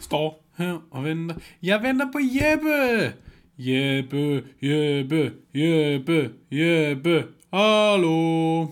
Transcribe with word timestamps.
står 0.00 0.44
her 0.58 0.78
og 0.90 1.04
venter. 1.04 1.34
Jeg 1.62 1.82
venter 1.82 2.12
på 2.12 2.18
Jeppe! 2.18 3.14
Jeppe, 3.58 4.44
Jeppe, 4.62 5.32
Jeppe, 5.54 6.30
Jeppe, 6.50 7.24
hallo! 7.52 8.66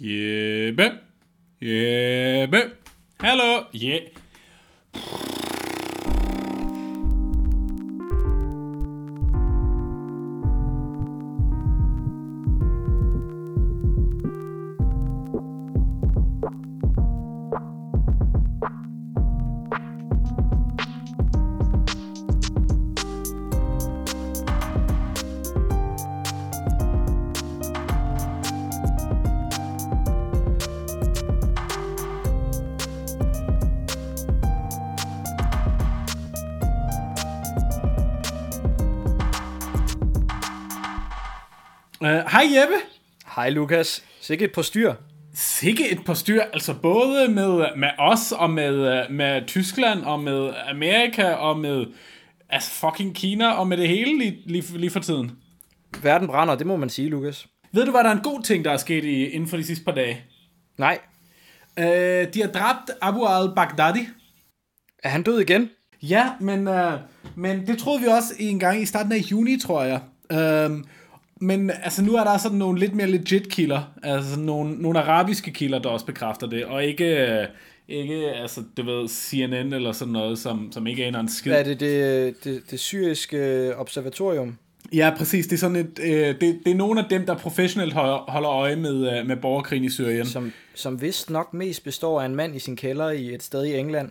Jeppe, 0.00 0.90
Jeppe, 1.60 2.62
hallo! 3.20 3.64
Yeah. 3.74 5.37
Hej 43.48 43.54
Lukas. 43.54 44.04
Sikke 44.20 44.44
et 44.44 44.52
på 44.52 44.62
styr. 44.62 44.94
Sikke 45.34 45.90
et 45.90 46.04
par 46.06 46.14
styr, 46.14 46.42
altså 46.52 46.74
både 46.82 47.28
med, 47.28 47.76
med 47.76 47.88
os 47.98 48.32
og 48.32 48.50
med, 48.50 49.08
med 49.10 49.46
Tyskland 49.46 50.02
og 50.02 50.20
med 50.20 50.54
Amerika 50.70 51.32
og 51.32 51.58
med 51.58 51.86
altså 52.50 52.70
fucking 52.70 53.16
Kina 53.16 53.50
og 53.50 53.66
med 53.66 53.76
det 53.76 53.88
hele 53.88 54.18
lige, 54.18 54.42
lige, 54.46 54.78
lige 54.78 54.90
for 54.90 55.00
tiden. 55.00 55.32
Verden 56.02 56.28
brænder, 56.28 56.54
det 56.54 56.66
må 56.66 56.76
man 56.76 56.88
sige, 56.88 57.08
Lukas. 57.08 57.46
Ved 57.72 57.84
du, 57.84 57.90
hvad 57.90 58.04
der 58.04 58.10
er 58.10 58.14
en 58.14 58.22
god 58.22 58.42
ting, 58.42 58.64
der 58.64 58.70
er 58.70 58.76
sket 58.76 59.04
i, 59.04 59.24
inden 59.24 59.48
for 59.48 59.56
de 59.56 59.64
sidste 59.64 59.84
par 59.84 59.92
dage? 59.92 60.24
Nej. 60.78 60.98
Uh, 61.80 61.84
de 62.34 62.40
har 62.40 62.48
dræbt 62.54 62.90
Abu 63.00 63.26
al-Baghdadi. 63.26 64.08
Er 65.02 65.08
han 65.08 65.22
død 65.22 65.40
igen? 65.40 65.70
Ja, 66.02 66.30
men, 66.40 66.68
uh, 66.68 66.92
men 67.36 67.66
det 67.66 67.78
troede 67.78 68.00
vi 68.00 68.06
også 68.06 68.34
en 68.38 68.58
gang 68.58 68.82
i 68.82 68.86
starten 68.86 69.12
af 69.12 69.18
juni, 69.30 69.60
tror 69.60 69.82
jeg. 69.82 70.00
Uh, 70.68 70.78
men 71.40 71.70
altså 71.82 72.02
nu 72.02 72.14
er 72.14 72.24
der 72.24 72.38
sådan 72.38 72.58
nogle 72.58 72.78
lidt 72.78 72.94
mere 72.94 73.06
legit 73.06 73.48
kilder, 73.48 73.92
altså 74.02 74.40
nogle, 74.40 74.82
nogle 74.82 75.00
arabiske 75.00 75.52
kilder, 75.52 75.78
der 75.78 75.88
også 75.88 76.06
bekræfter 76.06 76.46
det, 76.46 76.64
og 76.64 76.84
ikke, 76.84 77.46
ikke 77.88 78.14
altså, 78.14 78.62
du 78.76 78.82
ved, 78.82 79.08
CNN 79.08 79.72
eller 79.72 79.92
sådan 79.92 80.12
noget, 80.12 80.38
som, 80.38 80.72
som 80.72 80.86
ikke 80.86 81.04
aner 81.04 81.20
en 81.20 81.28
skid. 81.28 81.52
Er 81.52 81.62
det 81.62 81.80
det, 81.80 82.44
det, 82.44 82.70
det 82.70 82.80
syriske 82.80 83.72
observatorium? 83.76 84.56
Ja, 84.92 85.12
præcis. 85.16 85.46
Det 85.46 85.52
er 85.52 85.58
sådan 85.58 85.76
et, 85.76 85.98
øh, 86.02 86.10
det, 86.10 86.40
det 86.40 86.70
er 86.70 86.74
nogle 86.74 87.00
af 87.00 87.06
dem, 87.10 87.26
der 87.26 87.34
professionelt 87.34 87.92
holder, 87.92 88.16
holder 88.16 88.50
øje 88.50 88.76
med, 88.76 89.18
øh, 89.18 89.26
med 89.26 89.36
borgerkrigen 89.36 89.84
i 89.84 89.90
Syrien. 89.90 90.26
Som, 90.26 90.52
som 90.74 91.02
vist 91.02 91.30
nok 91.30 91.54
mest 91.54 91.84
består 91.84 92.20
af 92.20 92.26
en 92.26 92.34
mand 92.34 92.56
i 92.56 92.58
sin 92.58 92.76
kælder 92.76 93.10
i 93.10 93.34
et 93.34 93.42
sted 93.42 93.64
i 93.64 93.76
England. 93.76 94.10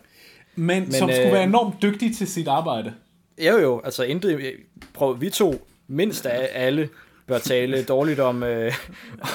Men, 0.54 0.82
Men 0.82 0.92
som 0.92 1.08
øh, 1.08 1.14
skulle 1.14 1.32
være 1.32 1.44
enormt 1.44 1.82
dygtig 1.82 2.16
til 2.16 2.26
sit 2.26 2.48
arbejde. 2.48 2.92
Jo 3.38 3.58
jo, 3.58 3.80
altså 3.84 4.02
intet, 4.02 4.52
prøv, 4.94 5.20
vi 5.20 5.30
to 5.30 5.66
mindst 5.88 6.26
af 6.26 6.48
alle 6.54 6.88
bør 7.28 7.38
tale 7.38 7.82
dårligt 7.94 8.20
om, 8.20 8.42
øh, 8.42 8.72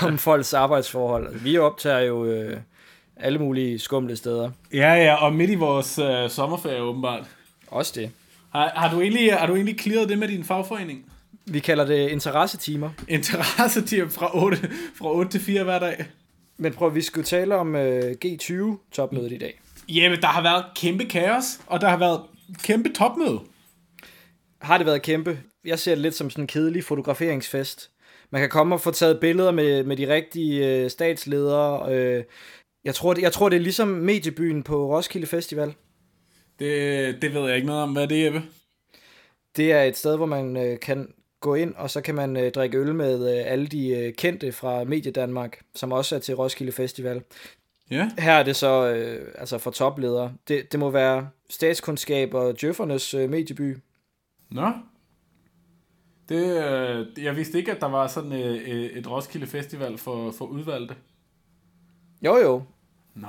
om 0.02 0.17
folks 0.17 0.53
arbejdsforhold. 0.53 1.39
Vi 1.39 1.58
optager 1.58 2.00
jo 2.00 2.25
øh, 2.25 2.58
alle 3.17 3.39
mulige 3.39 3.80
skumle 3.80 4.16
steder. 4.16 4.52
Ja, 4.73 4.94
ja, 4.94 5.16
og 5.16 5.35
midt 5.35 5.50
i 5.50 5.55
vores 5.55 6.00
øh, 6.00 6.30
sommerferie 6.30 6.81
åbenbart. 6.81 7.23
Også 7.67 7.94
det. 7.95 8.11
Har, 8.52 8.72
har, 8.75 8.95
du 8.95 9.02
egentlig, 9.02 9.34
har 9.34 9.47
du 9.47 9.56
egentlig 9.56 9.79
clearet 9.79 10.09
det 10.09 10.18
med 10.18 10.28
din 10.28 10.44
fagforening? 10.44 11.06
Vi 11.45 11.59
kalder 11.59 11.85
det 11.85 12.09
interessetimer. 12.09 12.90
Interessetimer 13.07 14.09
fra 14.09 14.44
8, 14.44 14.57
fra 14.97 15.12
8 15.12 15.31
til 15.31 15.41
4 15.41 15.63
hver 15.63 15.79
dag. 15.79 16.06
Men 16.57 16.73
prøv, 16.73 16.95
vi 16.95 17.01
skulle 17.01 17.25
tale 17.25 17.56
om 17.56 17.75
øh, 17.75 18.16
G20-topmødet 18.25 19.31
i 19.31 19.38
dag. 19.38 19.59
Jamen, 19.89 20.22
der 20.22 20.28
har 20.28 20.41
været 20.41 20.66
kæmpe 20.75 21.06
kaos, 21.06 21.59
og 21.68 21.81
der 21.81 21.89
har 21.89 21.97
været 21.97 22.22
kæmpe 22.63 22.94
topmøde. 22.94 23.39
Har 24.63 24.78
det 24.78 24.88
været 24.88 25.01
kæmpe? 25.01 25.40
Jeg 25.66 25.79
ser 25.79 25.91
det 25.91 26.01
lidt 26.01 26.16
som 26.16 26.29
sådan 26.29 26.44
en 26.44 26.47
kedelig 26.47 26.84
fotograferingsfest. 26.84 27.91
Man 28.29 28.41
kan 28.41 28.50
komme 28.50 28.75
og 28.75 28.81
få 28.81 28.91
taget 28.91 29.19
billeder 29.19 29.51
med, 29.51 29.84
med 29.84 29.97
de 29.97 30.13
rigtige 30.13 30.68
øh, 30.68 30.90
statsledere. 30.90 31.94
Øh, 31.94 32.24
jeg, 32.84 32.96
tror, 32.96 33.13
det, 33.13 33.22
jeg 33.22 33.31
tror, 33.31 33.50
det 33.50 33.56
er 33.56 33.62
ligesom 33.62 33.88
mediebyen 33.88 34.63
på 34.63 34.96
Roskilde 34.96 35.28
Festival. 35.28 35.74
Det, 36.59 37.22
det 37.22 37.34
ved 37.34 37.47
jeg 37.47 37.56
ikke 37.56 37.68
noget 37.68 37.84
om. 37.84 37.91
Hvad 37.91 38.03
er 38.03 38.07
det, 38.07 38.25
Jeppe? 38.25 38.41
Det 39.56 39.72
er 39.72 39.84
et 39.84 39.97
sted, 39.97 40.18
hvor 40.18 40.25
man 40.25 40.57
øh, 40.57 40.80
kan 40.80 41.13
gå 41.41 41.56
ind, 41.56 41.75
og 41.75 41.90
så 41.90 42.01
kan 42.01 42.16
man 42.16 42.38
øh, 42.38 42.51
drikke 42.51 42.78
øl 42.78 42.95
med 42.95 43.38
øh, 43.38 43.51
alle 43.51 43.68
de 43.68 43.90
øh, 43.90 44.13
kendte 44.13 44.51
fra 44.51 44.84
Medie 44.84 45.12
Danmark, 45.12 45.62
som 45.75 45.91
også 45.91 46.16
er 46.16 46.19
til 46.19 46.35
Roskilde 46.35 46.72
Festival. 46.72 47.22
Ja. 47.91 48.09
Her 48.18 48.34
er 48.34 48.44
det 48.44 48.56
så 48.56 48.88
øh, 48.88 49.28
altså 49.38 49.57
for 49.57 49.72
topledere. 49.72 50.34
Det, 50.47 50.72
det 50.72 50.80
må 50.80 50.90
være 50.90 51.30
statskundskab 51.50 52.34
og 52.34 52.62
djøffernes 52.62 53.13
øh, 53.13 53.30
medieby. 53.30 53.78
Nå. 54.53 54.72
Det, 56.30 56.64
øh, 56.64 57.24
jeg 57.24 57.36
vidste 57.36 57.58
ikke, 57.58 57.72
at 57.72 57.81
der 57.81 57.88
var 57.88 58.08
sådan 58.08 58.34
øh, 58.34 58.84
et 58.84 59.12
Roskilde 59.12 59.47
Festival 59.47 59.97
for, 59.97 60.31
for 60.31 60.46
udvalgte. 60.46 60.96
Jo 62.22 62.38
jo. 62.38 62.63
Nå, 63.16 63.28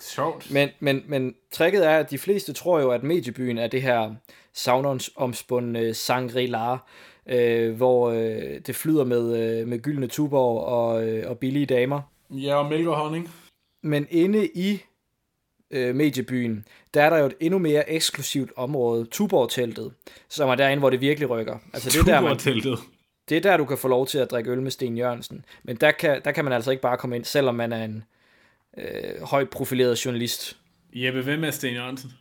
sjovt. 0.00 0.50
Men, 0.52 0.68
men, 0.80 1.02
men 1.06 1.34
tricket 1.50 1.86
er, 1.86 1.98
at 1.98 2.10
de 2.10 2.18
fleste 2.18 2.52
tror 2.52 2.80
jo, 2.80 2.90
at 2.90 3.02
mediebyen 3.02 3.58
er 3.58 3.66
det 3.66 3.82
her 3.82 4.14
savnomspundne 4.52 5.90
Shangri-La, 5.90 6.78
øh, 7.26 7.76
hvor 7.76 8.10
øh, 8.10 8.60
det 8.66 8.76
flyder 8.76 9.04
med, 9.04 9.60
øh, 9.60 9.68
med 9.68 9.82
gyldne 9.82 10.06
tuborg 10.06 10.64
og, 10.64 11.08
øh, 11.08 11.30
og 11.30 11.38
billige 11.38 11.66
damer. 11.66 12.00
Ja, 12.30 12.54
og 12.54 12.70
mælk 12.70 12.86
og 12.86 12.96
honning. 12.96 13.30
Men 13.82 14.06
inde 14.10 14.48
i 14.54 14.82
øh, 15.72 15.94
mediebyen, 15.94 16.64
der 16.94 17.02
er 17.02 17.10
der 17.10 17.18
jo 17.18 17.26
et 17.26 17.34
endnu 17.40 17.58
mere 17.58 17.90
eksklusivt 17.90 18.50
område, 18.56 19.04
Tuborg-teltet, 19.04 19.92
som 20.28 20.48
er 20.48 20.54
derinde, 20.54 20.78
hvor 20.78 20.90
det 20.90 21.00
virkelig 21.00 21.30
rykker. 21.30 21.58
Altså, 21.72 21.90
det 21.90 22.08
er 22.08 22.14
der, 22.14 22.20
man, 22.20 22.36
det 23.28 23.36
er 23.36 23.40
der, 23.40 23.56
du 23.56 23.64
kan 23.64 23.78
få 23.78 23.88
lov 23.88 24.06
til 24.06 24.18
at 24.18 24.30
drikke 24.30 24.50
øl 24.50 24.62
med 24.62 24.70
Sten 24.70 24.98
Jørgensen. 24.98 25.44
Men 25.62 25.76
der 25.76 25.90
kan, 25.90 26.20
der 26.24 26.32
kan 26.32 26.44
man 26.44 26.52
altså 26.52 26.70
ikke 26.70 26.80
bare 26.80 26.96
komme 26.96 27.16
ind, 27.16 27.24
selvom 27.24 27.54
man 27.54 27.72
er 27.72 27.84
en 27.84 28.04
øh, 28.78 29.22
højt 29.22 29.50
profileret 29.50 30.04
journalist. 30.04 30.58
Jeppe, 30.94 31.22
hvem 31.22 31.44
er 31.44 31.50
Sten 31.50 31.74
Jørgensen? 31.74 32.12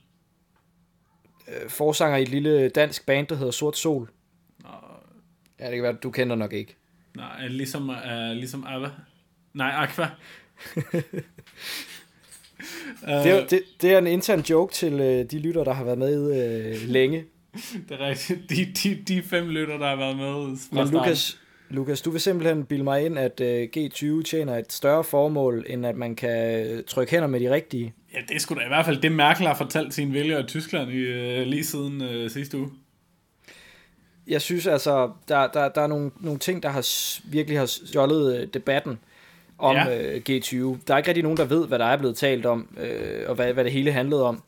Øh, 1.48 1.70
forsanger 1.70 2.18
i 2.18 2.22
et 2.22 2.30
lille 2.30 2.70
dansk 2.70 3.06
band, 3.06 3.28
der 3.28 3.36
hedder 3.36 3.52
Sort 3.52 3.78
Sol. 3.78 4.10
Nå. 4.60 4.70
Ja, 5.60 5.66
det 5.66 5.74
kan 5.74 5.84
være, 5.84 5.94
du 5.94 6.12
kender 6.12 6.36
nok 6.36 6.54
ikke. 6.54 6.76
Nej, 7.16 7.48
ligesom, 7.48 7.90
uh, 7.90 8.32
ligesom 8.32 8.66
Ava. 8.68 8.90
Nej, 9.54 9.70
Aqua. 9.70 10.08
det, 13.06 13.32
er, 13.32 13.48
det, 13.48 13.62
det 13.82 13.94
er 13.94 13.98
en 13.98 14.08
intern 14.08 14.40
joke 14.40 14.74
til 14.74 14.94
øh, 14.94 15.26
de 15.32 15.40
lytter, 15.40 15.64
der 15.64 15.74
har 15.74 15.84
været 15.84 15.98
med 15.98 16.44
øh, 16.44 16.90
længe. 16.90 17.24
Det 17.90 18.00
er 18.00 18.08
rigtigt. 18.08 18.50
De, 18.50 18.66
de, 18.84 19.04
de 19.08 19.24
fem 19.24 19.50
lytter, 19.50 19.78
der 19.78 19.88
har 19.88 19.96
været 19.96 20.18
med 20.18 20.58
Men 20.72 20.88
Lukas, 20.88 21.40
Lukas, 21.70 22.02
du 22.02 22.12
vil 22.12 22.22
simpelthen 22.22 22.66
bilde 22.66 22.84
mig 22.84 23.06
ind, 23.06 23.20
at 23.20 23.42
øh, 23.42 23.68
G20 23.78 24.24
tjener 24.24 24.58
et 24.58 24.74
større 24.74 25.04
formål, 25.04 25.66
end 25.70 25.86
at 25.86 25.96
man 25.96 26.16
kan 26.16 26.66
øh, 26.68 26.84
trykke 26.84 27.12
hænder 27.12 27.28
med 27.28 27.40
de 27.40 27.52
rigtige. 27.52 27.94
Ja, 28.14 28.20
det 28.28 28.36
er 28.36 28.40
sgu 28.40 28.56
da 28.56 28.60
i 28.60 28.68
hvert 28.68 28.86
fald 28.86 29.02
det, 29.02 29.12
Merkel 29.12 29.48
har 29.48 29.56
fortalt 29.56 29.94
sine 29.94 30.14
vælgere 30.14 30.40
i 30.40 30.44
Tyskland 30.44 30.92
i, 30.92 30.96
øh, 30.96 31.48
lige 31.48 31.64
siden 31.64 32.02
øh, 32.02 32.30
sidste 32.30 32.58
uge. 32.58 32.70
Jeg 34.28 34.42
synes 34.42 34.68
altså, 34.68 35.12
der, 35.28 35.48
der, 35.48 35.70
der 35.70 35.82
er 35.82 35.88
nogle, 35.88 36.12
nogle 36.20 36.40
ting, 36.40 36.64
der 36.64 36.70
har 36.70 36.88
virkelig 37.32 37.60
har 37.60 37.66
stjålet 37.66 38.42
øh, 38.42 38.48
debatten 38.54 39.00
om 39.62 39.76
ja. 39.76 40.14
øh, 40.14 40.22
G20. 40.30 40.56
Der 40.88 40.94
er 40.94 40.98
ikke 40.98 41.08
rigtig 41.08 41.24
nogen, 41.24 41.38
der 41.38 41.46
ved, 41.46 41.68
hvad 41.68 41.80
der 41.80 41.86
er 41.86 41.98
blevet 41.98 42.18
talt 42.18 42.46
om, 42.46 42.68
øh, 42.80 43.24
og 43.28 43.36
hvad, 43.36 43.54
hvad 43.54 43.64
det 43.64 43.72
hele 43.72 43.92
handlede 43.92 44.24
om. 44.24 44.44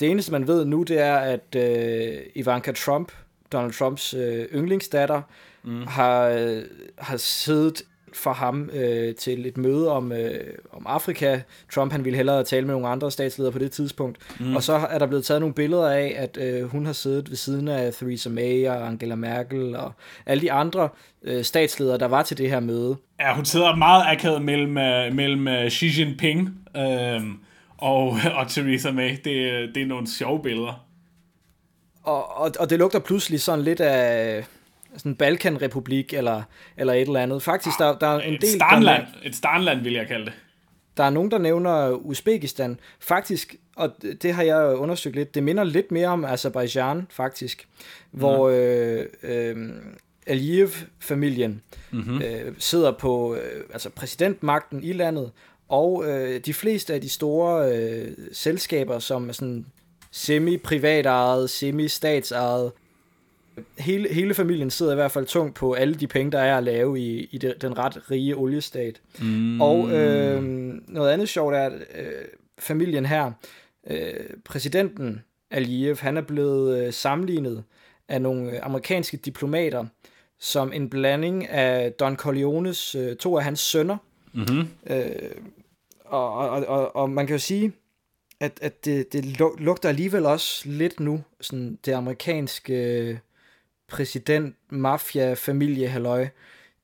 Det 0.00 0.10
eneste, 0.10 0.32
man 0.32 0.46
ved 0.46 0.64
nu, 0.64 0.82
det 0.82 1.00
er, 1.00 1.16
at 1.16 1.56
øh, 1.56 2.18
Ivanka 2.34 2.72
Trump, 2.72 3.12
Donald 3.52 3.72
Trumps 3.72 4.14
øh, 4.14 4.44
yndlingsdatter, 4.54 5.22
mm. 5.62 5.86
har, 5.86 6.28
øh, 6.28 6.62
har 6.98 7.16
siddet 7.16 7.82
for 8.14 8.32
ham 8.32 8.70
øh, 8.72 9.14
til 9.14 9.46
et 9.46 9.56
møde 9.56 9.90
om, 9.92 10.12
øh, 10.12 10.40
om 10.72 10.86
Afrika. 10.88 11.40
Trump 11.72 11.92
han 11.92 12.04
ville 12.04 12.16
hellere 12.16 12.44
tale 12.44 12.66
med 12.66 12.74
nogle 12.74 12.88
andre 12.88 13.10
statsledere 13.10 13.52
på 13.52 13.58
det 13.58 13.72
tidspunkt. 13.72 14.18
Mm. 14.40 14.56
Og 14.56 14.62
så 14.62 14.72
er 14.72 14.98
der 14.98 15.06
blevet 15.06 15.24
taget 15.24 15.40
nogle 15.40 15.54
billeder 15.54 15.90
af, 15.90 16.14
at 16.16 16.38
øh, 16.40 16.64
hun 16.64 16.86
har 16.86 16.92
siddet 16.92 17.30
ved 17.30 17.36
siden 17.36 17.68
af 17.68 17.92
Theresa 17.92 18.30
May 18.30 18.68
og 18.68 18.86
Angela 18.86 19.14
Merkel 19.14 19.76
og 19.76 19.92
alle 20.26 20.40
de 20.40 20.52
andre 20.52 20.88
øh, 21.22 21.44
statsledere, 21.44 21.98
der 21.98 22.08
var 22.08 22.22
til 22.22 22.38
det 22.38 22.50
her 22.50 22.60
møde. 22.60 22.96
Ja, 23.20 23.34
hun 23.34 23.44
sidder 23.44 23.76
meget 23.76 24.04
akavet 24.06 24.42
mellem, 24.42 24.70
uh, 24.70 25.16
mellem 25.16 25.46
uh, 25.46 25.68
Xi 25.68 26.00
Jinping 26.00 26.48
øh, 26.76 27.20
og, 27.78 28.06
og 28.38 28.48
Theresa 28.48 28.90
May. 28.90 29.10
Det, 29.10 29.24
det 29.74 29.82
er 29.82 29.86
nogle 29.86 30.06
sjove 30.06 30.42
billeder. 30.42 30.86
Og, 32.02 32.36
og, 32.36 32.52
og 32.60 32.70
det 32.70 32.78
lugter 32.78 32.98
pludselig 32.98 33.40
sådan 33.40 33.64
lidt 33.64 33.80
af 33.80 34.44
sådan 34.96 35.12
en 35.12 35.16
Balkanrepublik 35.16 36.14
eller, 36.14 36.42
eller 36.76 36.92
et 36.92 37.00
eller 37.00 37.20
andet. 37.20 37.42
Faktisk, 37.42 37.78
der, 37.78 37.98
der 37.98 38.06
er 38.06 38.20
en 38.20 38.34
et 38.34 38.40
del... 38.40 38.50
Starnland, 38.50 39.06
et 39.24 39.36
Starnland, 39.36 39.82
vil 39.82 39.92
jeg 39.92 40.08
kalde 40.08 40.24
det. 40.24 40.32
Der 40.96 41.04
er 41.04 41.10
nogen, 41.10 41.30
der 41.30 41.38
nævner 41.38 41.90
Uzbekistan. 41.90 42.80
Faktisk, 43.00 43.54
og 43.76 43.90
det 44.22 44.34
har 44.34 44.42
jeg 44.42 44.76
undersøgt 44.76 45.16
lidt, 45.16 45.34
det 45.34 45.42
minder 45.42 45.64
lidt 45.64 45.92
mere 45.92 46.08
om 46.08 46.24
Azerbaijan, 46.24 47.06
faktisk. 47.10 47.68
Hvor 48.10 48.48
øh, 48.48 49.06
øh, 49.22 49.56
Aliyev-familien 50.26 51.62
mm-hmm. 51.90 52.22
øh, 52.22 52.54
sidder 52.58 52.92
på 52.92 53.34
øh, 53.34 53.64
altså 53.72 53.90
præsidentmagten 53.90 54.84
i 54.84 54.92
landet, 54.92 55.30
og 55.68 56.04
øh, 56.06 56.40
de 56.40 56.54
fleste 56.54 56.94
af 56.94 57.00
de 57.00 57.08
store 57.08 57.72
øh, 57.74 58.08
selskaber, 58.32 58.98
som 58.98 59.28
er 59.28 59.32
sådan 59.32 59.66
semi-privatejet, 60.10 61.50
semi-statsejet, 61.50 62.72
hele, 63.78 64.08
hele 64.08 64.34
familien 64.34 64.70
sidder 64.70 64.92
i 64.92 64.94
hvert 64.94 65.12
fald 65.12 65.26
tungt 65.26 65.54
på 65.54 65.72
alle 65.72 65.94
de 65.94 66.06
penge, 66.06 66.32
der 66.32 66.38
er 66.38 66.56
at 66.58 66.64
lave 66.64 67.00
i, 67.00 67.28
i 67.32 67.38
det, 67.38 67.62
den 67.62 67.78
ret 67.78 68.10
rige 68.10 68.36
oliestat. 68.36 69.00
Mm. 69.20 69.60
Og 69.60 69.90
øh, 69.92 70.42
noget 70.88 71.10
andet 71.10 71.28
sjovt 71.28 71.54
er, 71.54 71.66
at 71.66 71.72
øh, 71.72 72.12
familien 72.58 73.06
her, 73.06 73.32
øh, 73.90 74.12
præsidenten 74.44 75.22
Aliyev, 75.50 75.96
han 75.96 76.16
er 76.16 76.22
blevet 76.22 76.86
øh, 76.86 76.92
sammenlignet 76.92 77.64
af 78.08 78.22
nogle 78.22 78.64
amerikanske 78.64 79.16
diplomater 79.16 79.84
som 80.38 80.72
en 80.72 80.90
blanding 80.90 81.48
af 81.48 81.92
Don 81.92 82.16
Corleones, 82.16 82.94
øh, 82.94 83.16
to 83.16 83.38
af 83.38 83.44
hans 83.44 83.60
sønner. 83.60 83.96
Mm-hmm. 84.32 84.68
Øh, 84.86 85.30
og, 86.04 86.34
og, 86.34 86.66
og, 86.66 86.96
og 86.96 87.10
man 87.10 87.26
kan 87.26 87.34
jo 87.34 87.38
sige, 87.38 87.72
at, 88.40 88.58
at 88.62 88.84
det, 88.84 89.12
det 89.12 89.40
lugter 89.58 89.88
alligevel 89.88 90.26
også 90.26 90.68
lidt 90.68 91.00
nu, 91.00 91.22
sådan 91.40 91.78
det 91.84 91.92
amerikanske 91.92 93.20
præsident, 93.90 94.56
mafia, 94.68 95.34
familie, 95.34 95.88
halløj. 95.88 96.28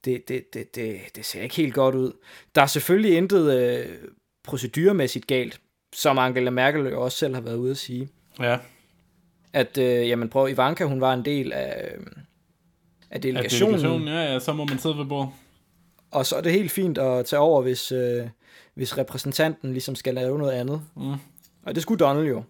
Det, 0.04 0.28
det, 0.28 0.54
det, 0.54 0.74
det, 0.74 1.00
det 1.16 1.24
ser 1.24 1.42
ikke 1.42 1.56
helt 1.56 1.74
godt 1.74 1.94
ud. 1.94 2.12
Der 2.54 2.62
er 2.62 2.66
selvfølgelig 2.66 3.16
intet 3.16 3.60
øh, 3.60 3.86
proceduremæssigt 4.44 5.26
galt, 5.26 5.60
som 5.94 6.18
Angela 6.18 6.50
Merkel 6.50 6.86
jo 6.86 7.02
også 7.02 7.18
selv 7.18 7.34
har 7.34 7.42
været 7.42 7.56
ude 7.56 7.70
at 7.70 7.76
sige. 7.76 8.08
Ja. 8.40 8.58
At, 9.52 9.78
øh, 9.78 10.08
jamen 10.08 10.28
prøv, 10.28 10.48
Ivanka, 10.48 10.84
hun 10.84 11.00
var 11.00 11.14
en 11.14 11.24
del 11.24 11.52
af, 11.52 11.94
af 13.10 13.20
delegationen. 13.20 13.74
Af 13.74 13.80
delegationen, 13.80 14.08
ja, 14.08 14.32
ja, 14.32 14.38
så 14.38 14.52
må 14.52 14.64
man 14.64 14.78
sidde 14.78 14.98
ved 14.98 15.04
bordet. 15.04 15.30
Og 16.10 16.26
så 16.26 16.36
er 16.36 16.40
det 16.40 16.52
helt 16.52 16.70
fint 16.70 16.98
at 16.98 17.26
tage 17.26 17.40
over, 17.40 17.62
hvis, 17.62 17.92
øh, 17.92 18.28
hvis 18.74 18.98
repræsentanten 18.98 19.72
ligesom 19.72 19.94
skal 19.94 20.14
lave 20.14 20.38
noget 20.38 20.52
andet. 20.52 20.82
Mm. 20.96 21.12
Og 21.62 21.74
det 21.74 21.82
skulle 21.82 21.98
Donald 21.98 22.26
jo. 22.26 22.42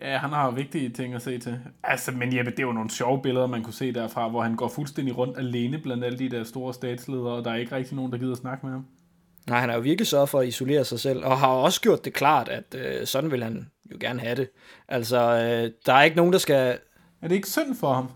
Ja, 0.00 0.18
han 0.18 0.30
har 0.30 0.50
vigtige 0.50 0.88
ting 0.88 1.14
at 1.14 1.22
se 1.22 1.38
til. 1.38 1.60
Altså, 1.82 2.12
men 2.12 2.36
Jeppe, 2.36 2.50
det 2.50 2.58
er 2.58 2.62
jo 2.62 2.72
nogle 2.72 2.90
sjove 2.90 3.22
billeder, 3.22 3.46
man 3.46 3.62
kunne 3.62 3.74
se 3.74 3.92
derfra, 3.92 4.28
hvor 4.28 4.42
han 4.42 4.56
går 4.56 4.68
fuldstændig 4.68 5.18
rundt 5.18 5.38
alene 5.38 5.78
blandt 5.78 6.04
alle 6.04 6.18
de 6.18 6.28
der 6.28 6.44
store 6.44 6.74
statsledere, 6.74 7.32
og 7.32 7.44
der 7.44 7.50
er 7.50 7.56
ikke 7.56 7.76
rigtig 7.76 7.96
nogen, 7.96 8.12
der 8.12 8.18
gider 8.18 8.32
at 8.32 8.38
snakke 8.38 8.66
med 8.66 8.72
ham. 8.72 8.86
Nej, 9.46 9.60
han 9.60 9.68
har 9.68 9.76
jo 9.76 9.82
virkelig 9.82 10.06
sørget 10.06 10.28
for 10.28 10.40
at 10.40 10.48
isolere 10.48 10.84
sig 10.84 11.00
selv, 11.00 11.24
og 11.24 11.38
har 11.38 11.48
også 11.48 11.80
gjort 11.80 12.04
det 12.04 12.12
klart, 12.12 12.48
at 12.48 12.74
øh, 12.74 13.06
sådan 13.06 13.30
vil 13.30 13.42
han 13.42 13.70
jo 13.92 13.96
gerne 14.00 14.20
have 14.20 14.36
det. 14.36 14.50
Altså, 14.88 15.18
øh, 15.18 15.70
der 15.86 15.92
er 15.92 16.02
ikke 16.02 16.16
nogen, 16.16 16.32
der 16.32 16.38
skal... 16.38 16.78
Er 17.22 17.28
det 17.28 17.34
ikke 17.34 17.48
synd 17.48 17.76
for 17.76 17.94
ham? 17.94 18.08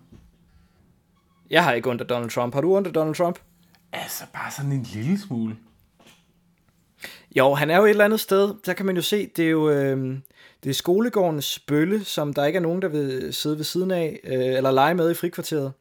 Jeg 1.50 1.64
har 1.64 1.72
ikke 1.72 1.88
under 1.88 2.04
Donald 2.04 2.30
Trump. 2.30 2.54
Har 2.54 2.60
du 2.60 2.76
under 2.76 2.92
Donald 2.92 3.14
Trump? 3.14 3.38
Altså, 3.92 4.24
bare 4.32 4.50
sådan 4.50 4.72
en 4.72 4.82
lille 4.82 5.18
smule. 5.18 5.56
Jo, 7.36 7.54
han 7.54 7.70
er 7.70 7.76
jo 7.76 7.84
et 7.84 7.90
eller 7.90 8.04
andet 8.04 8.20
sted. 8.20 8.54
Der 8.66 8.72
kan 8.72 8.86
man 8.86 8.96
jo 8.96 9.02
se, 9.02 9.30
det 9.36 9.44
er 9.44 9.50
jo 9.50 9.70
øh, 9.70 10.18
det 10.64 10.70
er 10.70 10.74
skolegårdens 10.74 11.58
bølle, 11.58 12.04
som 12.04 12.34
der 12.34 12.44
ikke 12.44 12.56
er 12.56 12.60
nogen, 12.60 12.82
der 12.82 12.88
vil 12.88 13.28
sidde 13.34 13.56
ved 13.56 13.64
siden 13.64 13.90
af, 13.90 14.20
øh, 14.24 14.56
eller 14.56 14.70
lege 14.70 14.94
med 14.94 15.10
i 15.10 15.14
frikvarteret. 15.14 15.72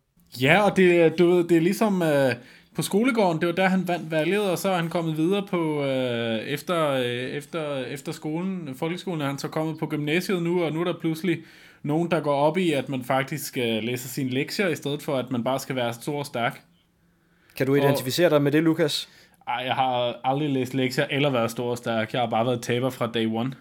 Ja, 0.41 0.62
og 0.62 0.77
det, 0.77 1.19
du 1.19 1.30
ved, 1.30 1.44
det 1.44 1.57
er 1.57 1.62
ligesom 1.62 2.01
øh, 2.01 2.33
på 2.75 2.81
skolegården, 2.81 3.39
det 3.39 3.47
var 3.47 3.53
der, 3.53 3.68
han 3.68 3.88
vandt 3.88 4.12
valget, 4.12 4.41
og 4.41 4.57
så 4.57 4.69
er 4.69 4.75
han 4.75 4.89
kommet 4.89 5.18
videre 5.18 5.47
på, 5.50 5.83
øh, 5.83 6.39
efter, 6.39 6.89
øh, 6.89 7.06
efter, 7.06 7.77
efter 7.77 8.12
skolen, 8.12 8.75
folkeskolen 8.75 9.21
er 9.21 9.25
han 9.25 9.38
så 9.38 9.47
kommet 9.47 9.80
på 9.80 9.85
gymnasiet 9.85 10.44
nu, 10.44 10.63
og 10.63 10.71
nu 10.71 10.80
er 10.80 10.83
der 10.83 11.00
pludselig 11.00 11.39
nogen, 11.83 12.12
der 12.12 12.19
går 12.19 12.36
op 12.36 12.57
i, 12.57 12.71
at 12.71 12.89
man 12.89 13.03
faktisk 13.03 13.47
skal 13.47 13.83
læse 13.83 14.09
sine 14.09 14.29
lektier, 14.29 14.68
i 14.68 14.75
stedet 14.75 15.01
for, 15.01 15.15
at 15.15 15.31
man 15.31 15.44
bare 15.44 15.59
skal 15.59 15.75
være 15.75 15.94
stor 15.94 16.19
og 16.19 16.25
stærk. 16.25 16.62
Kan 17.56 17.68
du 17.68 17.75
identificere 17.75 18.27
og, 18.27 18.31
dig 18.31 18.41
med 18.41 18.51
det, 18.51 18.63
Lukas? 18.63 19.09
Ej, 19.47 19.63
jeg 19.65 19.75
har 19.75 20.19
aldrig 20.24 20.50
læst 20.50 20.74
lektier 20.74 21.06
eller 21.09 21.29
været 21.29 21.51
stor 21.51 21.71
og 21.71 21.77
stærk. 21.77 22.13
Jeg 22.13 22.21
har 22.21 22.29
bare 22.29 22.45
været 22.45 22.62
taber 22.62 22.89
fra 22.89 23.12
day 23.13 23.25
one. 23.33 23.53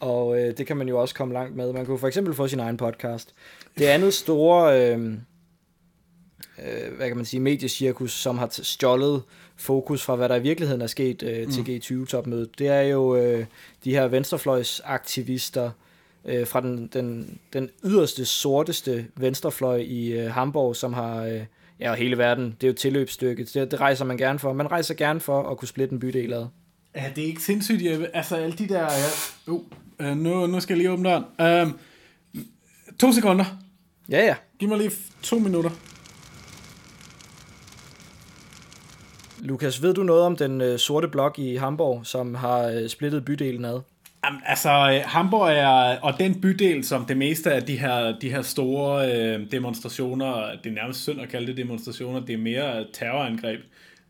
Og 0.00 0.40
øh, 0.40 0.58
det 0.58 0.66
kan 0.66 0.76
man 0.76 0.88
jo 0.88 1.00
også 1.00 1.14
komme 1.14 1.34
langt 1.34 1.56
med. 1.56 1.72
Man 1.72 1.86
kunne 1.86 1.98
for 1.98 2.08
eksempel 2.08 2.34
få 2.34 2.48
sin 2.48 2.60
egen 2.60 2.76
podcast. 2.76 3.34
Det 3.78 3.84
andet 3.84 4.14
store, 4.14 4.80
øh, 4.80 5.12
øh, 6.58 6.96
hvad 6.96 7.08
kan 7.08 7.16
man 7.16 7.26
sige, 7.26 7.40
mediecirkus, 7.40 8.12
som 8.12 8.38
har 8.38 8.48
stjålet 8.50 9.22
fokus 9.56 10.02
fra, 10.02 10.16
hvad 10.16 10.28
der 10.28 10.36
i 10.36 10.42
virkeligheden 10.42 10.82
er 10.82 10.86
sket 10.86 11.22
øh, 11.22 11.52
til 11.52 11.62
mm. 11.62 11.68
G20-topmødet, 11.68 12.58
det 12.58 12.68
er 12.68 12.80
jo 12.80 13.16
øh, 13.16 13.46
de 13.84 13.90
her 13.90 14.08
venstrefløjsaktivister 14.08 15.70
øh, 16.24 16.46
fra 16.46 16.60
den, 16.60 16.86
den, 16.86 17.38
den 17.52 17.70
yderste, 17.84 18.24
sorteste 18.24 19.06
venstrefløj 19.16 19.76
i 19.76 20.12
øh, 20.12 20.30
Hamburg, 20.30 20.76
som 20.76 20.92
har... 20.92 21.24
Øh, 21.24 21.44
ja, 21.80 21.90
og 21.90 21.96
hele 21.96 22.18
verden, 22.18 22.56
det 22.60 22.66
er 22.66 22.68
jo 22.68 22.74
tilløbsstykket. 22.74 23.54
Det, 23.54 23.70
det 23.70 23.80
rejser 23.80 24.04
man 24.04 24.16
gerne 24.16 24.38
for. 24.38 24.52
Man 24.52 24.70
rejser 24.70 24.94
gerne 24.94 25.20
for 25.20 25.50
at 25.50 25.58
kunne 25.58 25.68
splitte 25.68 25.92
en 25.92 26.00
bydel 26.00 26.32
ad. 26.32 26.46
Ja, 26.96 27.04
det 27.16 27.24
er 27.24 27.28
ikke 27.28 27.42
sindssygt, 27.42 27.82
jeg, 27.82 28.10
altså 28.14 28.36
alle 28.36 28.56
de 28.56 28.68
der, 28.68 28.82
ja, 28.82 29.52
uh, 29.52 29.62
uh, 30.00 30.16
nu, 30.16 30.46
nu 30.46 30.60
skal 30.60 30.74
jeg 30.74 30.78
lige 30.78 30.90
åbne 30.90 31.08
døren. 31.08 31.68
Um, 31.68 31.78
to 32.98 33.12
sekunder. 33.12 33.44
Ja, 34.08 34.24
ja. 34.24 34.34
Giv 34.58 34.68
mig 34.68 34.78
lige 34.78 34.90
to 35.22 35.38
minutter. 35.38 35.70
Lukas, 39.38 39.82
ved 39.82 39.94
du 39.94 40.02
noget 40.02 40.22
om 40.22 40.36
den 40.36 40.60
øh, 40.60 40.78
sorte 40.78 41.08
blok 41.08 41.38
i 41.38 41.56
Hamburg, 41.56 42.06
som 42.06 42.34
har 42.34 42.68
øh, 42.68 42.88
splittet 42.88 43.24
bydelen 43.24 43.64
ad? 43.64 43.80
Jamen, 44.24 44.40
altså, 44.46 44.70
øh, 44.70 45.02
Hamburg 45.06 45.52
er, 45.52 45.98
og 46.00 46.18
den 46.18 46.40
bydel, 46.40 46.84
som 46.84 47.04
det 47.04 47.16
meste 47.16 47.52
af 47.52 47.62
de 47.62 47.78
her, 47.78 48.18
de 48.18 48.30
her 48.30 48.42
store 48.42 49.12
øh, 49.12 49.50
demonstrationer, 49.50 50.50
det 50.64 50.70
er 50.70 50.74
nærmest 50.74 51.02
synd 51.02 51.20
at 51.20 51.28
kalde 51.28 51.46
det 51.46 51.56
demonstrationer, 51.56 52.20
det 52.20 52.32
er 52.32 52.38
mere 52.38 52.86
terrorangreb, 52.92 53.60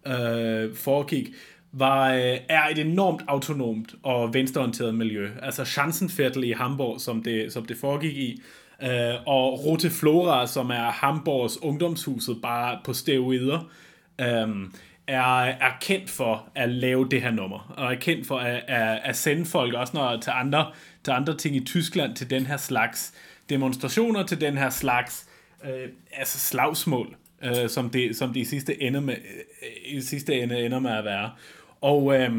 øh, 0.06 0.75
foregik, 0.76 1.28
var, 1.72 2.14
øh, 2.14 2.38
er 2.49 2.69
et 2.70 2.78
enormt 2.78 3.22
autonomt 3.28 3.94
og 4.02 4.34
venstreorienteret 4.34 4.94
miljø. 4.94 5.31
Altså 5.43 5.64
Schanzenviertel 5.64 6.44
i 6.44 6.52
Hamburg, 6.52 7.00
som 7.00 7.22
det, 7.22 7.52
som 7.52 7.64
det 7.64 7.76
foregik 7.76 8.17
i, 8.17 8.43
øh, 8.82 9.14
og 9.26 9.64
Rote 9.64 9.90
Flora, 9.90 10.46
som 10.46 10.70
er 10.70 10.90
Hamburgs 10.90 11.62
ungdomshuset, 11.62 12.38
bare 12.43 12.78
på 12.84 12.93
steroider. 12.93 13.70
Øh, 14.20 14.49
er, 15.06 15.43
er 15.43 15.72
kendt 15.81 16.11
for 16.11 16.49
at 16.55 16.69
lave 16.69 17.08
det 17.08 17.22
her 17.22 17.31
nummer, 17.31 17.75
og 17.76 17.93
er 17.93 17.99
kendt 17.99 18.26
for 18.26 18.38
at, 18.38 18.62
at, 18.69 19.00
at 19.04 19.16
sende 19.16 19.44
folk 19.44 19.75
også 19.75 19.97
når, 19.97 20.21
til, 20.21 20.33
andre, 20.35 20.73
til 21.04 21.11
andre 21.11 21.37
ting 21.37 21.56
i 21.56 21.64
Tyskland 21.64 22.16
til 22.16 22.30
den 22.30 22.47
her 22.47 22.56
slags 22.56 23.14
demonstrationer, 23.49 24.26
til 24.26 24.40
den 24.40 24.59
her 24.59 24.71
slags 24.71 25.28
øh, 25.64 25.88
altså 26.12 26.38
slagsmål, 26.38 27.16
øh, 27.44 27.68
som, 27.68 27.90
det, 27.90 28.16
som 28.16 28.33
det 28.33 28.40
i 28.40 28.44
sidste 28.44 28.83
ende, 28.83 29.00
med, 29.00 29.14
øh, 29.14 29.97
i 29.97 30.00
sidste 30.00 30.40
ende 30.40 30.64
ender 30.64 30.78
med 30.78 30.90
at 30.90 31.04
være. 31.04 31.30
Og, 31.80 32.14
øh, 32.14 32.30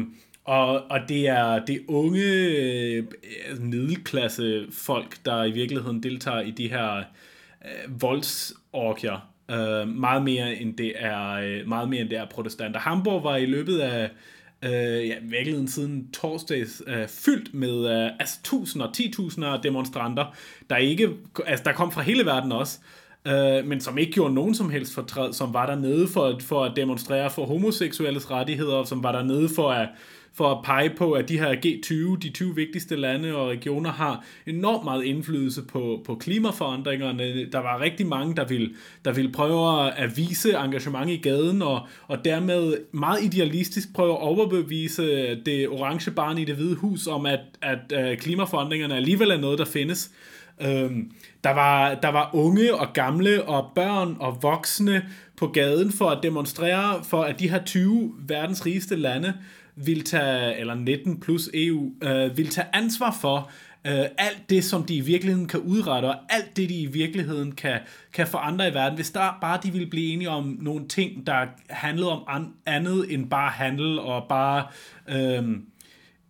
og, 0.44 0.90
og 0.90 1.00
det 1.08 1.28
er 1.28 1.64
det 1.64 1.82
unge 1.88 2.24
øh, 2.24 3.04
middelklasse 3.60 4.66
folk, 4.72 5.16
der 5.24 5.44
i 5.44 5.50
virkeligheden 5.50 6.02
deltager 6.02 6.40
i 6.40 6.50
de 6.50 6.68
her 6.68 6.96
øh, 7.64 8.02
voldsorgier, 8.02 9.32
Øh, 9.50 9.88
meget 9.88 10.22
mere 10.22 10.54
end 10.54 10.76
det 10.76 10.92
er 10.96 11.30
øh, 11.30 11.68
meget 11.68 11.88
mere 11.88 12.00
end 12.00 12.10
det 12.10 12.18
er 12.18 12.24
protestanter. 12.24 12.80
Hamburg 12.80 13.24
var 13.24 13.36
i 13.36 13.46
løbet 13.46 13.78
af 13.78 14.10
øh, 14.62 15.08
ja, 15.08 15.14
virkeligheden 15.22 15.68
siden 15.68 16.10
torsdags 16.12 16.82
øh, 16.86 17.08
fyldt 17.08 17.54
med 17.54 18.04
øh, 18.04 18.10
altså 18.20 18.38
tusinder, 18.44 18.92
titusinder 18.92 19.48
af 19.48 19.62
demonstranter, 19.62 20.36
der 20.70 20.76
ikke, 20.76 21.08
altså 21.46 21.64
der 21.64 21.72
kom 21.72 21.92
fra 21.92 22.02
hele 22.02 22.26
verden 22.26 22.52
også, 22.52 22.78
øh, 22.82 23.01
Øh, 23.26 23.66
men 23.66 23.80
som 23.80 23.98
ikke 23.98 24.12
gjorde 24.12 24.34
nogen 24.34 24.54
som 24.54 24.70
helst 24.70 24.94
fortræd, 24.94 25.32
som 25.32 25.54
var 25.54 25.66
der 25.66 25.74
nede 25.74 26.08
for, 26.08 26.38
for 26.40 26.64
at 26.64 26.72
demonstrere 26.76 27.30
for 27.30 27.46
homoseksuelles 27.46 28.30
rettigheder, 28.30 28.84
som 28.84 29.02
var 29.02 29.12
der 29.12 29.22
nede 29.22 29.48
for 29.56 29.70
at 29.70 29.88
for 30.34 30.50
at 30.50 30.64
pege 30.64 30.90
på, 30.96 31.12
at 31.12 31.28
de 31.28 31.38
her 31.38 31.52
G20, 31.52 32.18
de 32.18 32.30
20 32.30 32.54
vigtigste 32.54 32.96
lande 32.96 33.34
og 33.36 33.48
regioner, 33.48 33.90
har 33.90 34.24
enormt 34.46 34.84
meget 34.84 35.04
indflydelse 35.04 35.62
på, 35.62 36.02
på 36.04 36.14
klimaforandringerne. 36.14 37.50
Der 37.50 37.58
var 37.58 37.80
rigtig 37.80 38.06
mange, 38.06 38.36
der 38.36 38.44
ville, 38.44 38.70
der 39.04 39.12
ville 39.12 39.32
prøve 39.32 39.92
at 39.92 40.16
vise 40.16 40.52
engagement 40.52 41.10
i 41.10 41.16
gaden, 41.16 41.62
og, 41.62 41.80
og 42.06 42.24
dermed 42.24 42.76
meget 42.92 43.22
idealistisk 43.22 43.94
prøve 43.94 44.12
at 44.12 44.20
overbevise 44.20 45.34
det 45.34 45.68
orange 45.68 46.10
barn 46.10 46.38
i 46.38 46.44
det 46.44 46.54
hvide 46.54 46.74
hus 46.74 47.06
om, 47.06 47.26
at, 47.26 47.40
at, 47.62 47.92
at 47.92 48.18
klimaforandringerne 48.18 48.96
alligevel 48.96 49.30
er 49.30 49.38
noget, 49.38 49.58
der 49.58 49.64
findes. 49.64 50.10
Øhm, 50.60 51.12
der, 51.44 51.50
var, 51.50 51.94
der 51.94 52.08
var 52.08 52.30
unge 52.34 52.74
og 52.74 52.92
gamle 52.92 53.44
og 53.44 53.70
børn 53.74 54.16
og 54.20 54.38
voksne 54.42 55.04
på 55.36 55.46
gaden 55.46 55.92
for 55.92 56.10
at 56.10 56.22
demonstrere 56.22 57.04
for, 57.04 57.22
at 57.22 57.40
de 57.40 57.50
her 57.50 57.64
20 57.64 58.14
verdens 58.18 58.66
rigeste 58.66 58.96
lande 58.96 59.34
vil 59.76 60.04
tage, 60.04 60.56
eller 60.58 60.74
19 60.74 61.20
plus 61.20 61.50
EU, 61.54 61.90
øh, 62.02 62.36
vil 62.36 62.48
tage 62.48 62.66
ansvar 62.72 63.16
for, 63.20 63.50
øh, 63.86 64.04
alt 64.18 64.50
det, 64.50 64.64
som 64.64 64.84
de 64.84 64.94
i 64.94 65.00
virkeligheden 65.00 65.48
kan 65.48 65.60
udrette, 65.60 66.06
og 66.06 66.16
alt 66.28 66.56
det, 66.56 66.68
de 66.68 66.80
i 66.80 66.86
virkeligheden 66.86 67.52
kan, 67.52 67.78
kan 68.12 68.26
forandre 68.26 68.68
i 68.68 68.74
verden, 68.74 68.94
hvis 68.94 69.10
der 69.10 69.38
bare 69.40 69.60
de 69.62 69.70
ville 69.70 69.86
blive 69.86 70.12
enige 70.12 70.30
om 70.30 70.58
nogle 70.60 70.88
ting, 70.88 71.26
der 71.26 71.46
handlede 71.70 72.10
om 72.10 72.22
an, 72.28 72.52
andet 72.66 73.14
end 73.14 73.30
bare 73.30 73.50
handel, 73.50 73.98
og 73.98 74.26
bare, 74.28 74.66
øh, 75.08 75.56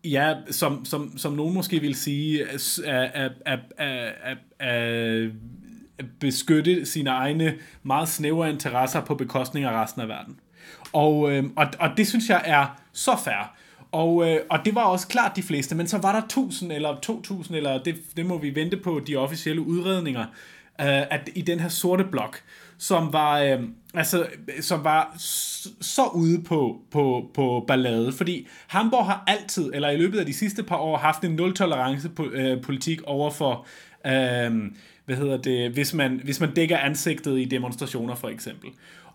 ja, 0.05 0.35
som, 0.51 0.85
som, 0.85 1.19
som 1.19 1.33
nogen 1.33 1.55
måske 1.55 1.81
vil 1.81 1.95
sige, 1.95 2.49
at, 2.49 2.81
at, 3.15 3.33
at, 3.47 3.61
at, 3.77 4.49
at 4.59 5.31
beskytte 6.21 6.87
sine 6.87 7.11
egne 7.11 7.55
meget 7.83 8.09
snævre 8.09 8.51
interesser 8.51 9.01
på 9.01 9.15
bekostning 9.15 9.67
af 9.67 9.83
resten 9.83 10.03
af 10.03 10.09
verden. 10.09 10.41
Og, 10.93 11.33
øh, 11.33 11.45
og, 11.57 11.67
og 11.79 11.91
det 11.97 12.07
synes 12.07 12.29
jeg 12.29 12.43
er 12.45 12.81
så 12.93 13.17
fair. 13.25 13.57
Og, 13.93 14.31
øh, 14.31 14.41
og 14.51 14.59
det 14.65 14.75
var 14.75 14.83
også 14.83 15.09
klart 15.09 15.37
de 15.37 15.43
fleste, 15.43 15.75
men 15.75 15.87
så 15.87 15.99
var 15.99 16.13
der 16.13 16.23
1000 16.23 16.73
eller 16.73 17.01
2000, 17.01 17.57
eller 17.57 17.83
det, 17.83 17.97
det 18.17 18.27
må 18.27 18.39
vi 18.39 18.55
vente 18.55 18.77
på 18.77 19.01
de 19.07 19.17
officielle 19.17 19.63
udredninger, 19.63 20.27
øh, 20.83 21.07
at 21.11 21.31
i 21.35 21.43
den 21.43 21.61
her 21.61 21.69
sorte 21.69 22.05
blok, 22.05 22.43
som 22.79 23.13
var, 23.13 23.41
øh, 23.41 23.61
altså, 23.95 24.27
som 24.61 24.85
var 24.85 25.15
så 25.81 26.03
ude 26.15 26.43
på, 26.43 26.81
på, 26.91 27.31
på 27.35 27.65
ballade, 27.69 28.13
fordi 28.13 28.49
Hamburg 28.67 29.07
har 29.07 29.25
altid, 29.27 29.71
eller 29.75 29.91
i 29.91 29.97
løbet 29.97 30.19
af 30.19 30.27
de 30.27 30.33
sidste 30.33 30.63
par 30.63 30.77
år, 30.77 30.97
haft 30.97 31.25
en 31.25 31.31
nul-tolerance 31.31 32.11
øh, 32.33 32.63
politik 32.63 33.03
over 33.03 33.31
for, 33.31 33.67
øh, 34.07 34.71
hvad 35.05 35.17
hedder 35.17 35.37
det, 35.37 35.71
hvis 35.71 35.95
man, 35.95 36.21
hvis 36.25 36.41
man 36.41 36.55
dækker 36.55 36.79
ansigtet 36.79 37.41
i 37.41 37.45
demonstrationer 37.45 38.15
for 38.15 38.29
eksempel. 38.29 38.71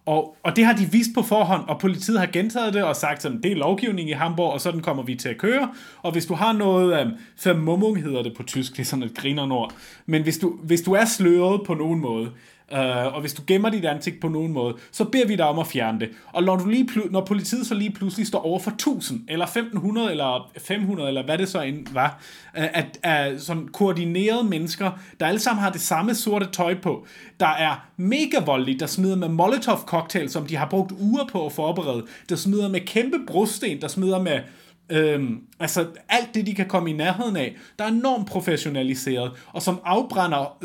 Og, 0.07 0.37
og 0.43 0.55
det 0.55 0.65
har 0.65 0.73
de 0.73 0.85
vist 0.91 1.09
på 1.15 1.21
forhånd, 1.21 1.63
og 1.67 1.79
politiet 1.79 2.19
har 2.19 2.27
gentaget 2.33 2.73
det 2.73 2.83
og 2.83 2.95
sagt, 2.95 3.25
at 3.25 3.31
det 3.43 3.51
er 3.51 3.55
lovgivning 3.55 4.09
i 4.09 4.13
Hamburg, 4.13 4.53
og 4.53 4.61
sådan 4.61 4.81
kommer 4.81 5.03
vi 5.03 5.15
til 5.15 5.29
at 5.29 5.37
køre. 5.37 5.69
Og 6.01 6.11
hvis 6.11 6.25
du 6.25 6.33
har 6.33 6.53
noget, 6.53 6.99
øhm, 6.99 7.11
um, 7.11 7.17
vermummung 7.43 8.03
hedder 8.03 8.23
det 8.23 8.33
på 8.37 8.43
tysk, 8.43 8.71
det 8.71 8.79
er 8.79 8.85
sådan 8.85 9.03
et 9.03 9.17
grinerord, 9.17 9.73
men 10.05 10.23
hvis 10.23 10.37
du, 10.37 10.53
hvis 10.63 10.81
du 10.81 10.93
er 10.93 11.05
sløret 11.05 11.61
på 11.65 11.73
nogen 11.73 11.99
måde, 11.99 12.29
Uh, 12.71 13.15
og 13.15 13.21
hvis 13.21 13.33
du 13.33 13.41
gemmer 13.47 13.69
dit 13.69 13.85
ansigt 13.85 14.21
på 14.21 14.27
nogen 14.27 14.53
måde, 14.53 14.75
så 14.91 15.03
beder 15.03 15.27
vi 15.27 15.35
dig 15.35 15.45
om 15.45 15.59
at 15.59 15.67
fjerne 15.67 15.99
det. 15.99 16.09
Og 16.33 16.43
når, 16.43 16.55
du 16.55 16.69
lige 16.69 16.87
når 17.11 17.25
politiet 17.25 17.67
så 17.67 17.73
lige 17.75 17.91
pludselig 17.91 18.27
står 18.27 18.45
over 18.45 18.59
for 18.59 18.71
1000, 18.71 19.21
eller 19.27 19.45
1500, 19.45 20.11
eller 20.11 20.51
500, 20.57 21.07
eller 21.07 21.25
hvad 21.25 21.37
det 21.37 21.49
så 21.49 21.61
end 21.61 21.87
var, 21.93 22.21
uh, 22.57 22.63
at, 22.63 23.31
uh, 23.33 23.39
sådan 23.39 23.67
koordinerede 23.67 24.43
mennesker, 24.43 24.91
der 25.19 25.25
alle 25.25 25.39
sammen 25.39 25.63
har 25.63 25.71
det 25.71 25.81
samme 25.81 26.15
sorte 26.15 26.47
tøj 26.51 26.75
på, 26.81 27.05
der 27.39 27.47
er 27.47 27.87
mega 27.97 28.39
voldelige, 28.45 28.79
der 28.79 28.85
smider 28.85 29.15
med 29.15 29.27
molotov 29.27 29.77
cocktail, 29.85 30.29
som 30.29 30.45
de 30.45 30.55
har 30.55 30.69
brugt 30.69 30.91
uger 30.91 31.25
på 31.31 31.45
at 31.45 31.51
forberede, 31.51 32.05
der 32.29 32.35
smider 32.35 32.69
med 32.69 32.79
kæmpe 32.79 33.17
brosten, 33.27 33.81
der 33.81 33.87
smider 33.87 34.21
med 34.21 34.39
Øhm, 34.89 35.41
altså 35.59 35.87
alt 36.09 36.35
det, 36.35 36.45
de 36.45 36.55
kan 36.55 36.67
komme 36.67 36.89
i 36.89 36.93
nærheden 36.93 37.35
af, 37.35 37.55
der 37.79 37.85
er 37.85 37.89
enormt 37.89 38.27
professionaliseret, 38.27 39.31
og 39.53 39.61
som 39.61 39.81
afbrænder 39.85 40.57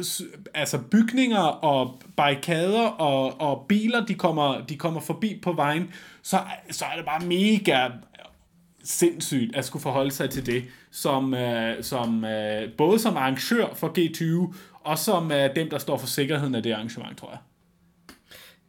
altså 0.54 0.78
bygninger 0.78 1.38
og 1.38 2.02
barrikader 2.16 2.86
og, 2.86 3.40
og 3.40 3.64
biler, 3.68 4.06
de 4.06 4.14
kommer, 4.14 4.64
de 4.66 4.76
kommer 4.76 5.00
forbi 5.00 5.40
på 5.42 5.52
vejen, 5.52 5.90
så, 6.22 6.38
så 6.70 6.84
er 6.84 6.96
det 6.96 7.04
bare 7.04 7.26
mega 7.26 7.88
sindssygt 8.84 9.56
at 9.56 9.64
skulle 9.64 9.82
forholde 9.82 10.10
sig 10.10 10.30
til 10.30 10.46
det, 10.46 10.64
som, 10.90 11.34
øh, 11.34 11.82
som 11.82 12.24
øh, 12.24 12.72
både 12.78 12.98
som 12.98 13.16
arrangør 13.16 13.66
for 13.74 13.88
G20, 13.98 14.54
og 14.84 14.98
som 14.98 15.32
øh, 15.32 15.56
dem, 15.56 15.70
der 15.70 15.78
står 15.78 15.96
for 15.96 16.06
sikkerheden 16.06 16.54
af 16.54 16.62
det 16.62 16.72
arrangement, 16.72 17.18
tror 17.18 17.30
jeg. 17.30 17.38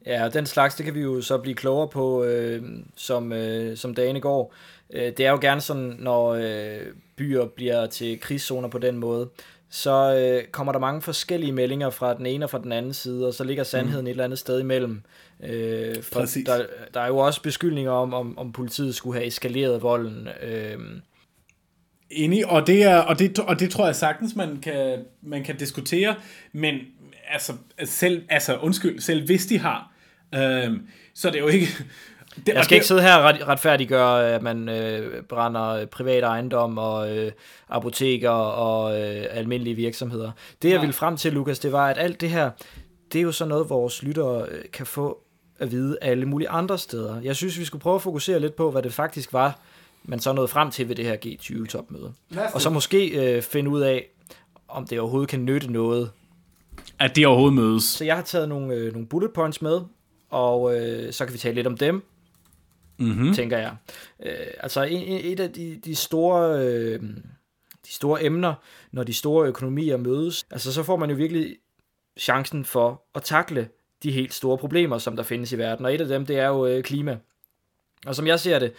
Ja, 0.06 0.26
og 0.26 0.34
den 0.34 0.46
slags, 0.46 0.76
det 0.76 0.86
kan 0.86 0.96
vi 0.96 1.02
jo 1.02 1.22
så 1.22 1.38
blive 1.38 1.56
klogere 1.56 1.88
på, 1.88 2.24
øh, 2.24 2.64
som, 2.96 3.34
øh, 3.34 3.78
som 3.78 3.96
dagene 3.96 4.20
går. 4.20 4.54
Øh, 4.94 5.14
det 5.18 5.20
er 5.20 5.32
jo 5.32 5.40
gerne 5.42 5.62
sådan, 5.62 5.96
når 6.00 6.34
øh, 6.34 6.82
byer 7.16 7.46
bliver 7.46 7.86
til 7.86 8.20
krigszoner 8.20 8.68
på 8.68 8.78
den 8.78 8.98
måde, 8.98 9.30
så 9.70 10.16
øh, 10.16 10.48
kommer 10.52 10.72
der 10.74 10.80
mange 10.80 11.02
forskellige 11.02 11.52
meldinger 11.52 11.90
fra 11.90 12.18
den 12.18 12.26
ene 12.26 12.46
og 12.46 12.50
fra 12.50 12.62
den 12.62 12.72
anden 12.72 12.94
side, 12.94 13.28
og 13.28 13.34
så 13.34 13.44
ligger 13.44 13.64
sandheden 13.64 14.04
mm. 14.04 14.08
et 14.08 14.12
eller 14.12 14.24
andet 14.24 14.40
sted 14.40 14.60
imellem. 14.60 15.02
Øh, 15.44 16.04
for 16.04 16.20
der, 16.46 16.66
der 16.94 17.00
er 17.00 17.08
jo 17.08 17.18
også 17.18 17.42
beskyldninger 17.42 17.92
om, 17.92 18.14
om, 18.14 18.38
om 18.38 18.52
politiet 18.52 18.96
skulle 18.96 19.20
have 19.20 19.28
eskaleret 19.28 19.82
volden. 19.82 20.28
Øh, 20.44 20.80
Enig, 22.10 22.48
og 22.48 22.68
det, 22.68 22.84
er, 22.84 22.98
og, 22.98 23.20
det, 23.20 23.40
og 23.40 23.60
det 23.60 23.72
tror 23.72 23.86
jeg 23.86 23.96
sagtens, 23.96 24.36
man 24.36 24.60
kan, 24.62 25.00
man 25.22 25.44
kan 25.44 25.58
diskutere, 25.58 26.16
men 26.52 26.76
altså, 27.28 27.54
selv, 27.84 28.24
altså 28.30 28.58
undskyld, 28.58 29.00
selv 29.00 29.26
hvis 29.26 29.46
de 29.46 29.60
har, 29.60 29.92
øh, 30.36 30.72
så 31.14 31.28
er 31.28 31.32
det 31.32 31.40
jo 31.40 31.48
ikke, 31.48 31.68
det, 32.36 32.54
jeg 32.54 32.64
skal 32.64 32.70
det, 32.70 32.72
ikke 32.76 32.88
sidde 32.88 33.02
her 33.02 33.16
og 33.16 33.24
ret, 33.24 33.48
retfærdiggøre, 33.48 34.30
at 34.30 34.42
man 34.42 34.70
øh, 34.70 35.24
brænder 35.24 35.86
privat 35.86 36.24
ejendom 36.24 36.78
og 36.78 37.18
øh, 37.18 37.32
apoteker 37.70 38.30
og 38.30 39.02
øh, 39.02 39.26
almindelige 39.30 39.76
virksomheder. 39.76 40.32
Det 40.62 40.70
jeg 40.70 40.76
ja. 40.76 40.80
ville 40.80 40.94
frem 40.94 41.18
til, 41.18 41.34
Lukas, 41.34 41.60
det 41.60 41.72
var, 41.72 41.88
at 41.88 41.98
alt 41.98 42.22
det 42.22 42.30
her, 42.30 42.50
det 43.14 43.20
er 43.20 43.24
jo 43.24 43.32
så 43.32 43.46
noget, 43.46 43.70
vores 43.70 44.04
lyttere 44.04 44.46
øh, 44.52 44.64
kan 44.74 44.86
få 44.86 45.20
at 45.60 45.72
vide 45.72 45.98
alle 46.02 46.26
mulige 46.26 46.50
andre 46.50 46.78
steder. 46.78 47.22
Jeg 47.22 47.36
synes, 47.36 47.60
vi 47.60 47.66
skulle 47.66 47.82
prøve 47.82 47.96
at 47.96 48.02
fokusere 48.02 48.40
lidt 48.40 48.56
på, 48.56 48.72
hvad 48.72 48.84
det 48.84 48.94
faktisk 48.94 49.34
var, 49.34 49.60
man 50.04 50.20
så 50.20 50.34
nåede 50.34 50.48
frem 50.48 50.72
til 50.72 50.90
ved 50.90 50.96
det 50.96 51.06
her 51.06 51.18
G20-topmøde. 51.26 52.14
Og 52.54 52.62
så 52.62 52.70
måske 52.70 53.36
øh, 53.36 53.42
finde 53.42 53.70
ud 53.70 53.82
af, 53.82 54.06
om 54.68 54.88
det 54.88 55.00
overhovedet 55.00 55.30
kan 55.30 55.46
nytte 55.46 55.72
noget. 55.72 56.12
At 57.00 57.16
det 57.16 57.28
overhovedet 57.28 57.54
mødes. 57.54 57.84
Så 57.84 58.06
jeg 58.06 58.16
har 58.16 58.24
taget 58.24 58.50
nogle, 58.50 58.74
øh, 58.74 58.92
nogle 58.92 59.08
bullet 59.08 59.34
points 59.34 59.62
med, 59.62 59.82
og 60.30 60.78
øh, 60.78 61.14
så 61.14 61.26
kan 61.26 61.34
vi 61.34 61.38
tale 61.38 61.56
lidt 61.56 61.68
om 61.68 61.78
dem, 61.78 62.04
mm-hmm. 62.98 63.34
tænker 63.34 63.58
jeg. 63.58 63.76
Øh, 64.26 64.48
altså 64.60 64.84
et, 64.84 65.32
et 65.32 65.40
af 65.40 65.52
de, 65.52 65.80
de 65.86 65.96
store... 65.96 66.66
Øh, 66.66 67.02
de 67.88 67.94
store 67.94 68.24
emner, 68.24 68.54
når 68.92 69.04
de 69.04 69.14
store 69.14 69.48
økonomier 69.48 69.98
mødes, 69.98 70.46
altså 70.52 70.74
så 70.74 70.84
får 70.84 70.96
man 70.96 71.10
jo 71.10 71.16
virkelig 71.16 71.58
chancen 72.18 72.66
for 72.66 73.04
at 73.16 73.24
takle 73.24 73.70
de 74.04 74.12
helt 74.12 74.34
store 74.34 74.58
problemer, 74.58 74.98
som 74.98 75.16
der 75.16 75.24
findes 75.24 75.52
i 75.52 75.58
verden. 75.58 75.86
Og 75.86 75.94
et 75.94 76.02
af 76.02 76.08
dem, 76.08 76.26
det 76.26 76.40
er 76.40 76.48
jo 76.48 76.66
øh, 76.66 76.84
klima. 76.84 77.18
Og 78.06 78.16
som 78.16 78.28
jeg 78.28 78.40
ser 78.40 78.60
det, 78.60 78.74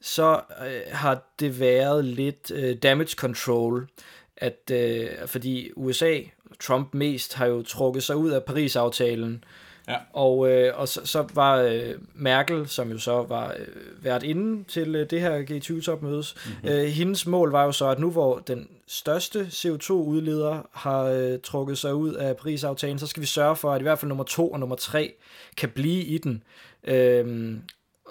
så 0.00 0.40
øh, 0.66 0.80
har 0.92 1.32
det 1.40 1.60
været 1.60 2.04
lidt 2.04 2.50
øh, 2.54 2.76
damage 2.76 3.14
control, 3.16 3.88
at 4.36 4.70
øh, 4.72 5.08
fordi 5.26 5.70
USA, 5.76 6.20
Trump 6.60 6.94
mest, 6.94 7.34
har 7.34 7.46
jo 7.46 7.62
trukket 7.62 8.02
sig 8.02 8.16
ud 8.16 8.30
af 8.30 8.44
Paris-aftalen, 8.44 9.44
Ja. 9.88 9.96
Og, 10.12 10.50
øh, 10.50 10.80
og 10.80 10.88
så, 10.88 11.00
så 11.04 11.26
var 11.34 11.56
øh, 11.56 11.94
Merkel, 12.14 12.68
som 12.68 12.90
jo 12.90 12.98
så 12.98 13.22
var 13.22 13.54
øh, 13.58 14.04
været 14.04 14.22
inde 14.22 14.64
til 14.64 14.94
øh, 14.94 15.10
det 15.10 15.20
her 15.20 15.42
G20-topmødes, 15.42 16.34
mm-hmm. 16.46 16.68
øh, 16.68 16.84
hendes 16.84 17.26
mål 17.26 17.50
var 17.50 17.64
jo 17.64 17.72
så, 17.72 17.88
at 17.88 17.98
nu 17.98 18.10
hvor 18.10 18.38
den 18.38 18.68
største 18.86 19.40
CO2-udleder 19.40 20.68
har 20.72 21.02
øh, 21.02 21.38
trukket 21.42 21.78
sig 21.78 21.94
ud 21.94 22.14
af 22.14 22.36
Paris-aftalen, 22.36 22.98
så 22.98 23.06
skal 23.06 23.20
vi 23.20 23.26
sørge 23.26 23.56
for, 23.56 23.72
at 23.72 23.80
i 23.80 23.82
hvert 23.82 23.98
fald 23.98 24.08
nummer 24.08 24.24
to 24.24 24.50
og 24.50 24.60
nummer 24.60 24.76
tre 24.76 25.14
kan 25.56 25.68
blive 25.68 26.04
i 26.04 26.18
den. 26.18 26.42
Øh, 26.84 27.56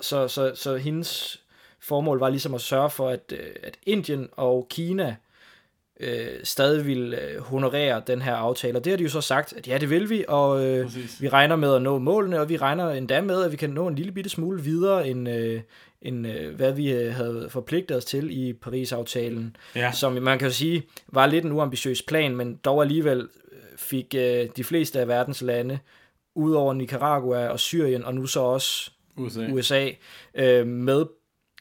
så, 0.02 0.28
så, 0.28 0.52
så 0.56 0.76
hendes 0.76 1.42
formål 1.80 2.20
var 2.20 2.30
ligesom 2.30 2.54
at 2.54 2.62
sørge 2.62 2.90
for, 2.90 3.10
at, 3.10 3.32
øh, 3.32 3.50
at 3.64 3.78
Indien 3.86 4.30
og 4.32 4.68
Kina 4.70 5.16
øh, 6.00 6.28
stadig 6.44 6.86
vil 6.86 7.14
øh, 7.14 7.42
honorere 7.42 8.02
den 8.08 8.22
her 8.22 8.36
aftale. 8.36 8.78
Og 8.78 8.86
det 8.86 8.92
har 8.92 8.98
de 8.98 9.04
jo 9.04 9.10
så 9.10 9.22
sagt, 9.22 9.54
at 9.54 9.68
ja, 9.68 9.78
det 9.78 9.90
vil 9.90 10.10
vi, 10.10 10.26
og 10.28 10.66
øh, 10.66 10.92
vi 11.20 11.30
regner 11.30 11.56
med 11.56 11.76
at 11.76 11.82
nå 11.82 11.98
målene, 11.98 12.40
og 12.40 12.50
vi 12.50 12.58
regner 12.58 12.90
endda 12.90 13.22
med, 13.22 13.44
at 13.44 13.52
vi 13.52 13.58
kan 13.58 13.70
nå 13.70 13.88
en 13.88 13.96
lille 13.96 14.12
bitte 14.12 14.30
smule 14.30 14.62
videre, 14.62 15.08
end, 15.08 15.30
øh, 15.30 15.62
end 16.02 16.28
øh, 16.28 16.56
hvad 16.56 16.72
vi 16.72 16.92
øh, 16.92 17.14
havde 17.14 17.48
forpligtet 17.50 17.98
os 17.98 18.06
til 18.06 18.48
i 18.48 18.54
Paris-aftalen. 18.54 19.56
Ja. 19.76 19.92
Som 19.92 20.14
man 20.14 20.40
kan 20.40 20.48
jo 20.48 20.54
sige, 20.54 20.84
var 21.08 21.26
lidt 21.26 21.46
en 21.46 21.52
uambitiøs 21.52 22.02
plan, 22.02 22.36
men 22.36 22.56
dog 22.56 22.82
alligevel 22.82 23.20
øh, 23.52 23.58
fik 23.78 24.16
øh, 24.18 24.48
de 24.58 24.64
fleste 24.64 25.00
af 25.00 25.08
verdens 25.08 25.42
lande, 25.42 25.80
udover 26.36 26.74
Nicaragua 26.74 27.48
og 27.48 27.60
Syrien, 27.60 28.06
og 28.06 28.16
nu 28.16 28.26
så 28.26 28.40
også 28.40 28.92
USA, 29.18 29.48
USA 29.52 29.90
øh, 30.36 30.68
med 30.68 31.06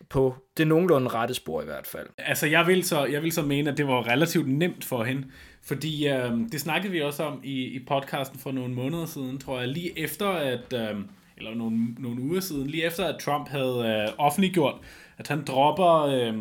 på 0.08 0.34
det 0.56 0.66
nogenlunde 0.66 1.08
rette 1.08 1.34
spor 1.34 1.62
i 1.62 1.64
hvert 1.64 1.86
fald. 1.86 2.06
Altså 2.18 2.46
jeg 2.46 2.66
vil 2.66 2.84
så, 2.84 3.04
jeg 3.04 3.22
vil 3.22 3.32
så 3.32 3.42
mene, 3.42 3.70
at 3.70 3.78
det 3.78 3.86
var 3.86 4.08
relativt 4.08 4.48
nemt 4.48 4.84
for 4.84 5.04
hende, 5.04 5.24
fordi 5.62 6.08
øh, 6.08 6.30
det 6.52 6.60
snakkede 6.60 6.92
vi 6.92 7.00
også 7.00 7.22
om 7.22 7.40
i, 7.44 7.64
i 7.64 7.78
podcasten 7.86 8.38
for 8.38 8.52
nogle 8.52 8.74
måneder 8.74 9.06
siden, 9.06 9.38
tror 9.38 9.58
jeg, 9.58 9.68
lige 9.68 9.98
efter 9.98 10.28
at, 10.28 10.72
øh, 10.72 10.96
eller 11.36 11.54
nogle, 11.54 11.78
nogle 11.98 12.20
uger 12.20 12.40
siden, 12.40 12.66
lige 12.66 12.84
efter 12.84 13.04
at 13.04 13.20
Trump 13.20 13.48
havde 13.48 14.06
øh, 14.08 14.14
offentliggjort, 14.18 14.74
at 15.18 15.28
han 15.28 15.44
dropper, 15.44 16.02
øh, 16.02 16.34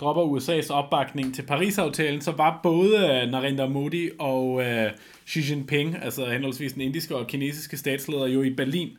dropper 0.00 0.22
USA's 0.22 0.72
opbakning 0.72 1.34
til 1.34 1.42
Paris-aftalen, 1.42 2.20
så 2.20 2.32
var 2.32 2.60
både 2.62 2.96
øh, 2.96 3.30
Narendra 3.30 3.66
Modi 3.66 4.10
og 4.18 4.62
øh, 4.62 4.90
Xi 5.28 5.40
Jinping, 5.50 5.96
altså 6.02 6.26
henholdsvis 6.26 6.72
den 6.72 6.82
indiske 6.82 7.16
og 7.16 7.26
kinesiske 7.26 7.76
statsleder, 7.76 8.26
jo 8.26 8.42
i 8.42 8.54
Berlin, 8.54 8.90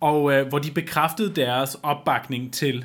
og 0.00 0.32
øh, 0.32 0.48
hvor 0.48 0.58
de 0.58 0.70
bekræftede 0.70 1.34
deres 1.34 1.76
opbakning 1.82 2.52
til 2.52 2.84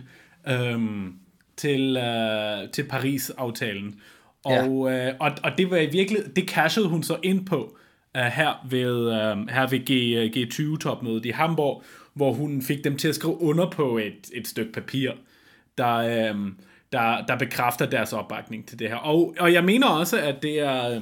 øhm, 0.49 1.13
til, 1.57 1.97
øh, 1.97 2.71
til 2.71 2.83
Paris-aftalen. 2.83 4.01
Og, 4.43 4.87
ja. 4.91 5.07
øh, 5.07 5.15
og, 5.19 5.31
og 5.43 5.51
det 5.57 5.71
var 5.71 5.77
i 5.77 5.85
virkelig, 5.85 6.35
det 6.35 6.49
cashede 6.49 6.87
hun 6.87 7.03
så 7.03 7.17
ind 7.23 7.45
på 7.45 7.77
uh, 8.17 8.21
her 8.21 8.67
ved, 8.69 9.07
uh, 9.07 9.49
her 9.49 9.67
ved 9.69 9.79
G, 9.79 9.91
G20-topmødet 10.37 11.25
i 11.25 11.29
Hamburg, 11.29 11.83
hvor 12.13 12.33
hun 12.33 12.61
fik 12.61 12.83
dem 12.83 12.97
til 12.97 13.07
at 13.07 13.15
skrive 13.15 13.41
under 13.41 13.69
på 13.69 13.97
et, 13.97 14.29
et 14.33 14.47
stykke 14.47 14.71
papir, 14.71 15.11
der, 15.77 15.95
øh, 15.95 16.35
der, 16.91 17.25
der 17.25 17.37
bekræfter 17.37 17.85
deres 17.85 18.13
opbakning 18.13 18.67
til 18.67 18.79
det 18.79 18.89
her. 18.89 18.95
Og, 18.95 19.35
og 19.39 19.53
jeg 19.53 19.63
mener 19.63 19.87
også, 19.87 20.19
at 20.21 20.35
det 20.41 20.59
er... 20.59 20.95
Øh, 20.95 21.01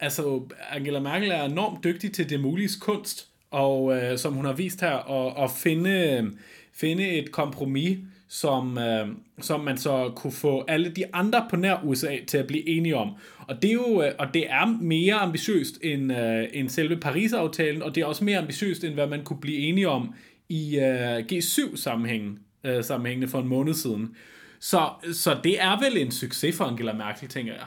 altså, 0.00 0.42
Angela 0.70 1.00
Merkel 1.00 1.30
er 1.30 1.44
enormt 1.44 1.84
dygtig 1.84 2.12
til 2.12 2.30
det 2.30 2.40
mulige 2.40 2.70
kunst, 2.80 3.28
og 3.50 3.96
øh, 3.96 4.18
som 4.18 4.32
hun 4.32 4.44
har 4.44 4.52
vist 4.52 4.80
her, 4.80 4.92
og, 4.92 5.44
at 5.44 5.50
finde, 5.50 6.30
finde 6.72 7.08
et 7.08 7.32
kompromis, 7.32 7.98
som, 8.32 8.78
øh, 8.78 9.08
som 9.40 9.60
man 9.60 9.78
så 9.78 10.12
kunne 10.16 10.32
få 10.32 10.64
alle 10.68 10.90
de 10.90 11.14
andre 11.14 11.46
på 11.50 11.56
nær 11.56 11.80
USA 11.84 12.18
til 12.26 12.38
at 12.38 12.46
blive 12.46 12.68
enige 12.68 12.96
om. 12.96 13.16
Og 13.48 13.62
det 13.62 13.68
er 13.68 13.74
jo 13.74 14.02
øh, 14.02 14.12
og 14.18 14.34
det 14.34 14.50
er 14.50 14.78
mere 14.80 15.14
ambitiøst 15.14 15.78
end, 15.82 16.12
øh, 16.12 16.48
end 16.52 16.68
selve 16.68 16.96
Paris-aftalen, 16.96 17.82
og 17.82 17.94
det 17.94 18.00
er 18.00 18.04
også 18.04 18.24
mere 18.24 18.38
ambitiøst 18.38 18.84
end 18.84 18.94
hvad 18.94 19.06
man 19.06 19.24
kunne 19.24 19.40
blive 19.40 19.58
enige 19.58 19.88
om 19.88 20.14
i 20.48 20.78
øh, 20.78 21.18
G7-sammenhængen 21.18 22.38
øh, 22.64 22.84
sammenhængende 22.84 23.28
for 23.28 23.38
en 23.38 23.48
måned 23.48 23.74
siden. 23.74 24.16
Så, 24.60 24.88
så 25.12 25.36
det 25.44 25.62
er 25.62 25.80
vel 25.80 25.96
en 25.96 26.10
succes 26.10 26.56
for 26.56 26.64
Angela 26.64 26.92
Merkel, 26.92 27.28
tænker 27.28 27.52
jeg. 27.52 27.66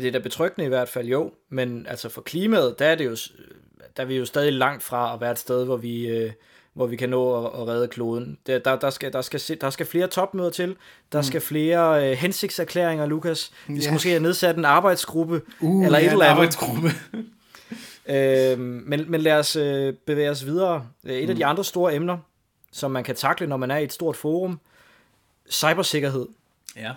Det 0.00 0.08
er 0.08 0.12
da 0.12 0.18
betryggende 0.18 0.64
i 0.66 0.68
hvert 0.68 0.88
fald, 0.88 1.08
jo. 1.08 1.32
Men 1.50 1.86
altså 1.86 2.08
for 2.08 2.20
klimaet, 2.20 2.78
der 2.78 2.86
er 2.86 2.94
det 2.94 3.04
jo, 3.04 3.16
der 3.96 4.02
er 4.02 4.06
vi 4.06 4.16
jo 4.16 4.24
stadig 4.24 4.52
langt 4.52 4.82
fra 4.82 5.14
at 5.14 5.20
være 5.20 5.32
et 5.32 5.38
sted, 5.38 5.64
hvor 5.64 5.76
vi, 5.76 6.06
øh, 6.06 6.32
hvor 6.78 6.86
vi 6.86 6.96
kan 6.96 7.08
nå 7.08 7.46
at, 7.46 7.60
at 7.60 7.68
redde 7.68 7.88
kloden. 7.88 8.38
Der, 8.46 8.58
der, 8.58 8.76
der, 8.76 8.90
skal, 8.90 9.12
der, 9.12 9.22
skal, 9.22 9.40
der 9.60 9.70
skal 9.70 9.86
flere 9.86 10.06
topmøder 10.06 10.50
til. 10.50 10.76
Der 11.12 11.18
mm. 11.18 11.22
skal 11.22 11.40
flere 11.40 12.10
øh, 12.10 12.16
hensigtserklæringer, 12.16 13.06
Lukas. 13.06 13.52
Vi 13.66 13.80
skal 13.80 13.90
ja. 13.90 13.92
måske 13.92 14.08
have 14.08 14.22
nedsat 14.22 14.56
en 14.56 14.64
arbejdsgruppe. 14.64 15.42
Uh, 15.60 15.84
eller 15.84 15.98
ja, 15.98 16.06
et 16.06 16.12
eller 16.12 16.24
andet. 16.24 16.36
arbejdsgruppe. 16.36 16.88
øh, 18.14 18.58
men, 18.58 19.10
men 19.10 19.20
lad 19.20 19.38
os 19.38 19.56
øh, 19.56 19.94
bevæge 20.06 20.30
os 20.30 20.46
videre. 20.46 20.86
Et 21.04 21.24
mm. 21.24 21.30
af 21.30 21.36
de 21.36 21.46
andre 21.46 21.64
store 21.64 21.94
emner, 21.94 22.18
som 22.72 22.90
man 22.90 23.04
kan 23.04 23.14
takle, 23.14 23.46
når 23.46 23.56
man 23.56 23.70
er 23.70 23.76
i 23.76 23.84
et 23.84 23.92
stort 23.92 24.16
forum, 24.16 24.60
cybersikkerhed. 25.50 26.26
Ja. 26.76 26.92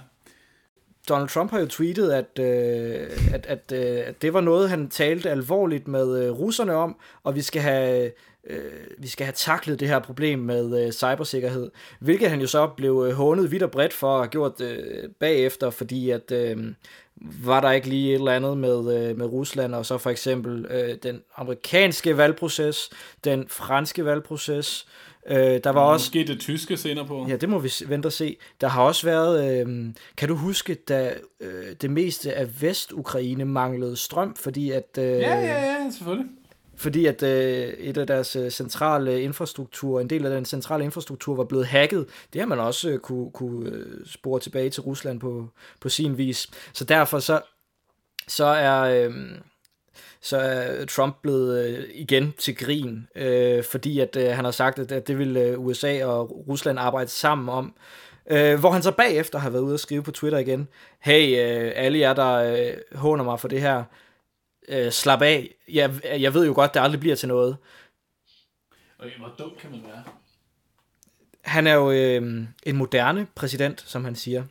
Donald 1.10 1.30
Trump 1.30 1.52
har 1.52 1.60
jo 1.60 1.68
tweetet, 1.68 2.12
at, 2.12 2.40
øh, 2.40 3.34
at, 3.34 3.46
at, 3.46 3.72
øh, 3.74 4.04
at 4.06 4.22
det 4.22 4.34
var 4.34 4.42
noget, 4.42 4.70
han 4.70 4.90
talte 4.90 5.30
alvorligt 5.30 5.88
med 5.88 6.24
øh, 6.24 6.32
russerne 6.32 6.74
om, 6.74 6.96
og 7.24 7.36
vi 7.36 7.42
skal 7.42 7.62
have 7.62 8.12
øh, 8.50 8.72
vi 8.98 9.08
skal 9.08 9.26
have 9.26 9.34
taklet 9.36 9.80
det 9.80 9.88
her 9.88 10.00
problem 10.00 10.40
med 10.40 10.86
øh, 10.86 10.92
cybersikkerhed, 10.92 11.72
hvilket 12.00 12.30
han 12.30 12.42
jo 12.42 12.48
så 12.48 12.68
blev 12.68 13.06
øh, 13.08 13.14
hånet 13.14 13.52
vidt 13.52 13.64
og 13.64 13.72
bredt 13.72 13.94
for 13.94 14.18
have 14.18 14.28
gjort 14.28 14.62
øh, 14.62 15.10
bagefter, 15.20 15.70
fordi 15.70 16.10
at 16.10 16.32
øh, 16.32 16.58
var 17.44 17.62
der 17.62 17.72
ikke 17.72 17.90
lige 17.90 18.10
et 18.10 18.16
eller 18.16 18.32
andet 18.32 18.58
med, 18.58 19.10
øh, 19.10 19.18
med 19.18 19.26
Rusland, 19.26 19.76
og 19.76 19.86
så 19.86 19.98
for 19.98 20.10
eksempel 20.10 20.66
øh, 20.66 20.98
den 21.04 21.22
amerikanske 21.36 22.18
valgproces, 22.18 22.90
den 23.24 23.46
franske 23.48 24.06
valgproces, 24.06 24.88
Øh, 25.28 25.38
der 25.38 25.70
var 25.70 25.72
Måske 25.72 25.94
også 25.94 26.10
Måske 26.10 26.34
det 26.34 26.40
tyske 26.40 26.78
senere 26.78 27.08
på. 27.08 27.26
Ja, 27.30 27.36
det 27.36 27.50
må 27.50 27.60
vi 27.60 27.72
vente 27.88 28.08
og 28.08 28.12
se. 28.12 28.38
Der 28.62 28.68
har 28.68 28.84
også 28.84 29.06
været, 29.06 29.62
øh, 29.68 29.94
kan 30.18 30.28
du 30.28 30.36
huske, 30.36 30.76
da 30.76 31.14
øh, 31.40 31.76
det 31.82 31.92
meste 31.92 32.34
af 32.34 32.62
Vest-Ukraine 32.62 33.46
manglede 33.46 33.96
strøm, 33.96 34.36
fordi 34.36 34.72
at... 34.72 34.98
Øh, 34.98 35.04
ja, 35.04 35.40
ja, 35.40 35.64
ja, 35.64 35.90
selvfølgelig. 35.92 36.28
Fordi 36.82 37.06
at 37.06 37.24
øh, 37.24 37.68
et 37.68 37.98
af 37.98 38.08
deres 38.08 38.36
øh, 38.36 38.52
centrale 38.52 39.22
infrastruktur, 39.22 40.00
en 40.00 40.10
del 40.10 40.26
af 40.26 40.32
den 40.32 40.46
centrale 40.46 40.84
infrastruktur 40.84 41.36
var 41.36 41.44
blevet 41.44 41.66
hacket. 41.66 42.06
Det 42.34 42.42
har 42.42 42.48
man 42.48 42.60
også 42.60 42.90
øh, 42.90 43.00
kunne, 43.00 43.32
kunne 43.32 43.70
øh, 43.70 44.06
spore 44.06 44.40
tilbage 44.40 44.70
til 44.70 44.82
Rusland 44.82 45.20
på, 45.20 45.50
på 45.82 45.90
sin 45.90 46.18
vis. 46.18 46.48
Så 46.74 46.84
derfor 46.84 47.20
så, 47.20 47.42
så 48.28 48.46
er... 48.46 48.82
Øh, 48.82 49.14
så 50.24 50.38
er 50.38 50.86
Trump 50.86 51.16
blevet 51.22 51.66
øh, 51.66 51.86
igen 51.94 52.34
til 52.38 52.56
grin, 52.56 53.08
øh, 53.16 53.64
fordi 53.64 54.00
at 54.00 54.16
øh, 54.16 54.28
han 54.28 54.46
har 54.46 54.52
sagt, 54.52 54.80
at, 54.80 54.92
at 54.92 55.08
det 55.08 55.18
vil 55.18 55.38
øh, 55.38 55.60
USA 55.60 56.06
og 56.06 56.48
Rusland 56.48 56.80
arbejde 56.80 57.10
sammen 57.10 57.50
om. 57.50 57.74
Øh, 58.32 58.60
hvor 58.60 58.72
han 58.72 58.84
så 58.84 58.92
bagefter 58.92 59.40
har 59.40 59.50
været 59.50 59.62
ude 59.62 59.74
og 59.74 59.80
skrive 59.80 60.04
på 60.04 60.12
Twitter 60.12 60.40
igen, 60.40 60.68
hey, 61.00 61.28
øh, 61.28 61.72
alle 61.76 62.00
jer, 62.00 62.14
der 62.14 62.34
øh, 62.34 62.74
håner 62.96 63.24
mig 63.24 63.40
for 63.40 63.48
det 63.48 63.62
her, 63.62 63.84
øh, 64.68 64.92
slap 64.92 65.22
af. 65.22 65.50
Jeg, 65.72 65.92
jeg 66.04 66.34
ved 66.34 66.46
jo 66.46 66.54
godt, 66.54 66.74
det 66.74 66.80
aldrig 66.80 67.00
bliver 67.00 67.16
til 67.16 67.28
noget. 67.28 67.58
Okay, 69.00 69.18
hvor 69.18 69.34
dum 69.40 69.52
kan 69.60 69.72
man 69.72 69.82
være? 69.84 70.04
Han 71.42 71.68
er 71.68 71.74
jo 71.74 71.92
øh, 71.92 72.44
en 72.64 72.76
moderne 72.76 73.28
præsident, 73.36 73.84
som 73.88 74.06
han 74.06 74.16
siger. 74.16 74.44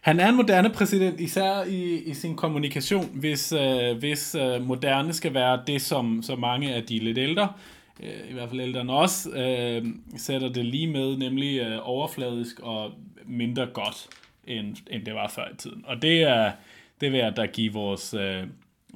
Han 0.00 0.20
er 0.20 0.28
en 0.28 0.36
moderne 0.36 0.70
præsident, 0.70 1.20
især 1.20 1.64
i, 1.64 2.02
i 2.02 2.14
sin 2.14 2.36
kommunikation, 2.36 3.10
hvis, 3.14 3.52
øh, 3.52 3.98
hvis 3.98 4.34
øh, 4.34 4.62
moderne 4.62 5.12
skal 5.12 5.34
være 5.34 5.62
det, 5.66 5.82
som 5.82 6.22
så 6.22 6.36
mange 6.36 6.74
af 6.74 6.82
de 6.82 6.98
lidt 6.98 7.18
ældre, 7.18 7.52
øh, 8.02 8.30
i 8.30 8.32
hvert 8.32 8.48
fald 8.48 8.60
ældre 8.60 8.80
end 8.80 8.90
os, 8.90 9.28
øh, 9.34 9.84
sætter 10.16 10.48
det 10.48 10.64
lige 10.64 10.86
med, 10.86 11.16
nemlig 11.16 11.60
øh, 11.60 11.78
overfladisk 11.82 12.60
og 12.60 12.90
mindre 13.26 13.66
godt, 13.66 14.08
end, 14.46 14.76
end 14.90 15.04
det 15.04 15.14
var 15.14 15.28
før 15.28 15.48
i 15.52 15.56
tiden. 15.56 15.84
Og 15.86 16.02
det 16.02 16.22
er, 16.22 16.52
det 17.00 17.12
vil 17.12 17.20
jeg 17.20 17.36
da 17.36 17.46
give 17.46 17.72
vores, 17.72 18.14
øh, 18.14 18.42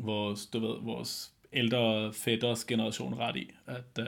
vores, 0.02 0.46
du 0.46 0.58
ved, 0.58 0.82
vores 0.82 1.32
ældre 1.52 2.12
fætters 2.12 2.64
generation 2.64 3.14
ret 3.14 3.36
i. 3.36 3.50
At, 3.66 3.98
øh, 3.98 4.06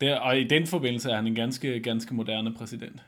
det, 0.00 0.18
og 0.18 0.38
i 0.38 0.44
den 0.44 0.66
forbindelse 0.66 1.10
er 1.10 1.16
han 1.16 1.26
en 1.26 1.34
ganske, 1.34 1.80
ganske 1.80 2.14
moderne 2.14 2.54
præsident 2.54 3.02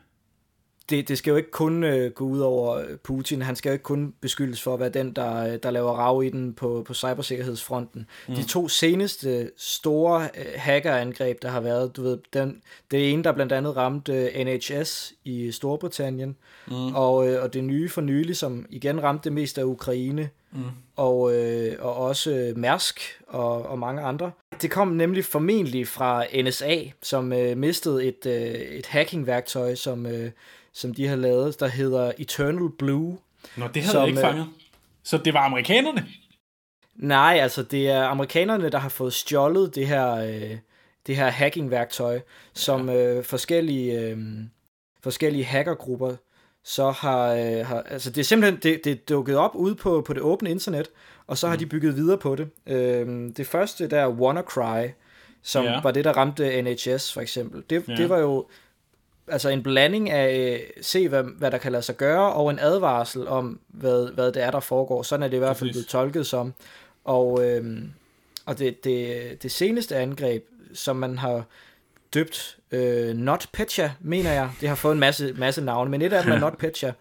det, 0.89 1.07
det 1.07 1.17
skal 1.17 1.31
jo 1.31 1.37
ikke 1.37 1.51
kun 1.51 1.83
øh, 1.83 2.11
gå 2.11 2.25
ud 2.25 2.39
over 2.39 2.83
Putin. 3.03 3.41
Han 3.41 3.55
skal 3.55 3.69
jo 3.69 3.73
ikke 3.73 3.83
kun 3.83 4.13
beskyldes 4.21 4.61
for 4.61 4.73
at 4.73 4.79
være 4.79 4.89
den, 4.89 5.13
der, 5.13 5.57
der 5.57 5.71
laver 5.71 5.91
rav 5.91 6.23
i 6.23 6.29
den 6.29 6.53
på, 6.53 6.83
på 6.87 6.93
cybersikkerhedsfronten. 6.93 8.05
Mm. 8.27 8.35
De 8.35 8.43
to 8.43 8.67
seneste 8.67 9.51
store 9.57 10.29
øh, 10.37 10.45
hackerangreb, 10.55 11.41
der 11.41 11.49
har 11.49 11.59
været, 11.59 11.95
du 11.95 12.03
ved, 12.03 12.17
den, 12.33 12.61
det 12.91 13.13
ene, 13.13 13.23
der 13.23 13.31
blandt 13.31 13.51
andet 13.51 13.77
ramte 13.77 14.13
øh, 14.13 14.45
NHS 14.45 15.13
i 15.23 15.51
Storbritannien, 15.51 16.35
mm. 16.67 16.95
og, 16.95 17.29
øh, 17.29 17.43
og 17.43 17.53
det 17.53 17.63
nye 17.63 17.89
for 17.89 18.01
nylig, 18.01 18.37
som 18.37 18.65
igen 18.69 19.03
ramte 19.03 19.23
det 19.23 19.33
meste 19.33 19.61
af 19.61 19.65
Ukraine, 19.65 20.29
mm. 20.51 20.63
og, 20.95 21.35
øh, 21.35 21.75
og 21.79 21.95
også 21.95 22.53
Mærsk 22.55 23.01
og, 23.27 23.65
og 23.65 23.79
mange 23.79 24.01
andre. 24.01 24.31
Det 24.61 24.71
kom 24.71 24.87
nemlig 24.87 25.25
formentlig 25.25 25.87
fra 25.87 26.25
NSA, 26.43 26.75
som 27.01 27.33
øh, 27.33 27.57
mistede 27.57 28.05
et, 28.05 28.25
øh, 28.25 28.51
et 28.51 28.85
hackingværktøj, 28.85 29.75
som... 29.75 30.05
Øh, 30.05 30.31
som 30.77 30.93
de 30.93 31.07
har 31.07 31.15
lavet, 31.15 31.59
der 31.59 31.67
hedder 31.67 32.11
Eternal 32.17 32.69
Blue. 32.79 33.17
Nå, 33.57 33.67
det 33.67 33.81
havde 33.81 33.91
som, 33.91 34.01
jeg 34.01 34.07
ikke 34.07 34.21
fanget. 34.21 34.47
Så 35.03 35.17
det 35.17 35.33
var 35.33 35.39
amerikanerne? 35.39 36.05
Nej, 36.95 37.37
altså 37.41 37.63
det 37.63 37.89
er 37.89 38.03
amerikanerne, 38.03 38.69
der 38.69 38.77
har 38.77 38.89
fået 38.89 39.13
stjålet 39.13 39.75
det 39.75 39.87
her, 39.87 40.13
øh, 40.13 40.57
det 41.07 41.15
her 41.15 41.29
hacking-værktøj, 41.29 42.19
som 42.53 42.89
ja. 42.89 43.17
øh, 43.17 43.23
forskellige, 43.23 44.01
øh, 44.01 44.17
forskellige 45.03 45.45
hackergrupper 45.45 46.15
så 46.67 46.91
har, 46.91 47.33
øh, 47.33 47.65
har 47.65 47.81
altså 47.81 48.09
det 48.09 48.17
er 48.17 48.23
simpelthen, 48.23 48.59
det, 48.63 48.83
det 48.83 48.91
er 48.91 48.95
dukket 49.09 49.37
op 49.37 49.51
ude 49.55 49.75
på, 49.75 50.01
på 50.01 50.13
det 50.13 50.21
åbne 50.21 50.49
internet, 50.49 50.89
og 51.27 51.37
så 51.37 51.47
har 51.47 51.55
mm. 51.55 51.59
de 51.59 51.65
bygget 51.65 51.95
videre 51.95 52.17
på 52.17 52.35
det. 52.35 52.49
Øh, 52.67 53.31
det 53.37 53.47
første 53.47 53.87
der, 53.87 54.07
WannaCry, 54.07 54.87
som 55.43 55.65
ja. 55.65 55.81
var 55.81 55.91
det, 55.91 56.05
der 56.05 56.11
ramte 56.11 56.61
NHS 56.61 57.13
for 57.13 57.21
eksempel, 57.21 57.63
det, 57.69 57.87
ja. 57.87 57.95
det 57.95 58.09
var 58.09 58.17
jo 58.19 58.45
altså 59.27 59.49
en 59.49 59.63
blanding 59.63 60.09
af 60.09 60.53
øh, 60.53 60.59
se, 60.81 61.09
hvad, 61.09 61.23
hvad 61.23 61.51
der 61.51 61.57
kan 61.57 61.71
lade 61.71 61.83
sig 61.83 61.97
gøre, 61.97 62.33
og 62.33 62.49
en 62.49 62.59
advarsel 62.59 63.27
om, 63.27 63.59
hvad, 63.67 64.13
hvad 64.13 64.31
det 64.31 64.43
er, 64.43 64.51
der 64.51 64.59
foregår. 64.59 65.03
Sådan 65.03 65.23
er 65.23 65.27
det 65.27 65.37
i 65.37 65.39
hvert 65.39 65.57
fald 65.57 65.71
blevet 65.71 65.87
tolket 65.87 66.27
som. 66.27 66.53
Og, 67.03 67.45
øh, 67.45 67.81
og 68.45 68.59
det, 68.59 68.83
det, 68.83 69.43
det 69.43 69.51
seneste 69.51 69.95
angreb, 69.95 70.45
som 70.73 70.95
man 70.95 71.17
har 71.17 71.45
døbt 72.13 72.57
øh, 72.71 73.15
Not 73.15 73.47
Petya, 73.53 73.91
mener 73.99 74.31
jeg, 74.31 74.49
det 74.61 74.69
har 74.69 74.75
fået 74.75 74.93
en 74.93 74.99
masse, 74.99 75.33
masse 75.33 75.61
navne, 75.61 75.91
men 75.91 76.01
et 76.01 76.13
af 76.13 76.23
dem 76.23 76.31
er 76.31 76.39
Not 76.45 76.57
Petya. 76.57 76.93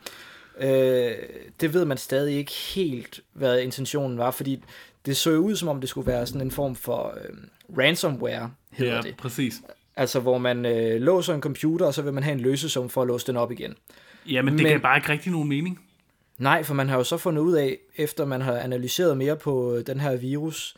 Øh, 0.60 1.12
det 1.60 1.74
ved 1.74 1.84
man 1.84 1.98
stadig 1.98 2.36
ikke 2.36 2.52
helt, 2.52 3.20
hvad 3.32 3.60
intentionen 3.60 4.18
var, 4.18 4.30
fordi 4.30 4.62
det 5.06 5.16
så 5.16 5.30
ud, 5.30 5.56
som 5.56 5.68
om 5.68 5.80
det 5.80 5.88
skulle 5.88 6.06
være 6.06 6.26
sådan 6.26 6.40
en 6.40 6.50
form 6.50 6.74
for 6.74 7.14
øh, 7.24 7.36
ransomware, 7.78 8.50
hedder 8.70 8.94
ja, 8.94 9.00
det. 9.00 9.16
præcis. 9.16 9.54
Altså, 9.96 10.20
hvor 10.20 10.38
man 10.38 10.66
øh, 10.66 11.00
låser 11.00 11.34
en 11.34 11.40
computer, 11.40 11.86
og 11.86 11.94
så 11.94 12.02
vil 12.02 12.12
man 12.12 12.22
have 12.22 12.32
en 12.32 12.40
løsesum 12.40 12.88
for 12.88 13.02
at 13.02 13.08
låse 13.08 13.26
den 13.26 13.36
op 13.36 13.52
igen. 13.52 13.74
Ja, 14.26 14.42
men 14.42 14.54
det 14.54 14.62
men, 14.62 14.72
kan 14.72 14.80
bare 14.80 14.96
ikke 14.96 15.08
rigtig 15.08 15.32
nogen 15.32 15.48
mening. 15.48 15.80
Nej, 16.38 16.62
for 16.62 16.74
man 16.74 16.88
har 16.88 16.96
jo 16.96 17.04
så 17.04 17.16
fundet 17.16 17.42
ud 17.42 17.54
af, 17.54 17.78
efter 17.96 18.24
man 18.24 18.40
har 18.40 18.58
analyseret 18.58 19.16
mere 19.16 19.36
på 19.36 19.74
øh, 19.74 19.86
den 19.86 20.00
her 20.00 20.16
virus, 20.16 20.76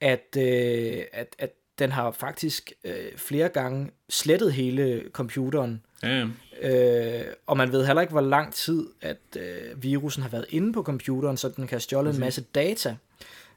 at, 0.00 0.36
øh, 0.38 1.02
at, 1.12 1.36
at 1.38 1.50
den 1.80 1.92
har 1.92 2.10
faktisk 2.10 2.72
øh, 2.84 3.16
flere 3.16 3.48
gange 3.48 3.90
slettet 4.08 4.52
hele 4.52 5.02
computeren. 5.12 5.82
Ja. 6.02 6.26
Øh, 6.62 7.24
og 7.46 7.56
man 7.56 7.72
ved 7.72 7.86
heller 7.86 8.02
ikke, 8.02 8.12
hvor 8.12 8.20
lang 8.20 8.54
tid, 8.54 8.86
at 9.00 9.18
øh, 9.36 9.82
virusen 9.82 10.22
har 10.22 10.30
været 10.30 10.46
inde 10.48 10.72
på 10.72 10.82
computeren, 10.82 11.36
så 11.36 11.48
den 11.48 11.66
kan 11.66 11.80
stjåle 11.80 12.10
en 12.10 12.20
masse 12.20 12.42
data. 12.42 12.96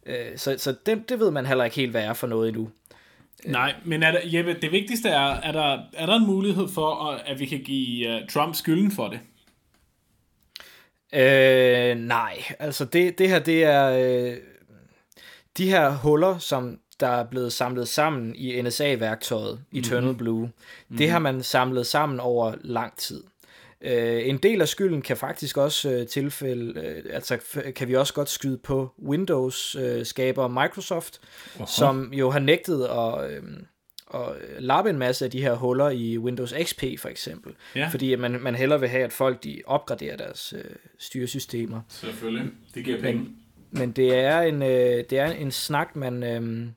Øh, 0.05 0.37
så 0.37 0.55
så 0.57 0.75
det, 0.85 1.09
det 1.09 1.19
ved 1.19 1.31
man 1.31 1.45
heller 1.45 1.63
ikke 1.63 1.75
helt, 1.75 1.91
hvad 1.91 2.03
er 2.03 2.13
for 2.13 2.27
noget 2.27 2.49
endnu. 2.49 2.69
Nej, 3.45 3.73
men 3.85 4.03
er 4.03 4.11
der, 4.11 4.19
Jeppe, 4.23 4.57
det 4.61 4.71
vigtigste 4.71 5.09
er, 5.09 5.29
er 5.29 5.51
der, 5.51 5.79
er 5.93 6.05
der 6.05 6.15
en 6.15 6.25
mulighed 6.25 6.67
for, 6.67 7.11
at 7.25 7.39
vi 7.39 7.45
kan 7.45 7.59
give 7.59 8.15
uh, 8.15 8.27
Trump 8.29 8.55
skylden 8.55 8.91
for 8.91 9.07
det? 9.07 9.19
Øh, 11.13 11.97
nej, 11.97 12.43
altså 12.59 12.85
det, 12.85 13.17
det 13.17 13.29
her, 13.29 13.39
det 13.39 13.63
er 13.63 13.89
øh, 13.89 14.37
de 15.57 15.69
her 15.69 15.91
huller, 15.91 16.37
som 16.37 16.79
der 17.03 17.09
er 17.09 17.23
blevet 17.23 17.53
samlet 17.53 17.87
sammen 17.87 18.35
i 18.35 18.61
NSA-værktøjet, 18.61 19.59
Eternal 19.71 20.03
mm-hmm. 20.03 20.17
Blue. 20.17 20.41
Mm-hmm. 20.41 20.97
Det 20.97 21.09
har 21.09 21.19
man 21.19 21.43
samlet 21.43 21.85
sammen 21.85 22.19
over 22.19 22.55
lang 22.61 22.97
tid. 22.97 23.23
Øh, 23.81 24.27
en 24.27 24.37
del 24.37 24.61
af 24.61 24.67
skylden 24.67 25.01
kan 25.01 25.17
faktisk 25.17 25.57
også 25.57 25.91
øh, 25.91 26.07
tilfælde, 26.07 26.79
øh, 26.79 27.03
altså 27.13 27.37
kan 27.75 27.87
vi 27.87 27.95
også 27.95 28.13
godt 28.13 28.29
skyde 28.29 28.57
på 28.57 28.91
Windows-skaber 29.07 30.45
øh, 30.45 30.51
Microsoft, 30.51 31.19
Aha. 31.55 31.65
som 31.65 32.13
jo 32.13 32.29
har 32.29 32.39
nægtet 32.39 32.85
at, 32.85 33.31
øh, 33.31 33.43
at 34.13 34.35
lappe 34.59 34.89
en 34.89 34.97
masse 34.97 35.25
af 35.25 35.31
de 35.31 35.41
her 35.41 35.53
huller 35.53 35.89
i 35.89 36.17
Windows 36.17 36.53
XP 36.63 36.83
for 36.97 37.09
eksempel. 37.09 37.53
Ja. 37.75 37.87
Fordi 37.91 38.15
man, 38.15 38.31
man 38.31 38.55
hellere 38.55 38.79
vil 38.79 38.89
have, 38.89 39.03
at 39.03 39.13
folk 39.13 39.43
de 39.43 39.61
opgraderer 39.65 40.17
deres 40.17 40.53
øh, 40.57 40.75
styresystemer. 40.99 41.81
Selvfølgelig, 41.89 42.51
det 42.75 42.85
giver 42.85 43.01
penge. 43.01 43.19
Men, 43.23 43.37
men 43.71 43.91
det 43.91 44.15
er 44.15 44.41
en, 44.41 44.61
øh, 44.61 45.03
det 45.09 45.13
er 45.13 45.31
en 45.31 45.51
snak, 45.51 45.95
man... 45.95 46.23
Øh, 46.23 46.67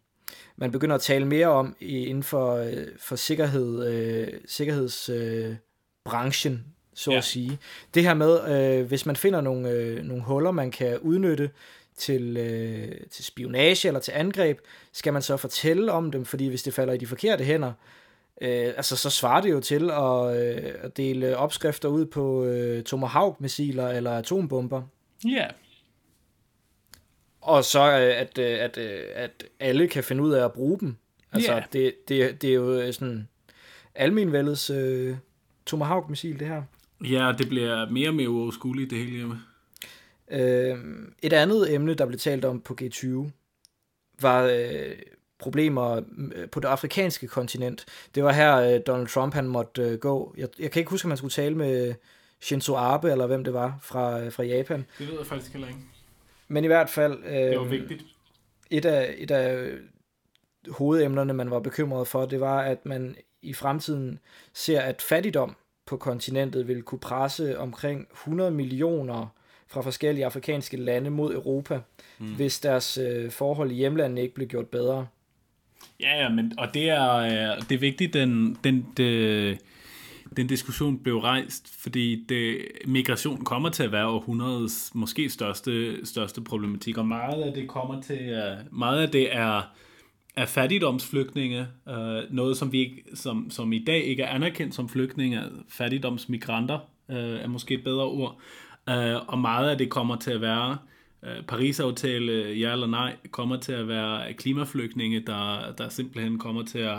man 0.56 0.72
begynder 0.72 0.94
at 0.94 1.02
tale 1.02 1.24
mere 1.24 1.46
om 1.46 1.76
inden 1.80 2.22
for, 2.22 2.54
øh, 2.54 2.86
for 2.98 3.16
sikkerhed, 3.16 3.88
øh, 3.88 4.28
sikkerhedsbranchen, 4.46 6.52
øh, 6.52 6.60
så 6.94 7.10
ja. 7.10 7.16
at 7.16 7.24
sige. 7.24 7.58
Det 7.94 8.02
her 8.02 8.14
med, 8.14 8.50
øh, 8.80 8.86
hvis 8.86 9.06
man 9.06 9.16
finder 9.16 9.40
nogle, 9.40 9.70
øh, 9.70 10.04
nogle 10.04 10.22
huller, 10.22 10.50
man 10.50 10.70
kan 10.70 10.98
udnytte 10.98 11.50
til, 11.96 12.36
øh, 12.36 12.92
til 13.10 13.24
spionage 13.24 13.88
eller 13.88 14.00
til 14.00 14.12
angreb, 14.12 14.58
skal 14.92 15.12
man 15.12 15.22
så 15.22 15.36
fortælle 15.36 15.92
om 15.92 16.10
dem, 16.10 16.24
fordi 16.24 16.48
hvis 16.48 16.62
det 16.62 16.74
falder 16.74 16.92
i 16.92 16.98
de 16.98 17.06
forkerte 17.06 17.44
hænder, 17.44 17.72
øh, 18.40 18.72
altså 18.76 18.96
så 18.96 19.10
svarer 19.10 19.40
det 19.40 19.50
jo 19.50 19.60
til 19.60 19.90
at, 19.90 20.36
øh, 20.36 20.74
at 20.82 20.96
dele 20.96 21.36
opskrifter 21.36 21.88
ud 21.88 22.06
på 22.06 22.44
øh, 22.44 22.82
Tomahawk-missiler 22.82 23.88
eller 23.88 24.18
atombomber. 24.18 24.82
Ja. 25.24 25.46
Og 27.46 27.64
så 27.64 27.80
øh, 27.80 28.20
at, 28.20 28.38
øh, 28.38 28.58
at, 28.60 28.78
øh, 28.78 29.00
at 29.14 29.44
alle 29.60 29.88
kan 29.88 30.04
finde 30.04 30.22
ud 30.22 30.32
af 30.32 30.44
at 30.44 30.52
bruge 30.52 30.78
dem. 30.80 30.96
Altså, 31.32 31.52
yeah. 31.52 31.64
det, 31.72 31.94
det, 32.08 32.42
det 32.42 32.50
er 32.50 32.54
jo 32.54 32.92
sådan 32.92 33.28
almenvældets 33.94 34.70
øh, 34.70 35.16
Tomahawk-missil, 35.66 36.40
det 36.40 36.48
her. 36.48 36.62
Ja, 37.04 37.32
det 37.38 37.48
bliver 37.48 37.90
mere 37.90 38.08
og 38.08 38.14
mere 38.14 38.30
uoverskueligt, 38.30 38.90
det 38.90 38.98
hele 38.98 39.10
hjemme. 39.10 39.40
Øh, 40.30 40.78
et 41.22 41.32
andet 41.32 41.74
emne, 41.74 41.94
der 41.94 42.06
blev 42.06 42.18
talt 42.18 42.44
om 42.44 42.60
på 42.60 42.76
G20, 42.82 43.30
var 44.20 44.42
øh, 44.42 44.92
problemer 45.38 46.00
på 46.52 46.60
det 46.60 46.68
afrikanske 46.68 47.28
kontinent. 47.28 47.84
Det 48.14 48.24
var 48.24 48.32
her, 48.32 48.56
øh, 48.56 48.80
Donald 48.86 49.08
Trump 49.08 49.34
han 49.34 49.48
måtte 49.48 49.82
øh, 49.82 49.98
gå. 49.98 50.34
Jeg, 50.36 50.48
jeg 50.58 50.70
kan 50.70 50.80
ikke 50.80 50.90
huske, 50.90 51.06
om 51.06 51.08
man 51.08 51.16
skulle 51.18 51.32
tale 51.32 51.54
med 51.54 51.94
Shinzo 52.40 52.76
Abe, 52.76 53.10
eller 53.10 53.26
hvem 53.26 53.44
det 53.44 53.52
var, 53.52 53.78
fra, 53.82 54.28
fra 54.28 54.42
Japan. 54.42 54.86
Det 54.98 55.08
ved 55.08 55.16
jeg 55.18 55.26
faktisk 55.26 55.52
heller 55.52 55.68
ikke. 55.68 55.80
Men 56.48 56.64
i 56.64 56.66
hvert 56.66 56.90
fald... 56.90 57.24
Øh, 57.24 57.32
det 57.32 57.58
var 57.58 57.64
vigtigt. 57.64 58.04
Et 58.70 58.84
af, 58.84 59.14
et 59.18 59.30
af 59.30 59.72
hovedemnerne, 60.68 61.32
man 61.32 61.50
var 61.50 61.60
bekymret 61.60 62.08
for, 62.08 62.26
det 62.26 62.40
var, 62.40 62.60
at 62.60 62.86
man 62.86 63.16
i 63.42 63.52
fremtiden 63.52 64.18
ser, 64.52 64.80
at 64.80 65.02
fattigdom 65.02 65.56
på 65.86 65.96
kontinentet 65.96 66.68
vil 66.68 66.82
kunne 66.82 66.98
presse 66.98 67.58
omkring 67.58 68.06
100 68.12 68.50
millioner 68.50 69.26
fra 69.68 69.80
forskellige 69.80 70.24
afrikanske 70.26 70.76
lande 70.76 71.10
mod 71.10 71.34
Europa, 71.34 71.80
mm. 72.18 72.34
hvis 72.34 72.60
deres 72.60 72.98
øh, 72.98 73.30
forhold 73.30 73.70
i 73.70 73.74
hjemlandet 73.74 74.22
ikke 74.22 74.34
bliver 74.34 74.48
gjort 74.48 74.68
bedre. 74.68 75.06
Ja, 76.00 76.22
ja, 76.22 76.28
men, 76.28 76.52
og 76.58 76.74
det 76.74 76.90
er, 76.90 77.12
øh, 77.14 77.62
det 77.68 77.74
er 77.74 77.78
vigtigt, 77.78 78.14
den, 78.14 78.58
den, 78.64 78.86
den, 78.96 79.58
den 80.36 80.46
diskussion 80.46 80.98
blev 80.98 81.18
rejst, 81.18 81.82
fordi 81.82 82.24
det, 82.28 82.58
migration 82.86 83.44
kommer 83.44 83.68
til 83.68 83.82
at 83.82 83.92
være 83.92 84.06
århundredets 84.06 84.94
måske 84.94 85.30
største, 85.30 86.06
største 86.06 86.40
problematik, 86.40 86.98
og 86.98 87.06
meget 87.06 87.42
af 87.42 87.52
det 87.52 87.68
kommer 87.68 88.02
til, 88.02 88.52
meget 88.70 89.02
af 89.02 89.10
det 89.10 89.36
er, 89.36 89.62
er 90.36 90.46
fattigdomsflygtninge, 90.46 91.66
øh, 91.88 92.22
noget 92.30 92.56
som, 92.56 92.72
vi 92.72 92.78
ikke, 92.78 93.02
som, 93.14 93.50
som 93.50 93.72
i 93.72 93.84
dag 93.84 94.04
ikke 94.04 94.22
er 94.22 94.34
anerkendt 94.34 94.74
som 94.74 94.88
flygtninge, 94.88 95.42
fattigdomsmigranter 95.68 96.78
øh, 97.08 97.16
er 97.16 97.46
måske 97.46 97.74
et 97.74 97.84
bedre 97.84 98.04
ord, 98.04 98.38
øh, 98.88 99.28
og 99.28 99.38
meget 99.38 99.70
af 99.70 99.78
det 99.78 99.90
kommer 99.90 100.16
til 100.16 100.30
at 100.30 100.40
være 100.40 100.78
øh, 101.22 101.42
Paris-aftale, 101.48 102.32
ja 102.32 102.72
eller 102.72 102.86
nej, 102.86 103.16
kommer 103.30 103.56
til 103.56 103.72
at 103.72 103.88
være 103.88 104.32
klimaflygtninge, 104.32 105.20
der, 105.20 105.72
der 105.78 105.88
simpelthen 105.88 106.38
kommer 106.38 106.64
til 106.64 106.78
at 106.78 106.98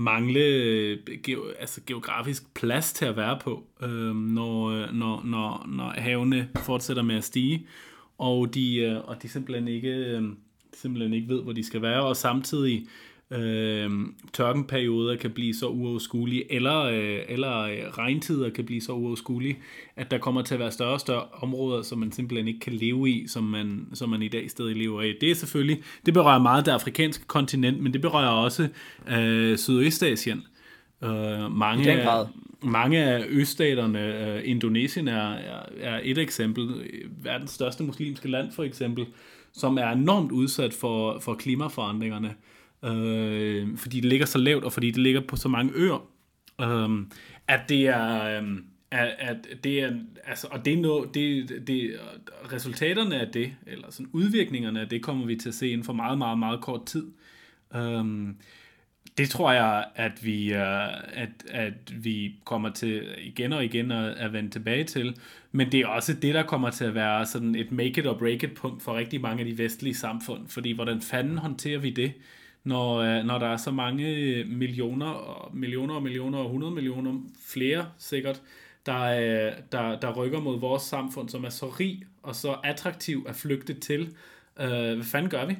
mangle 0.00 0.40
øh, 0.40 0.98
ge- 1.28 1.60
altså 1.60 1.80
geografisk 1.86 2.54
plads 2.54 2.92
til 2.92 3.04
at 3.04 3.16
være 3.16 3.38
på, 3.44 3.64
øh, 3.82 4.14
når, 4.16 4.70
øh, 4.70 4.92
når, 4.92 5.22
når, 5.24 5.66
når 5.68 5.94
havene 5.98 6.48
fortsætter 6.56 7.02
med 7.02 7.16
at 7.16 7.24
stige, 7.24 7.66
og 8.18 8.54
de, 8.54 8.76
øh, 8.76 8.96
og 9.04 9.22
de 9.22 9.28
simpelthen 9.28 9.68
ikke 9.68 9.88
øh, 9.88 10.22
simpelthen 10.74 11.12
ikke 11.12 11.28
ved, 11.28 11.42
hvor 11.42 11.52
de 11.52 11.64
skal 11.64 11.82
være, 11.82 12.02
og 12.04 12.16
samtidig 12.16 12.86
øh, 13.30 13.90
tørkenperioder 14.32 15.16
kan 15.16 15.30
blive 15.30 15.54
så 15.54 15.66
uoverskuelige, 15.66 16.52
eller, 16.52 16.82
øh, 16.82 17.18
eller 17.28 17.58
øh, 17.62 17.78
regntider 17.98 18.50
kan 18.50 18.64
blive 18.64 18.80
så 18.80 18.92
uoverskuelige, 18.92 19.58
at 19.96 20.10
der 20.10 20.18
kommer 20.18 20.42
til 20.42 20.54
at 20.54 20.60
være 20.60 20.70
større 20.70 20.92
og 20.92 21.00
større 21.00 21.24
områder, 21.32 21.82
som 21.82 21.98
man 21.98 22.12
simpelthen 22.12 22.48
ikke 22.48 22.60
kan 22.60 22.72
leve 22.72 23.10
i, 23.10 23.26
som 23.26 23.44
man, 23.44 23.86
som 23.94 24.10
man 24.10 24.22
i 24.22 24.28
dag 24.28 24.50
stadig 24.50 24.76
lever 24.76 25.02
i. 25.02 25.14
Det 25.20 25.30
er 25.30 25.34
selvfølgelig, 25.34 25.82
det 26.06 26.14
berører 26.14 26.38
meget 26.38 26.66
det 26.66 26.72
afrikanske 26.72 27.24
kontinent, 27.26 27.82
men 27.82 27.92
det 27.92 28.00
berører 28.00 28.28
også 28.28 28.68
øh, 29.10 29.58
Sydøstasien. 29.58 30.42
Øh, 31.04 31.52
mange, 31.52 31.92
Af, 31.92 32.26
mange 32.62 33.04
af 33.04 33.24
øststaterne, 33.28 34.34
øh, 34.34 34.40
Indonesien 34.44 35.08
er, 35.08 35.30
er, 35.30 35.62
er 35.80 36.00
et 36.02 36.18
eksempel, 36.18 36.68
verdens 37.22 37.50
største 37.50 37.84
muslimske 37.84 38.30
land 38.30 38.52
for 38.52 38.62
eksempel, 38.62 39.06
som 39.52 39.78
er 39.78 39.90
enormt 39.90 40.32
udsat 40.32 40.74
for, 40.74 41.18
for 41.18 41.34
klimaforandringerne 41.34 42.28
øh, 42.28 42.34
øh, 42.84 43.76
fordi 43.76 43.96
det 43.96 44.08
ligger 44.08 44.26
så 44.26 44.38
lavt, 44.38 44.64
og 44.64 44.72
fordi 44.72 44.90
det 44.90 44.98
ligger 44.98 45.20
på 45.20 45.36
så 45.36 45.48
mange 45.48 45.72
øer, 45.74 46.08
øh, 46.60 47.06
at 47.48 47.60
det 47.68 47.86
er... 47.88 48.40
Øh, 48.40 48.58
at, 48.92 49.14
at 49.18 49.64
det 49.64 49.80
er, 49.80 49.92
altså, 50.24 50.46
og 50.50 50.64
det 50.64 50.72
er 50.72 50.76
noget, 50.76 51.14
det, 51.14 51.48
det, 51.66 52.00
resultaterne 52.52 53.20
af 53.20 53.28
det, 53.28 53.52
eller 53.66 53.90
sådan 53.90 54.10
udvirkningerne 54.12 54.80
af 54.80 54.88
det, 54.88 55.02
kommer 55.02 55.26
vi 55.26 55.36
til 55.36 55.48
at 55.48 55.54
se 55.54 55.68
inden 55.68 55.84
for 55.84 55.92
meget, 55.92 56.18
meget, 56.18 56.38
meget 56.38 56.60
kort 56.60 56.86
tid. 56.86 57.06
Øhm, 57.74 58.36
det 59.18 59.28
tror 59.30 59.52
jeg, 59.52 59.84
at 59.94 60.24
vi, 60.24 60.52
øh, 60.54 60.88
at, 61.22 61.28
at 61.50 62.04
vi 62.04 62.34
kommer 62.44 62.70
til 62.70 63.08
igen 63.18 63.52
og 63.52 63.64
igen 63.64 63.90
at, 63.90 64.14
at 64.14 64.32
vende 64.32 64.50
tilbage 64.50 64.84
til. 64.84 65.16
Men 65.52 65.72
det 65.72 65.80
er 65.80 65.86
også 65.86 66.14
det, 66.14 66.34
der 66.34 66.42
kommer 66.42 66.70
til 66.70 66.84
at 66.84 66.94
være 66.94 67.26
sådan 67.26 67.54
et 67.54 67.72
make 67.72 68.00
it 68.00 68.06
or 68.06 68.18
break 68.18 68.42
it 68.42 68.54
punkt 68.54 68.82
for 68.82 68.96
rigtig 68.96 69.20
mange 69.20 69.40
af 69.40 69.46
de 69.46 69.58
vestlige 69.58 69.94
samfund. 69.94 70.48
Fordi 70.48 70.72
hvordan 70.72 71.00
fanden 71.00 71.38
håndterer 71.38 71.78
vi 71.78 71.90
det? 71.90 72.12
Når, 72.64 72.96
øh, 72.96 73.24
når 73.24 73.38
der 73.38 73.46
er 73.46 73.56
så 73.56 73.70
mange 73.70 74.44
millioner 74.44 75.06
og 75.06 75.56
millioner 75.56 75.94
og 75.94 76.02
millioner 76.02 76.38
og 76.38 76.44
100 76.44 76.72
millioner 76.72 77.20
flere 77.46 77.86
sikkert, 77.98 78.42
der, 78.86 79.00
øh, 79.02 79.52
der, 79.72 80.00
der 80.00 80.14
rykker 80.14 80.40
mod 80.40 80.60
vores 80.60 80.82
samfund, 80.82 81.28
som 81.28 81.44
er 81.44 81.48
så 81.48 81.66
rig 81.66 82.02
og 82.22 82.34
så 82.34 82.56
attraktiv 82.64 83.26
at 83.28 83.36
flygte 83.36 83.74
til. 83.74 84.00
Øh, 84.60 84.68
hvad 84.68 85.04
fanden 85.04 85.30
gør 85.30 85.46
vi? 85.46 85.56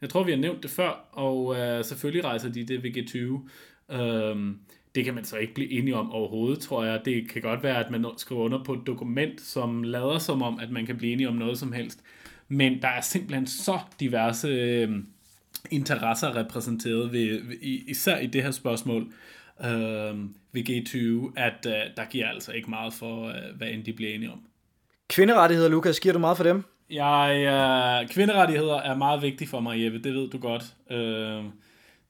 Jeg 0.00 0.10
tror, 0.10 0.24
vi 0.24 0.30
har 0.30 0.38
nævnt 0.38 0.62
det 0.62 0.70
før, 0.70 1.08
og 1.12 1.56
øh, 1.56 1.84
selvfølgelig 1.84 2.24
rejser 2.24 2.52
de 2.52 2.64
det 2.64 2.82
ved 2.82 2.90
G20. 2.96 3.96
Øh, 3.96 4.54
det 4.94 5.04
kan 5.04 5.14
man 5.14 5.24
så 5.24 5.36
ikke 5.36 5.54
blive 5.54 5.70
enige 5.70 5.96
om 5.96 6.10
overhovedet, 6.10 6.58
tror 6.58 6.84
jeg. 6.84 7.04
Det 7.04 7.28
kan 7.30 7.42
godt 7.42 7.62
være, 7.62 7.84
at 7.84 7.90
man 7.90 8.06
skriver 8.16 8.42
under 8.42 8.64
på 8.64 8.72
et 8.72 8.86
dokument, 8.86 9.40
som 9.40 9.82
lader 9.82 10.18
som 10.18 10.42
om, 10.42 10.58
at 10.58 10.70
man 10.70 10.86
kan 10.86 10.96
blive 10.96 11.12
enige 11.12 11.28
om 11.28 11.34
noget 11.34 11.58
som 11.58 11.72
helst. 11.72 12.02
Men 12.48 12.82
der 12.82 12.88
er 12.88 13.00
simpelthen 13.00 13.46
så 13.46 13.78
diverse... 14.00 14.48
Øh, 14.48 14.90
interesser 15.70 16.36
repræsenteret 16.36 17.12
ved, 17.12 17.42
ved, 17.42 17.56
især 17.86 18.18
i 18.18 18.26
det 18.26 18.42
her 18.42 18.50
spørgsmål 18.50 19.02
øh, 19.60 20.14
ved 20.52 20.68
G20, 20.68 21.32
at 21.36 21.66
øh, 21.66 21.96
der 21.96 22.04
giver 22.10 22.28
altså 22.28 22.52
ikke 22.52 22.70
meget 22.70 22.92
for, 22.92 23.28
øh, 23.28 23.56
hvad 23.56 23.68
end 23.68 23.84
de 23.84 23.92
bliver 23.92 24.14
enige 24.14 24.32
om. 24.32 24.40
Kvinderettigheder, 25.08 25.68
Lukas, 25.68 26.00
giver 26.00 26.12
du 26.12 26.18
meget 26.18 26.36
for 26.36 26.44
dem? 26.44 26.64
Jeg, 26.90 27.44
øh, 27.46 28.08
kvinderettigheder 28.08 28.80
er 28.80 28.96
meget 28.96 29.22
vigtigt 29.22 29.50
for 29.50 29.60
mig, 29.60 29.84
Jeppe, 29.84 29.98
det 29.98 30.14
ved 30.14 30.30
du 30.30 30.38
godt. 30.38 30.64
Øh, 30.90 31.44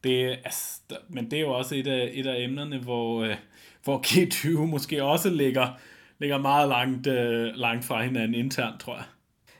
det, 0.04 0.38
altså, 0.44 0.80
men 1.08 1.30
det 1.30 1.36
er 1.36 1.40
jo 1.40 1.50
også 1.50 1.74
et 1.74 1.86
af, 1.86 2.10
et 2.12 2.26
af 2.26 2.42
emnerne, 2.42 2.78
hvor, 2.78 3.22
øh, 3.22 3.36
hvor 3.84 3.98
G20 4.06 4.58
måske 4.58 5.02
også 5.02 5.30
ligger, 5.30 5.68
ligger 6.18 6.38
meget 6.38 6.68
langt, 6.68 7.06
øh, 7.06 7.54
langt 7.54 7.84
fra 7.84 8.02
hinanden 8.02 8.34
internt, 8.34 8.80
tror 8.80 8.94
jeg. 8.94 9.04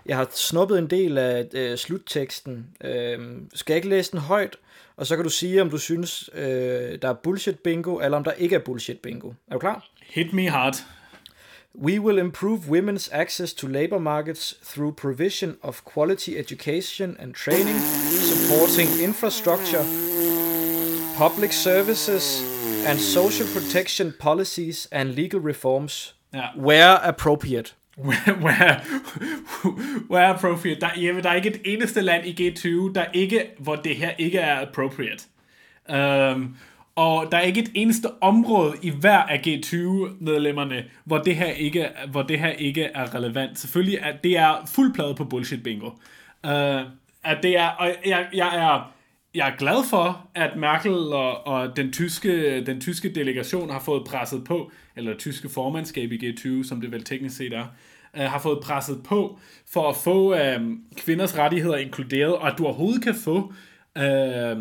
Jeg 0.09 0.17
har 0.17 0.29
snuppet 0.31 0.79
en 0.79 0.87
del 0.87 1.19
af 1.19 1.47
øh, 1.53 1.79
slutteksten. 1.79 2.67
Øh, 2.85 3.19
skal 3.55 3.73
jeg 3.73 3.77
ikke 3.77 3.89
læse 3.89 4.13
den 4.13 4.21
højt? 4.21 4.57
Og 4.97 5.07
så 5.07 5.17
kan 5.17 5.25
du 5.25 5.31
sige, 5.31 5.63
om 5.63 5.71
du 5.71 5.79
synes, 5.79 6.31
øh, 6.35 6.99
der 7.03 7.09
er 7.09 7.15
bullshit 7.23 7.59
bingo, 7.59 7.99
eller 7.99 8.17
om 8.17 8.25
der 8.25 8.33
ikke 8.33 8.55
er 8.55 8.59
bullshit 8.59 9.01
bingo. 9.01 9.33
Er 9.49 9.53
du 9.53 9.59
klar? 9.59 9.87
Hit 10.03 10.33
me 10.33 10.49
hard. 10.49 10.75
We 11.75 12.01
will 12.01 12.19
improve 12.19 12.59
women's 12.59 13.09
access 13.13 13.55
to 13.55 13.67
labor 13.67 13.99
markets 13.99 14.55
through 14.65 14.97
provision 14.97 15.57
of 15.63 15.83
quality 15.95 16.31
education 16.31 17.17
and 17.19 17.35
training, 17.35 17.77
supporting 18.33 18.89
infrastructure, 19.03 19.85
public 21.19 21.53
services, 21.53 22.43
and 22.87 22.99
social 22.99 23.49
protection 23.55 24.15
policies 24.21 24.89
and 24.93 25.09
legal 25.15 25.41
reforms, 25.41 26.15
ja. 26.35 26.49
where 26.57 26.99
appropriate 27.09 27.75
where, 27.99 28.81
where, 30.11 30.35
appropriate. 30.35 30.81
Der, 30.81 30.89
jamen, 31.01 31.23
der 31.23 31.31
er 31.31 31.35
ikke 31.35 31.49
et 31.49 31.61
eneste 31.65 32.01
land 32.01 32.27
i 32.27 32.49
G20, 32.49 32.93
der 32.93 33.05
ikke, 33.13 33.45
hvor 33.59 33.77
det 33.77 33.97
her 33.97 34.11
ikke 34.19 34.39
er 34.39 34.61
appropriate. 34.61 35.25
Um, 35.89 36.57
og 36.97 37.33
der 37.33 37.39
er 37.39 37.43
ikke 37.43 37.61
et 37.61 37.71
eneste 37.75 38.09
område 38.21 38.75
i 38.83 38.91
hver 38.91 39.19
af 39.19 39.43
G20-medlemmerne, 39.47 40.85
hvor 41.05 41.19
det 41.19 41.37
her 41.37 41.47
ikke, 41.47 41.89
hvor 42.11 42.23
det 42.23 42.39
her 42.39 42.51
ikke 42.51 42.85
er 42.85 43.15
relevant. 43.15 43.59
Selvfølgelig 43.59 44.03
at 44.03 44.25
det 44.25 44.39
er 44.39 44.71
fuld 44.75 44.95
plade 44.95 45.15
på 45.15 45.25
bullshit 45.25 45.63
bingo. 45.63 45.91
Uh, 46.45 46.81
at 47.25 47.43
det 47.43 47.59
er, 47.59 47.69
og 47.69 47.95
jeg, 48.07 48.27
jeg 48.35 48.57
er 48.57 48.93
jeg 49.37 49.49
er 49.49 49.57
glad 49.57 49.85
for, 49.91 50.29
at 50.35 50.57
Merkel 50.57 50.93
og, 50.93 51.47
og 51.47 51.77
den, 51.77 51.93
tyske, 51.93 52.61
den 52.65 52.81
tyske 52.81 53.15
delegation 53.15 53.71
har 53.71 53.81
fået 53.81 54.05
presset 54.05 54.45
på, 54.45 54.73
eller 54.97 55.11
det 55.11 55.21
tyske 55.21 55.49
formandskab 55.49 56.13
i 56.13 56.31
G20, 56.31 56.69
som 56.69 56.81
det 56.81 56.93
vel 56.93 57.05
teknisk 57.05 57.37
set 57.37 57.53
er, 57.53 57.67
øh, 58.17 58.23
har 58.23 58.39
fået 58.39 58.59
presset 58.63 59.03
på 59.03 59.39
for 59.73 59.89
at 59.89 59.97
få 59.97 60.35
øh, 60.35 60.61
kvinders 60.97 61.39
rettigheder 61.39 61.77
inkluderet, 61.77 62.37
og 62.37 62.49
at 62.49 62.59
du 62.59 62.65
overhovedet 62.65 63.03
kan 63.03 63.15
få 63.15 63.53
øh, 63.99 64.57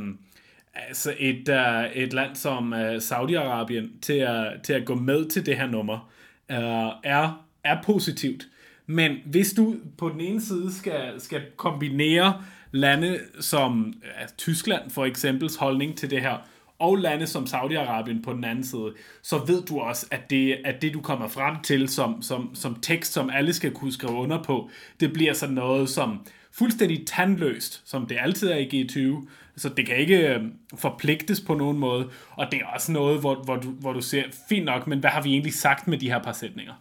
altså 0.75 1.13
et, 1.19 1.49
øh, 1.49 1.91
et 1.93 2.13
land 2.13 2.35
som 2.35 2.73
øh, 2.73 2.95
Saudi-Arabien 2.95 3.99
til 4.01 4.13
at, 4.13 4.53
til 4.63 4.73
at 4.73 4.85
gå 4.85 4.95
med 4.95 5.29
til 5.29 5.45
det 5.45 5.57
her 5.57 5.67
nummer, 5.67 6.11
øh, 6.51 6.57
er, 7.03 7.45
er 7.63 7.77
positivt. 7.83 8.47
Men 8.88 9.17
hvis 9.25 9.53
du 9.53 9.75
på 9.97 10.09
den 10.09 10.21
ene 10.21 10.41
side 10.41 10.73
skal, 10.73 11.21
skal 11.21 11.41
kombinere 11.55 12.43
lande 12.75 13.19
som 13.39 13.93
ja, 14.03 14.25
Tyskland 14.38 14.89
for 14.89 15.05
eksempel 15.05 15.49
holdning 15.59 15.97
til 15.97 16.09
det 16.09 16.21
her, 16.21 16.38
og 16.79 16.95
lande 16.95 17.27
som 17.27 17.43
Saudi-Arabien 17.43 18.21
på 18.23 18.33
den 18.33 18.43
anden 18.43 18.63
side, 18.63 18.93
så 19.21 19.38
ved 19.47 19.63
du 19.63 19.79
også, 19.79 20.05
at 20.11 20.29
det, 20.29 20.57
at 20.65 20.81
det 20.81 20.93
du 20.93 21.01
kommer 21.01 21.27
frem 21.27 21.55
til 21.63 21.89
som, 21.89 22.21
som, 22.21 22.55
som 22.55 22.75
tekst, 22.81 23.13
som 23.13 23.29
alle 23.29 23.53
skal 23.53 23.71
kunne 23.71 23.93
skrive 23.93 24.13
under 24.13 24.43
på, 24.43 24.69
det 24.99 25.13
bliver 25.13 25.33
sådan 25.33 25.55
noget 25.55 25.89
som 25.89 26.25
fuldstændig 26.51 27.07
tandløst, 27.07 27.81
som 27.85 28.05
det 28.05 28.17
altid 28.21 28.49
er 28.49 28.57
i 28.57 28.83
G20, 28.83 29.27
så 29.57 29.69
det 29.69 29.85
kan 29.85 29.97
ikke 29.97 30.33
øhm, 30.33 30.53
forpligtes 30.77 31.41
på 31.41 31.53
nogen 31.53 31.77
måde, 31.77 32.09
og 32.31 32.47
det 32.51 32.61
er 32.61 32.65
også 32.73 32.91
noget, 32.91 33.19
hvor, 33.19 33.35
hvor, 33.35 33.55
du, 33.55 33.69
hvor 33.69 33.93
du 33.93 34.01
ser, 34.01 34.23
fint 34.49 34.65
nok, 34.65 34.88
men 34.88 34.99
hvad 34.99 35.09
har 35.09 35.21
vi 35.21 35.31
egentlig 35.31 35.53
sagt 35.53 35.88
med 35.88 35.97
de 35.97 36.11
her 36.11 36.23
par 36.23 36.33
sætninger? 36.33 36.73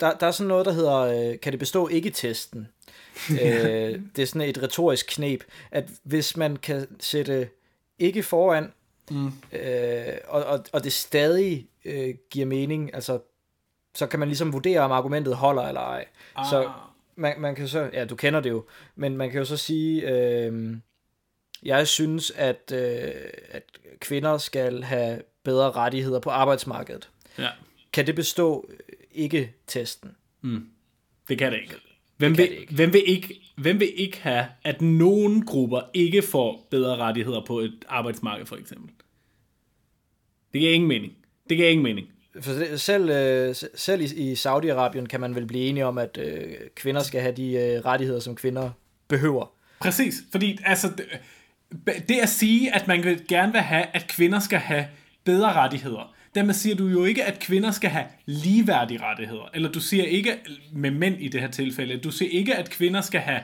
Der, 0.00 0.14
der 0.14 0.26
er 0.26 0.30
sådan 0.30 0.48
noget, 0.48 0.66
der 0.66 0.72
hedder, 0.72 0.96
øh, 0.96 1.40
kan 1.40 1.52
det 1.52 1.58
bestå 1.58 1.88
ikke-testen? 1.88 2.68
Øh, 3.30 4.00
det 4.16 4.22
er 4.22 4.26
sådan 4.26 4.48
et 4.48 4.62
retorisk 4.62 5.06
knep, 5.08 5.44
at 5.70 5.88
hvis 6.02 6.36
man 6.36 6.56
kan 6.56 6.86
sætte 7.00 7.48
ikke 7.98 8.22
foran, 8.22 8.72
mm. 9.10 9.32
øh, 9.52 10.14
og, 10.28 10.44
og, 10.44 10.64
og 10.72 10.84
det 10.84 10.92
stadig 10.92 11.68
øh, 11.84 12.14
giver 12.30 12.46
mening, 12.46 12.94
altså 12.94 13.20
så 13.94 14.06
kan 14.06 14.18
man 14.18 14.28
ligesom 14.28 14.52
vurdere, 14.52 14.80
om 14.80 14.92
argumentet 14.92 15.36
holder 15.36 15.62
eller 15.62 15.80
ej. 15.80 16.04
Ah. 16.36 16.46
Så 16.50 16.70
man, 17.16 17.40
man 17.40 17.54
kan 17.54 17.68
så, 17.68 17.90
ja, 17.92 18.04
du 18.04 18.16
kender 18.16 18.40
det 18.40 18.50
jo, 18.50 18.64
men 18.96 19.16
man 19.16 19.30
kan 19.30 19.38
jo 19.38 19.44
så 19.44 19.56
sige, 19.56 20.10
øh, 20.10 20.76
jeg 21.62 21.88
synes, 21.88 22.30
at, 22.30 22.72
øh, 22.74 23.12
at 23.50 23.62
kvinder 24.00 24.38
skal 24.38 24.82
have 24.82 25.22
bedre 25.42 25.70
rettigheder 25.70 26.20
på 26.20 26.30
arbejdsmarkedet. 26.30 27.10
Ja. 27.38 27.48
Kan 27.92 28.06
det 28.06 28.14
bestå 28.14 28.66
øh, 28.68 28.76
ikke 29.12 29.52
testen? 29.66 30.16
Mm. 30.40 30.70
Det 31.28 31.38
kan 31.38 31.52
det 31.52 31.60
ikke. 31.60 31.74
Hvem, 32.20 32.38
vil, 32.38 32.58
ikke. 32.60 32.74
Hvem, 32.74 32.92
vil 32.92 33.02
ikke, 33.06 33.40
hvem 33.56 33.80
vil 33.80 33.92
ikke 33.96 34.18
have, 34.22 34.46
at 34.64 34.82
nogen 34.82 35.46
grupper 35.46 35.80
ikke 35.94 36.22
får 36.22 36.66
bedre 36.70 36.96
rettigheder 36.96 37.44
på 37.46 37.58
et 37.58 37.84
arbejdsmarked, 37.88 38.46
for 38.46 38.56
eksempel? 38.56 38.90
Det 40.52 40.60
giver 40.60 40.72
ingen 40.72 40.88
mening. 40.88 41.12
Det 41.48 41.56
giver 41.56 41.68
ingen 41.68 41.82
mening. 41.82 42.06
For 42.40 42.76
selv, 42.76 43.10
øh, 43.10 43.54
selv 43.74 44.00
i, 44.00 44.30
i 44.30 44.32
Saudi-Arabien 44.32 45.06
kan 45.06 45.20
man 45.20 45.34
vel 45.34 45.46
blive 45.46 45.64
enige 45.64 45.86
om, 45.86 45.98
at 45.98 46.18
øh, 46.22 46.52
kvinder 46.76 47.02
skal 47.02 47.20
have 47.20 47.34
de 47.36 47.52
øh, 47.52 47.84
rettigheder, 47.84 48.20
som 48.20 48.36
kvinder 48.36 48.70
behøver. 49.08 49.52
Præcis, 49.80 50.14
fordi 50.30 50.58
altså, 50.64 50.88
det, 50.98 51.06
det 52.08 52.18
at 52.22 52.28
sige, 52.28 52.74
at 52.74 52.88
man 52.88 53.04
vil 53.04 53.20
gerne 53.28 53.52
vil 53.52 53.60
have, 53.60 53.86
at 53.92 54.06
kvinder 54.08 54.40
skal 54.40 54.58
have 54.58 54.86
bedre 55.24 55.52
rettigheder, 55.52 56.14
dermed 56.34 56.54
siger 56.54 56.76
du 56.76 56.86
jo 56.88 57.04
ikke, 57.04 57.24
at 57.24 57.38
kvinder 57.38 57.70
skal 57.70 57.90
have 57.90 58.04
ligeværdige 58.26 59.02
rettigheder. 59.02 59.50
Eller 59.54 59.72
du 59.72 59.80
siger 59.80 60.04
ikke, 60.04 60.38
med 60.72 60.90
mænd 60.90 61.16
i 61.20 61.28
det 61.28 61.40
her 61.40 61.50
tilfælde, 61.50 61.96
du 61.96 62.10
siger 62.10 62.30
ikke, 62.38 62.56
at 62.56 62.70
kvinder 62.70 63.00
skal 63.00 63.20
have 63.20 63.40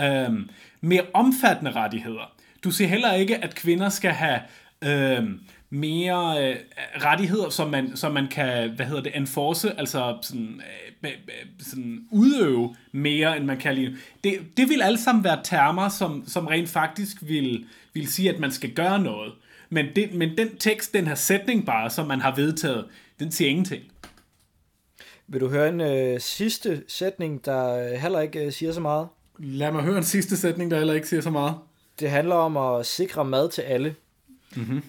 øhm, 0.00 0.48
mere 0.80 1.02
omfattende 1.12 1.70
rettigheder. 1.70 2.32
Du 2.64 2.70
siger 2.70 2.88
heller 2.88 3.12
ikke, 3.12 3.44
at 3.44 3.54
kvinder 3.54 3.88
skal 3.88 4.10
have 4.10 4.40
øhm, 4.84 5.40
mere 5.70 6.48
øh, 6.48 6.56
rettigheder, 6.96 7.48
som 7.48 7.70
man, 7.70 7.96
som 7.96 8.12
man 8.12 8.28
kan, 8.28 8.70
hvad 8.70 8.86
hedder 8.86 9.02
det, 9.02 9.16
enforce, 9.16 9.78
altså 9.78 10.18
sådan, 10.22 10.60
øh, 11.02 11.10
øh, 11.10 11.16
øh 11.28 11.46
sådan 11.58 12.00
udøve 12.10 12.76
mere, 12.92 13.36
end 13.36 13.44
man 13.44 13.58
kan 13.58 13.74
lige. 13.74 13.96
Det, 14.24 14.34
det 14.56 14.68
vil 14.68 14.82
alle 14.82 14.98
sammen 14.98 15.24
være 15.24 15.40
termer, 15.44 15.88
som, 15.88 16.24
som 16.26 16.46
rent 16.46 16.68
faktisk 16.68 17.16
vil, 17.20 17.64
vil 17.94 18.08
sige, 18.12 18.30
at 18.30 18.40
man 18.40 18.50
skal 18.50 18.70
gøre 18.70 18.98
noget. 18.98 19.32
Men, 19.72 19.86
det, 19.96 20.14
men 20.14 20.38
den 20.38 20.56
tekst, 20.56 20.94
den 20.94 21.06
her 21.06 21.14
sætning 21.14 21.66
bare, 21.66 21.90
som 21.90 22.06
man 22.06 22.20
har 22.20 22.34
vedtaget, 22.34 22.88
den 23.18 23.32
siger 23.32 23.50
ingenting. 23.50 23.82
Vil 25.26 25.40
du 25.40 25.48
høre 25.48 25.68
en 25.68 25.80
øh, 25.80 26.20
sidste 26.20 26.82
sætning, 26.88 27.44
der 27.44 27.96
heller 27.96 28.20
ikke 28.20 28.44
øh, 28.46 28.52
siger 28.52 28.72
så 28.72 28.80
meget? 28.80 29.08
Lad 29.38 29.72
mig 29.72 29.82
høre 29.82 29.98
en 29.98 30.04
sidste 30.04 30.36
sætning, 30.36 30.70
der 30.70 30.78
heller 30.78 30.94
ikke 30.94 31.08
siger 31.08 31.20
så 31.20 31.30
meget. 31.30 31.54
Det 32.00 32.10
handler 32.10 32.34
om 32.34 32.56
at 32.56 32.86
sikre 32.86 33.24
mad 33.24 33.50
til 33.50 33.62
alle. 33.62 33.94
Mm-hmm. 34.56 34.82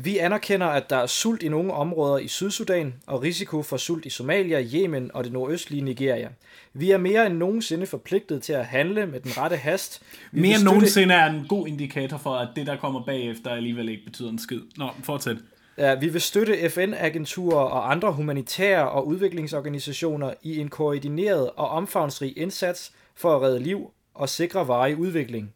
Vi 0.00 0.18
anerkender, 0.18 0.66
at 0.66 0.90
der 0.90 0.96
er 0.96 1.06
sult 1.06 1.42
i 1.42 1.48
nogle 1.48 1.72
områder 1.72 2.18
i 2.18 2.28
Sydsudan 2.28 2.94
og 3.06 3.22
risiko 3.22 3.62
for 3.62 3.76
sult 3.76 4.06
i 4.06 4.10
Somalia, 4.10 4.62
Yemen 4.74 5.10
og 5.14 5.24
det 5.24 5.32
nordøstlige 5.32 5.82
Nigeria. 5.82 6.28
Vi 6.72 6.90
er 6.90 6.98
mere 6.98 7.26
end 7.26 7.34
nogensinde 7.34 7.86
forpligtet 7.86 8.42
til 8.42 8.52
at 8.52 8.66
handle 8.66 9.06
med 9.06 9.20
den 9.20 9.38
rette 9.38 9.56
hast. 9.56 10.02
Vi 10.32 10.40
mere 10.40 10.54
end 10.54 10.64
nogensinde 10.64 11.14
er 11.14 11.30
en 11.30 11.46
god 11.48 11.66
indikator 11.66 12.18
for, 12.18 12.34
at 12.34 12.48
det, 12.56 12.66
der 12.66 12.76
kommer 12.76 13.04
bagefter, 13.04 13.50
alligevel 13.50 13.88
ikke 13.88 14.04
betyder 14.04 14.30
en 14.30 14.38
skid. 14.38 14.60
Nå, 14.76 14.88
fortsæt. 15.02 15.36
Ja, 15.78 15.94
vi 15.94 16.08
vil 16.08 16.20
støtte 16.20 16.70
FN-agenturer 16.70 17.64
og 17.64 17.90
andre 17.90 18.12
humanitære 18.12 18.90
og 18.90 19.06
udviklingsorganisationer 19.06 20.34
i 20.42 20.58
en 20.58 20.68
koordineret 20.68 21.50
og 21.56 21.68
omfangsrig 21.68 22.38
indsats 22.38 22.92
for 23.14 23.36
at 23.36 23.42
redde 23.42 23.60
liv 23.60 23.90
og 24.14 24.28
sikre 24.28 24.68
varig 24.68 24.96
udvikling. 24.96 25.52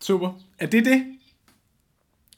Super. 0.00 0.32
Er 0.58 0.66
det 0.66 0.84
det? 0.84 1.19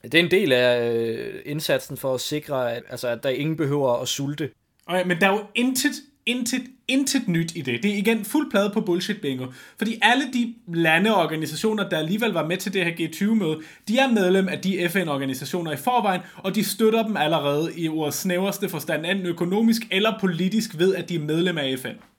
Det 0.03 0.15
er 0.15 0.19
en 0.19 0.31
del 0.31 0.51
af 0.51 0.91
øh, 0.91 1.41
indsatsen 1.45 1.97
for 1.97 2.13
at 2.13 2.21
sikre, 2.21 2.73
at, 2.75 2.83
altså, 2.89 3.07
at 3.07 3.23
der 3.23 3.29
ingen 3.29 3.57
behøver 3.57 4.01
at 4.01 4.07
sulte. 4.07 4.49
Okay, 4.85 5.07
men 5.07 5.21
der 5.21 5.27
er 5.27 5.31
jo 5.31 5.41
intet, 5.55 5.91
intet, 6.25 6.61
intet 6.87 7.27
nyt 7.27 7.55
i 7.55 7.61
det. 7.61 7.83
Det 7.83 7.91
er 7.91 7.97
igen 7.97 8.25
fuld 8.25 8.51
plade 8.51 8.71
på 8.73 8.81
bullshit 8.81 9.21
bingo. 9.21 9.45
Fordi 9.77 9.99
alle 10.01 10.23
de 10.33 10.53
lande 10.67 11.15
og 11.15 11.23
organisationer, 11.23 11.89
der 11.89 11.97
alligevel 11.97 12.31
var 12.31 12.47
med 12.47 12.57
til 12.57 12.73
det 12.73 12.85
her 12.85 12.91
G20-møde, 12.91 13.59
de 13.87 13.97
er 13.97 14.07
medlem 14.07 14.47
af 14.47 14.59
de 14.59 14.89
FN-organisationer 14.89 15.71
i 15.71 15.77
forvejen, 15.77 16.21
og 16.37 16.55
de 16.55 16.63
støtter 16.63 17.03
dem 17.03 17.17
allerede 17.17 17.71
i 17.77 17.89
ordets 17.89 18.17
snæverste 18.17 18.69
forstand, 18.69 19.05
enten 19.05 19.25
økonomisk 19.25 19.81
eller 19.91 20.13
politisk 20.19 20.79
ved, 20.79 20.95
at 20.95 21.09
de 21.09 21.15
er 21.15 21.19
medlem 21.19 21.57
af 21.57 21.79
FN. 21.79 22.12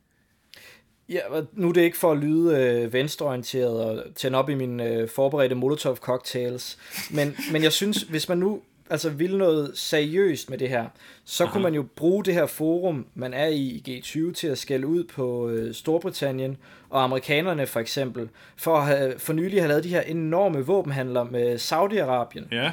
Ja, 1.08 1.20
nu 1.52 1.68
er 1.68 1.72
det 1.72 1.80
ikke 1.80 1.98
for 1.98 2.12
at 2.12 2.18
lyde 2.18 2.58
øh, 2.58 2.92
venstreorienteret 2.92 3.84
og 3.84 4.04
tænde 4.14 4.38
op 4.38 4.50
i 4.50 4.54
mine 4.54 4.84
øh, 4.84 5.08
forberedte 5.08 5.54
Molotov 5.54 5.96
cocktails, 5.96 6.78
men, 7.10 7.36
men 7.52 7.62
jeg 7.62 7.72
synes, 7.72 8.02
hvis 8.02 8.28
man 8.28 8.38
nu 8.38 8.60
altså 8.90 9.10
vil 9.10 9.36
noget 9.36 9.70
seriøst 9.74 10.50
med 10.50 10.58
det 10.58 10.68
her, 10.68 10.86
så 11.24 11.44
Aha. 11.44 11.52
kunne 11.52 11.62
man 11.62 11.74
jo 11.74 11.86
bruge 11.96 12.24
det 12.24 12.34
her 12.34 12.46
forum, 12.46 13.06
man 13.14 13.34
er 13.34 13.46
i 13.46 13.82
i 13.86 14.00
G20, 14.00 14.32
til 14.32 14.46
at 14.46 14.58
skælde 14.58 14.86
ud 14.86 15.04
på 15.04 15.48
øh, 15.48 15.74
Storbritannien 15.74 16.56
og 16.90 17.04
amerikanerne 17.04 17.66
for 17.66 17.80
eksempel, 17.80 18.28
for 18.56 18.76
at 18.76 18.86
have, 18.86 19.18
for 19.18 19.32
nylig 19.32 19.60
have 19.60 19.68
lavet 19.68 19.84
de 19.84 19.88
her 19.88 20.00
enorme 20.00 20.66
våbenhandler 20.66 21.24
med 21.24 21.56
Saudi-Arabien. 21.56 22.54
Ja. 22.56 22.72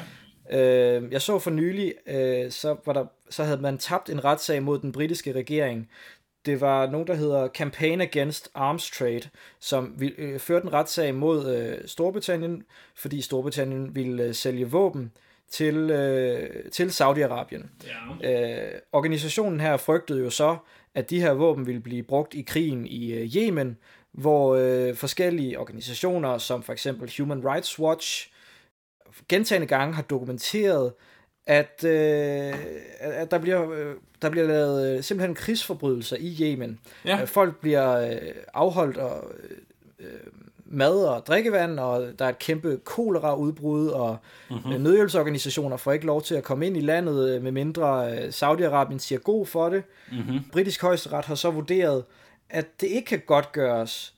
Øh, 0.50 1.12
jeg 1.12 1.22
så 1.22 1.38
for 1.38 1.50
nylig, 1.50 1.94
øh, 2.06 2.50
så, 2.50 2.76
var 2.86 2.92
der, 2.92 3.04
så 3.30 3.44
havde 3.44 3.60
man 3.60 3.78
tabt 3.78 4.10
en 4.10 4.24
retssag 4.24 4.62
mod 4.62 4.78
den 4.78 4.92
britiske 4.92 5.32
regering, 5.32 5.88
det 6.46 6.60
var 6.60 6.86
nogen, 6.86 7.06
der 7.06 7.14
hedder 7.14 7.48
Campaign 7.48 8.00
Against 8.00 8.48
Arms 8.54 8.90
Trade, 8.90 9.22
som 9.60 9.94
vil, 9.98 10.14
øh, 10.18 10.38
førte 10.38 10.66
en 10.66 10.72
retssag 10.72 11.14
mod 11.14 11.56
øh, 11.56 11.88
Storbritannien, 11.88 12.62
fordi 12.94 13.20
Storbritannien 13.20 13.94
ville 13.94 14.22
øh, 14.22 14.34
sælge 14.34 14.70
våben 14.70 15.12
til, 15.50 15.90
øh, 15.90 16.70
til 16.70 16.88
Saudi-Arabien. 16.88 17.66
Ja. 18.22 18.72
Øh, 18.72 18.80
organisationen 18.92 19.60
her 19.60 19.76
frygtede 19.76 20.20
jo 20.20 20.30
så, 20.30 20.56
at 20.94 21.10
de 21.10 21.20
her 21.20 21.32
våben 21.32 21.66
ville 21.66 21.80
blive 21.80 22.02
brugt 22.02 22.34
i 22.34 22.42
krigen 22.42 22.86
i 22.86 23.12
øh, 23.12 23.36
Yemen, 23.36 23.76
hvor 24.12 24.54
øh, 24.54 24.94
forskellige 24.94 25.58
organisationer, 25.58 26.38
som 26.38 26.62
for 26.62 26.72
eksempel 26.72 27.12
Human 27.18 27.48
Rights 27.48 27.78
Watch, 27.78 28.32
gentagende 29.28 29.66
gange 29.66 29.94
har 29.94 30.02
dokumenteret, 30.02 30.92
at, 31.46 31.84
øh, 31.84 32.54
at 33.00 33.30
der 33.30 33.38
bliver, 33.38 33.70
øh, 33.70 33.94
der 34.22 34.30
bliver 34.30 34.46
lavet 34.46 34.96
øh, 34.96 35.02
simpelthen 35.02 35.34
krigsforbrydelser 35.34 36.16
i 36.20 36.36
Yemen. 36.40 36.78
Ja. 37.04 37.20
Øh, 37.20 37.26
folk 37.26 37.60
bliver 37.60 37.96
øh, 37.96 38.18
afholdt 38.54 38.96
og 38.96 39.32
øh, 40.00 40.06
mad 40.64 41.04
og 41.04 41.26
drikkevand, 41.26 41.78
og 41.78 42.08
der 42.18 42.24
er 42.24 42.28
et 42.28 42.38
kæmpe 42.38 42.80
kolera-udbrud, 42.84 43.88
og 43.88 44.16
mm-hmm. 44.50 44.80
nødhjælpsorganisationer 44.80 45.76
får 45.76 45.92
ikke 45.92 46.06
lov 46.06 46.22
til 46.22 46.34
at 46.34 46.42
komme 46.42 46.66
ind 46.66 46.76
i 46.76 46.80
landet, 46.80 47.42
med 47.42 47.52
mindre 47.52 48.16
Saudi-Arabien 48.28 48.98
siger 48.98 49.18
god 49.18 49.46
for 49.46 49.68
det. 49.68 49.82
Mm-hmm. 50.12 50.40
Britisk 50.52 50.82
højesteret 50.82 51.24
har 51.24 51.34
så 51.34 51.50
vurderet, 51.50 52.04
at 52.52 52.80
det 52.80 52.86
ikke 52.86 53.06
kan 53.06 53.22
godt 53.26 53.52
gøres, 53.52 54.14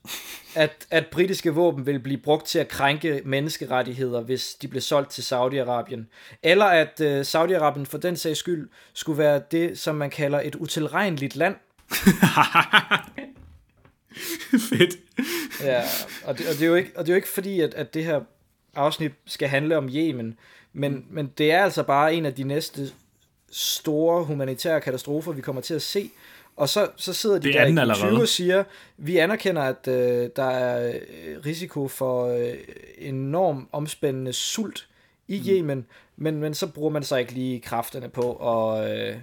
at, 0.55 0.87
at 0.90 1.07
britiske 1.07 1.51
våben 1.51 1.87
vil 1.87 1.99
blive 1.99 2.18
brugt 2.18 2.47
til 2.47 2.59
at 2.59 2.68
krænke 2.68 3.23
menneskerettigheder, 3.25 4.20
hvis 4.20 4.55
de 4.55 4.68
blev 4.68 4.83
solgt 4.83 5.11
til 5.11 5.23
Saudi-Arabien. 5.23 6.01
Eller 6.42 6.64
at 6.64 7.01
uh, 7.01 7.20
Saudi-Arabien 7.20 7.85
for 7.85 7.99
den 7.99 8.16
sags 8.16 8.38
skyld 8.38 8.68
skulle 8.92 9.18
være 9.18 9.42
det, 9.51 9.79
som 9.79 9.94
man 9.94 10.11
kalder 10.11 10.40
et 10.40 10.55
utilregneligt 10.55 11.37
land. 11.37 11.57
Fedt. 14.68 14.97
Ja, 15.61 15.83
og 16.25 16.38
det, 16.38 16.49
og 16.49 16.55
det, 16.55 16.62
er 16.62 16.66
jo 16.66 16.75
ikke, 16.75 16.90
og 16.97 17.07
det 17.07 17.12
er 17.12 17.14
jo 17.14 17.16
ikke 17.16 17.29
fordi, 17.29 17.61
at, 17.61 17.75
at 17.75 17.94
det 17.94 18.05
her 18.05 18.20
afsnit 18.75 19.12
skal 19.27 19.49
handle 19.49 19.77
om 19.77 19.88
Yemen, 19.88 20.38
men, 20.73 21.07
men 21.11 21.33
det 21.38 21.53
er 21.53 21.64
altså 21.64 21.83
bare 21.83 22.14
en 22.14 22.27
af 22.27 22.35
de 22.35 22.44
næste 22.44 22.92
store 23.51 24.25
humanitære 24.25 24.81
katastrofer, 24.81 25.33
vi 25.33 25.40
kommer 25.40 25.62
til 25.62 25.75
at 25.75 25.83
se. 25.83 26.11
Og 26.57 26.69
så, 26.69 26.88
så 26.97 27.12
sidder 27.12 27.38
de 27.38 27.53
der 27.53 27.93
i 27.93 27.95
20 27.95 28.21
og 28.21 28.29
siger, 28.29 28.64
vi 28.97 29.17
anerkender, 29.17 29.62
at 29.62 29.88
øh, 29.88 30.31
der 30.37 30.45
er 30.45 30.88
øh, 30.88 30.95
risiko 31.47 31.88
for 31.88 32.27
øh, 32.27 32.55
enorm 32.99 33.69
omspændende 33.73 34.33
sult 34.33 34.88
i 35.29 35.38
mm. 35.38 35.49
Yemen, 35.49 35.87
men, 36.17 36.37
men 36.37 36.55
så 36.55 36.67
bruger 36.67 36.90
man 36.90 37.03
så 37.03 37.17
ikke 37.17 37.33
lige 37.33 37.61
kræfterne 37.61 38.09
på 38.09 38.33
at, 38.33 38.90
øh, 38.90 39.17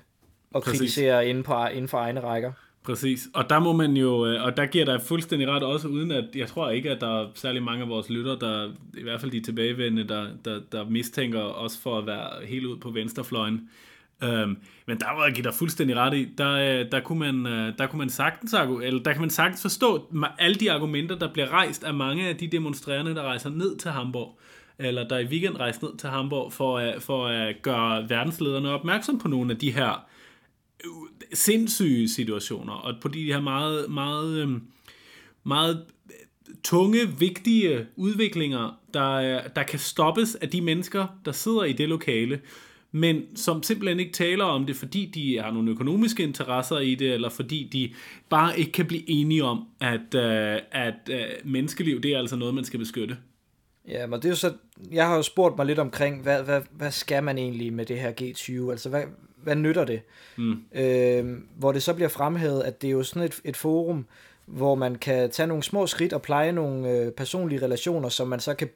at 0.56 0.64
kritisere 0.64 1.28
inden, 1.28 1.44
på, 1.44 1.66
inden 1.66 1.88
for 1.88 1.98
egne 1.98 2.20
rækker. 2.20 2.52
Præcis, 2.84 3.28
og 3.34 3.50
der 3.50 3.60
må 3.60 3.74
man 3.74 3.92
jo, 3.92 4.26
øh, 4.26 4.44
og 4.44 4.58
der 4.58 4.66
giver 4.66 4.86
der 4.86 5.00
fuldstændig 5.00 5.48
ret 5.48 5.64
også, 5.64 5.88
uden 5.88 6.12
at, 6.12 6.26
jeg 6.36 6.48
tror 6.48 6.70
ikke, 6.70 6.92
at 6.92 7.02
der 7.02 7.22
er 7.22 7.28
særlig 7.36 7.64
mange 7.64 7.84
af 7.84 7.90
vores 7.90 8.10
lytter, 8.10 8.36
der, 8.36 8.72
i 8.98 9.04
hvert 9.04 9.22
fald 9.22 9.32
de 9.32 9.42
tilbagevendende, 9.42 10.08
der, 10.08 10.28
der, 10.46 10.60
der 10.72 10.86
mistænker 10.86 11.42
os 11.42 11.78
for 11.78 11.98
at 11.98 12.06
være 12.06 12.46
helt 12.46 12.66
ud 12.66 12.78
på 12.78 12.90
venstrefløjen. 12.90 13.70
Øhm, 14.24 14.58
men 14.88 15.00
der 15.00 15.16
var 15.16 15.26
jeg 15.26 15.34
give 15.34 15.44
dig 15.44 15.54
fuldstændig 15.54 15.96
ret 15.96 16.14
i, 16.14 16.28
der, 16.38 16.52
øh, 16.52 16.92
der, 16.92 17.00
kunne 17.00 17.20
man, 17.20 17.54
øh, 17.54 17.78
der 17.78 17.88
kunne 17.88 17.98
man 17.98 18.10
sagtens, 18.10 18.54
eller 18.84 19.04
der 19.04 19.12
kan 19.12 19.22
man 19.22 19.30
sagtens 19.30 19.62
forstå 19.62 20.14
alle 20.40 20.56
de 20.56 20.72
argumenter, 20.72 21.16
der 21.16 21.34
bliver 21.34 21.48
rejst 21.48 21.84
af 21.84 21.94
mange 21.94 22.28
af 22.28 22.38
de 22.38 22.48
demonstrerende, 22.48 23.16
der 23.16 23.22
rejser 23.22 23.50
ned 23.50 23.78
til 23.78 23.92
Hamburg, 23.92 24.40
eller 24.80 25.08
der 25.08 25.18
i 25.18 25.26
weekend 25.26 25.58
rejser 25.58 25.88
ned 25.88 25.98
til 25.98 26.10
Hamburg, 26.10 26.54
for 26.54 26.78
at, 26.78 27.02
for 27.02 27.28
at 27.28 27.62
gøre 27.62 28.10
verdenslederne 28.10 28.70
opmærksom 28.70 29.20
på 29.20 29.28
nogle 29.28 29.52
af 29.52 29.58
de 29.58 29.72
her 29.72 30.06
øh, 30.86 30.92
sindssyge 31.34 32.10
situationer, 32.10 32.74
og 32.74 32.94
på 33.02 33.08
de 33.08 33.24
her 33.24 33.42
meget, 33.42 33.92
meget, 33.92 34.62
meget 35.44 35.86
tunge, 36.64 36.98
vigtige 37.20 37.86
udviklinger, 37.96 38.80
der, 38.94 39.42
der 39.48 39.64
kan 39.64 39.80
stoppes 39.80 40.36
af 40.36 40.50
de 40.50 40.62
mennesker, 40.62 41.08
der 41.26 41.32
sidder 41.32 41.64
i 41.64 41.74
det 41.74 41.90
lokale, 41.90 42.40
men 42.92 43.36
som 43.36 43.64
simpelthen 43.64 44.00
ikke 44.00 44.12
taler 44.12 44.46
om 44.46 44.66
det, 44.66 44.76
fordi 44.76 45.06
de 45.06 45.40
har 45.44 45.52
nogle 45.52 45.72
økonomiske 45.72 46.24
interesser 46.24 46.80
i 46.80 46.96
det, 46.96 47.14
eller 47.14 47.30
fordi 47.30 47.70
de 47.74 47.94
bare 48.30 48.60
ikke 48.60 48.72
kan 48.72 48.86
blive 48.86 49.10
enige 49.10 49.44
om, 49.44 49.68
at, 49.80 50.16
uh, 50.16 50.64
at 50.72 51.10
uh, 51.10 51.52
menneskeliv, 51.52 52.02
det 52.02 52.14
er 52.14 52.20
altså 52.20 52.36
noget, 52.36 52.54
man 52.54 52.64
skal 52.64 52.80
beskytte. 52.80 53.18
Ja, 53.88 54.08
men 54.08 54.20
det 54.20 54.26
er 54.26 54.30
jo 54.30 54.36
så, 54.36 54.54
jeg 54.92 55.08
har 55.08 55.16
jo 55.16 55.22
spurgt 55.22 55.58
mig 55.58 55.66
lidt 55.66 55.80
omkring, 55.80 56.22
hvad, 56.22 56.44
hvad, 56.44 56.62
hvad 56.72 56.92
skal 56.92 57.24
man 57.24 57.38
egentlig 57.38 57.74
med 57.74 57.86
det 57.86 58.00
her 58.00 58.12
G20? 58.22 58.72
Altså, 58.72 58.90
hvad, 58.90 59.04
hvad 59.44 59.56
nytter 59.56 59.86
det? 59.86 60.02
Mm. 60.36 60.64
Øh, 60.76 61.38
hvor 61.58 61.72
det 61.72 61.84
så 61.84 61.94
bliver 61.94 62.10
fremhævet, 62.10 62.62
at 62.62 62.82
det 62.82 62.88
er 62.88 62.92
jo 62.92 63.04
sådan 63.04 63.24
et, 63.24 63.42
et 63.44 63.58
forum, 63.58 64.06
hvor 64.46 64.76
man 64.76 64.96
kan 64.96 65.32
tage 65.32 65.48
nogle 65.48 65.64
små 65.64 65.88
skridt 65.88 66.14
og 66.14 66.22
pleje 66.22 66.52
nogle 66.52 66.90
øh, 66.90 67.12
personlige 67.12 67.62
relationer, 67.62 68.10
som 68.10 68.28
man 68.28 68.40
så 68.40 68.54
kan 68.54 68.70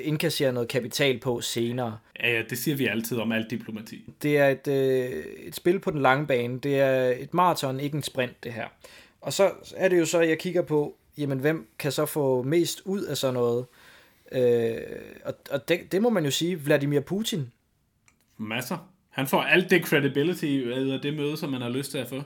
indkassere 0.00 0.52
noget 0.52 0.68
kapital 0.68 1.18
på 1.18 1.40
senere. 1.40 1.98
Ja, 2.20 2.30
ja, 2.30 2.42
det 2.50 2.58
siger 2.58 2.76
vi 2.76 2.86
altid 2.86 3.18
om 3.18 3.32
alt 3.32 3.50
diplomati. 3.50 4.04
Det 4.22 4.38
er 4.38 4.48
et, 4.48 4.68
øh, 4.68 5.24
et 5.46 5.54
spil 5.54 5.78
på 5.78 5.90
den 5.90 6.02
lange 6.02 6.26
bane. 6.26 6.58
Det 6.58 6.80
er 6.80 7.14
et 7.18 7.34
maraton, 7.34 7.80
ikke 7.80 7.96
en 7.96 8.02
sprint, 8.02 8.44
det 8.44 8.52
her. 8.52 8.66
Og 9.20 9.32
så 9.32 9.50
er 9.76 9.88
det 9.88 9.98
jo 9.98 10.04
så, 10.04 10.20
at 10.20 10.28
jeg 10.28 10.38
kigger 10.38 10.62
på, 10.62 10.96
jamen 11.18 11.38
hvem 11.38 11.68
kan 11.78 11.92
så 11.92 12.06
få 12.06 12.42
mest 12.42 12.82
ud 12.84 13.02
af 13.02 13.16
sådan 13.16 13.34
noget? 13.34 13.66
Øh, 14.32 14.76
og 15.24 15.34
og 15.50 15.68
det, 15.68 15.92
det 15.92 16.02
må 16.02 16.10
man 16.10 16.24
jo 16.24 16.30
sige, 16.30 16.56
Vladimir 16.56 17.00
Putin. 17.00 17.52
Masser. 18.36 18.90
Han 19.10 19.26
får 19.26 19.42
alt 19.42 19.70
det 19.70 19.86
credibility 19.86 20.44
af 20.94 21.00
det 21.02 21.14
møde, 21.14 21.36
som 21.36 21.50
man 21.50 21.62
har 21.62 21.68
lyst 21.68 21.90
til 21.90 21.98
at 21.98 22.08
få. 22.08 22.22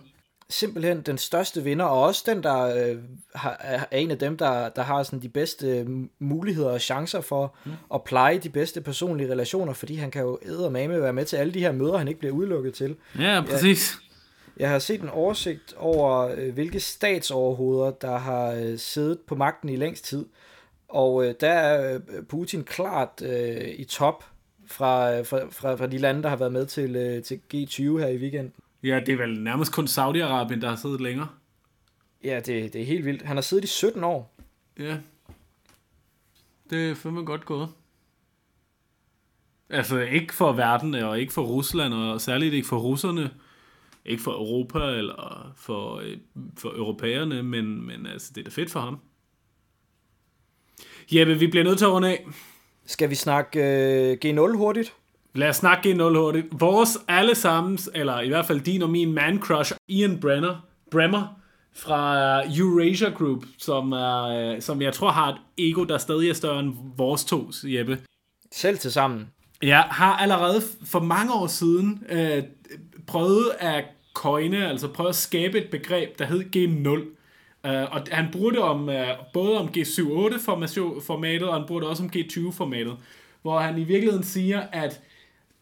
Simpelthen 0.53 1.03
den 1.03 1.19
største 1.19 1.63
vinder, 1.63 1.85
og 1.85 2.03
også 2.03 2.25
den, 2.27 2.43
der 2.43 2.63
øh, 2.63 2.97
har, 3.35 3.57
er 3.61 3.85
en 3.93 4.11
af 4.11 4.19
dem, 4.19 4.37
der, 4.37 4.69
der 4.69 4.83
har 4.83 5.03
sådan 5.03 5.23
de 5.23 5.29
bedste 5.29 5.87
muligheder 6.19 6.71
og 6.71 6.81
chancer 6.81 7.21
for 7.21 7.55
mm. 7.65 7.73
at 7.95 8.05
pleje 8.05 8.39
de 8.39 8.49
bedste 8.49 8.81
personlige 8.81 9.31
relationer, 9.31 9.73
fordi 9.73 9.95
han 9.95 10.11
kan 10.11 10.23
jo 10.23 10.39
med 10.71 11.01
være 11.01 11.13
med 11.13 11.25
til 11.25 11.37
alle 11.37 11.55
de 11.55 11.61
her 11.61 11.73
møder, 11.73 11.99
han 11.99 12.09
ikke 12.09 12.21
bliver 12.21 12.35
udelukket 12.35 12.75
til. 12.75 12.97
Ja, 13.19 13.43
præcis. 13.51 13.99
Jeg, 14.57 14.63
jeg 14.63 14.71
har 14.71 14.79
set 14.79 15.01
en 15.01 15.09
oversigt 15.09 15.75
over, 15.77 16.31
øh, 16.37 16.55
hvilke 16.55 16.81
statsoverhoveder, 16.81 17.91
der 17.91 18.19
har 18.19 18.53
øh, 18.53 18.79
siddet 18.79 19.19
på 19.27 19.35
magten 19.35 19.69
i 19.69 19.77
længst 19.77 20.05
tid, 20.05 20.27
og 20.89 21.25
øh, 21.25 21.35
der 21.41 21.51
er 21.51 21.95
øh, 21.95 22.23
Putin 22.29 22.65
klart 22.65 23.23
øh, 23.23 23.69
i 23.77 23.85
top 23.85 24.25
fra, 24.67 25.21
fra, 25.21 25.41
fra, 25.51 25.75
fra 25.75 25.87
de 25.87 25.99
lande, 25.99 26.23
der 26.23 26.29
har 26.29 26.37
været 26.37 26.53
med 26.53 26.67
til, 26.67 26.97
øh, 26.97 27.23
til 27.23 27.41
G20 27.55 27.83
her 27.83 28.07
i 28.07 28.17
weekenden. 28.17 28.53
Ja, 28.83 29.01
det 29.07 29.13
er 29.13 29.17
vel 29.17 29.41
nærmest 29.41 29.73
kun 29.73 29.85
Saudi-Arabien, 29.85 30.61
der 30.61 30.69
har 30.69 30.77
siddet 30.77 31.01
længere. 31.01 31.29
Ja, 32.25 32.37
det, 32.37 32.73
det 32.73 32.81
er 32.81 32.85
helt 32.85 33.05
vildt. 33.05 33.23
Han 33.23 33.37
har 33.37 33.43
siddet 33.43 33.65
i 33.65 33.67
17 33.67 34.05
år. 34.05 34.37
Ja. 34.79 34.99
Det 36.71 36.91
er 36.91 36.95
fandme 36.95 37.25
godt 37.25 37.45
gået. 37.45 37.69
Altså 39.71 39.99
ikke 39.99 40.35
for 40.35 40.53
verden, 40.53 40.95
og 40.95 41.21
ikke 41.21 41.33
for 41.33 41.43
Rusland, 41.43 41.95
og 41.95 42.21
særligt 42.21 42.55
ikke 42.55 42.69
for 42.69 42.79
russerne. 42.79 43.31
Ikke 44.05 44.23
for 44.23 44.33
Europa, 44.33 44.79
eller 44.79 45.53
for, 45.57 45.97
øh, 45.97 46.17
for 46.59 46.69
europæerne, 46.69 47.43
men, 47.43 47.87
men 47.87 48.07
altså, 48.07 48.33
det 48.35 48.41
er 48.41 48.45
da 48.45 48.51
fedt 48.51 48.71
for 48.71 48.81
ham. 48.81 48.99
Jeppe, 51.13 51.39
vi 51.39 51.47
bliver 51.47 51.65
nødt 51.65 51.79
til 51.79 51.85
at 51.85 51.91
runde 51.91 52.09
af. 52.09 52.27
Skal 52.87 53.11
vi 53.11 53.15
snakke 53.15 53.61
øh, 53.61 54.19
G0 54.25 54.57
hurtigt? 54.57 54.95
Lad 55.35 55.49
os 55.49 55.57
snakke 55.57 55.91
G0 55.91 56.19
hurtigt. 56.19 56.47
Vores 56.53 56.99
allesammens, 57.09 57.91
eller 57.95 58.21
i 58.21 58.29
hvert 58.29 58.47
fald 58.47 58.61
din 58.61 58.83
og 58.83 58.91
min 58.91 59.13
man 59.13 59.41
crush, 59.41 59.73
Ian 59.89 60.21
Brenner, 60.21 60.67
Bremmer, 60.91 61.39
fra 61.75 62.43
Eurasia 62.59 63.11
Group, 63.11 63.45
som, 63.59 63.93
uh, 63.93 64.61
som 64.61 64.83
jeg 64.83 64.93
tror 64.93 65.11
har 65.11 65.29
et 65.29 65.39
ego, 65.59 65.85
der 65.85 65.99
stadig 65.99 66.31
er 66.31 66.35
større 66.35 66.61
end 66.61 66.75
vores 66.97 67.25
to, 67.25 67.51
Jeppe. 67.65 67.99
Selv 68.53 68.79
til 68.79 68.93
sammen. 68.93 69.29
Jeg 69.63 69.81
har 69.91 70.17
allerede 70.17 70.63
for 70.87 71.01
mange 71.01 71.33
år 71.35 71.47
siden 71.47 72.05
uh, 72.13 72.45
prøvet 73.07 73.51
at 73.59 73.85
coine, 74.15 74.69
altså 74.69 74.89
prøvet 74.89 75.09
at 75.09 75.17
skabe 75.17 75.59
et 75.59 75.71
begreb, 75.71 76.19
der 76.19 76.25
hed 76.25 76.45
G0. 76.57 76.89
Uh, 77.69 77.95
og 77.95 78.03
han 78.11 78.29
bruger 78.33 78.51
det 78.51 78.61
om, 78.61 78.89
uh, 78.89 78.95
både 79.33 79.59
om 79.59 79.69
G7-8-formatet, 79.69 81.49
og 81.49 81.55
han 81.55 81.65
bruger 81.67 81.81
det 81.81 81.91
også 81.91 82.03
om 82.03 82.11
G20-formatet, 82.17 82.97
hvor 83.43 83.59
han 83.59 83.79
i 83.79 83.85
virkeligheden 83.85 84.25
siger, 84.25 84.61
at 84.73 85.01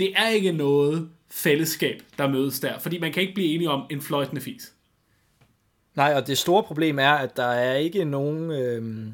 det 0.00 0.12
er 0.16 0.28
ikke 0.28 0.52
noget 0.52 1.10
fællesskab, 1.30 2.02
der 2.18 2.28
mødes 2.28 2.60
der, 2.60 2.78
fordi 2.78 2.98
man 2.98 3.12
kan 3.12 3.22
ikke 3.22 3.34
blive 3.34 3.54
enige 3.54 3.70
om 3.70 3.86
en 3.90 4.02
fløjtende 4.02 4.40
fis. 4.40 4.72
Nej, 5.94 6.12
og 6.16 6.26
det 6.26 6.38
store 6.38 6.62
problem 6.62 6.98
er, 6.98 7.10
at 7.10 7.36
der 7.36 7.46
er 7.46 7.74
ikke 7.74 8.04
nogen... 8.04 8.50
Øh, 8.50 9.12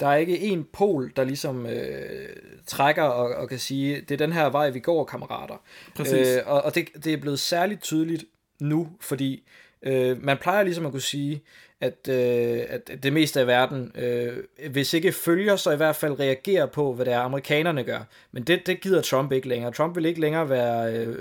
der 0.00 0.08
er 0.08 0.16
ikke 0.16 0.40
en 0.40 0.66
pol, 0.72 1.12
der 1.16 1.24
ligesom 1.24 1.66
øh, 1.66 2.28
trækker 2.66 3.02
og, 3.02 3.34
og 3.34 3.48
kan 3.48 3.58
sige, 3.58 4.00
det 4.00 4.10
er 4.10 4.16
den 4.26 4.32
her 4.32 4.50
vej, 4.50 4.70
vi 4.70 4.80
går, 4.80 5.04
kammerater. 5.04 5.62
Præcis. 5.96 6.28
Øh, 6.28 6.42
og 6.46 6.62
og 6.62 6.74
det, 6.74 6.88
det 7.04 7.12
er 7.12 7.16
blevet 7.16 7.40
særligt 7.40 7.82
tydeligt 7.82 8.24
nu, 8.60 8.88
fordi 9.00 9.42
øh, 9.82 10.24
man 10.24 10.38
plejer 10.38 10.62
ligesom 10.62 10.86
at 10.86 10.92
kunne 10.92 11.00
sige, 11.00 11.42
at, 11.82 12.08
øh, 12.08 12.60
at 12.68 12.90
det 13.02 13.12
meste 13.12 13.40
af 13.40 13.46
verden, 13.46 13.92
øh, 13.98 14.32
hvis 14.70 14.94
ikke 14.94 15.12
følger, 15.12 15.56
så 15.56 15.70
i 15.70 15.76
hvert 15.76 15.96
fald 15.96 16.20
reagerer 16.20 16.66
på, 16.66 16.92
hvad 16.92 17.04
det 17.04 17.12
er, 17.14 17.18
amerikanerne 17.18 17.84
gør. 17.84 18.00
Men 18.32 18.42
det, 18.42 18.66
det 18.66 18.80
gider 18.80 19.02
Trump 19.02 19.32
ikke 19.32 19.48
længere. 19.48 19.72
Trump 19.72 19.96
vil 19.96 20.06
ikke 20.06 20.20
længere 20.20 20.48
være 20.48 20.94
øh, 20.96 21.16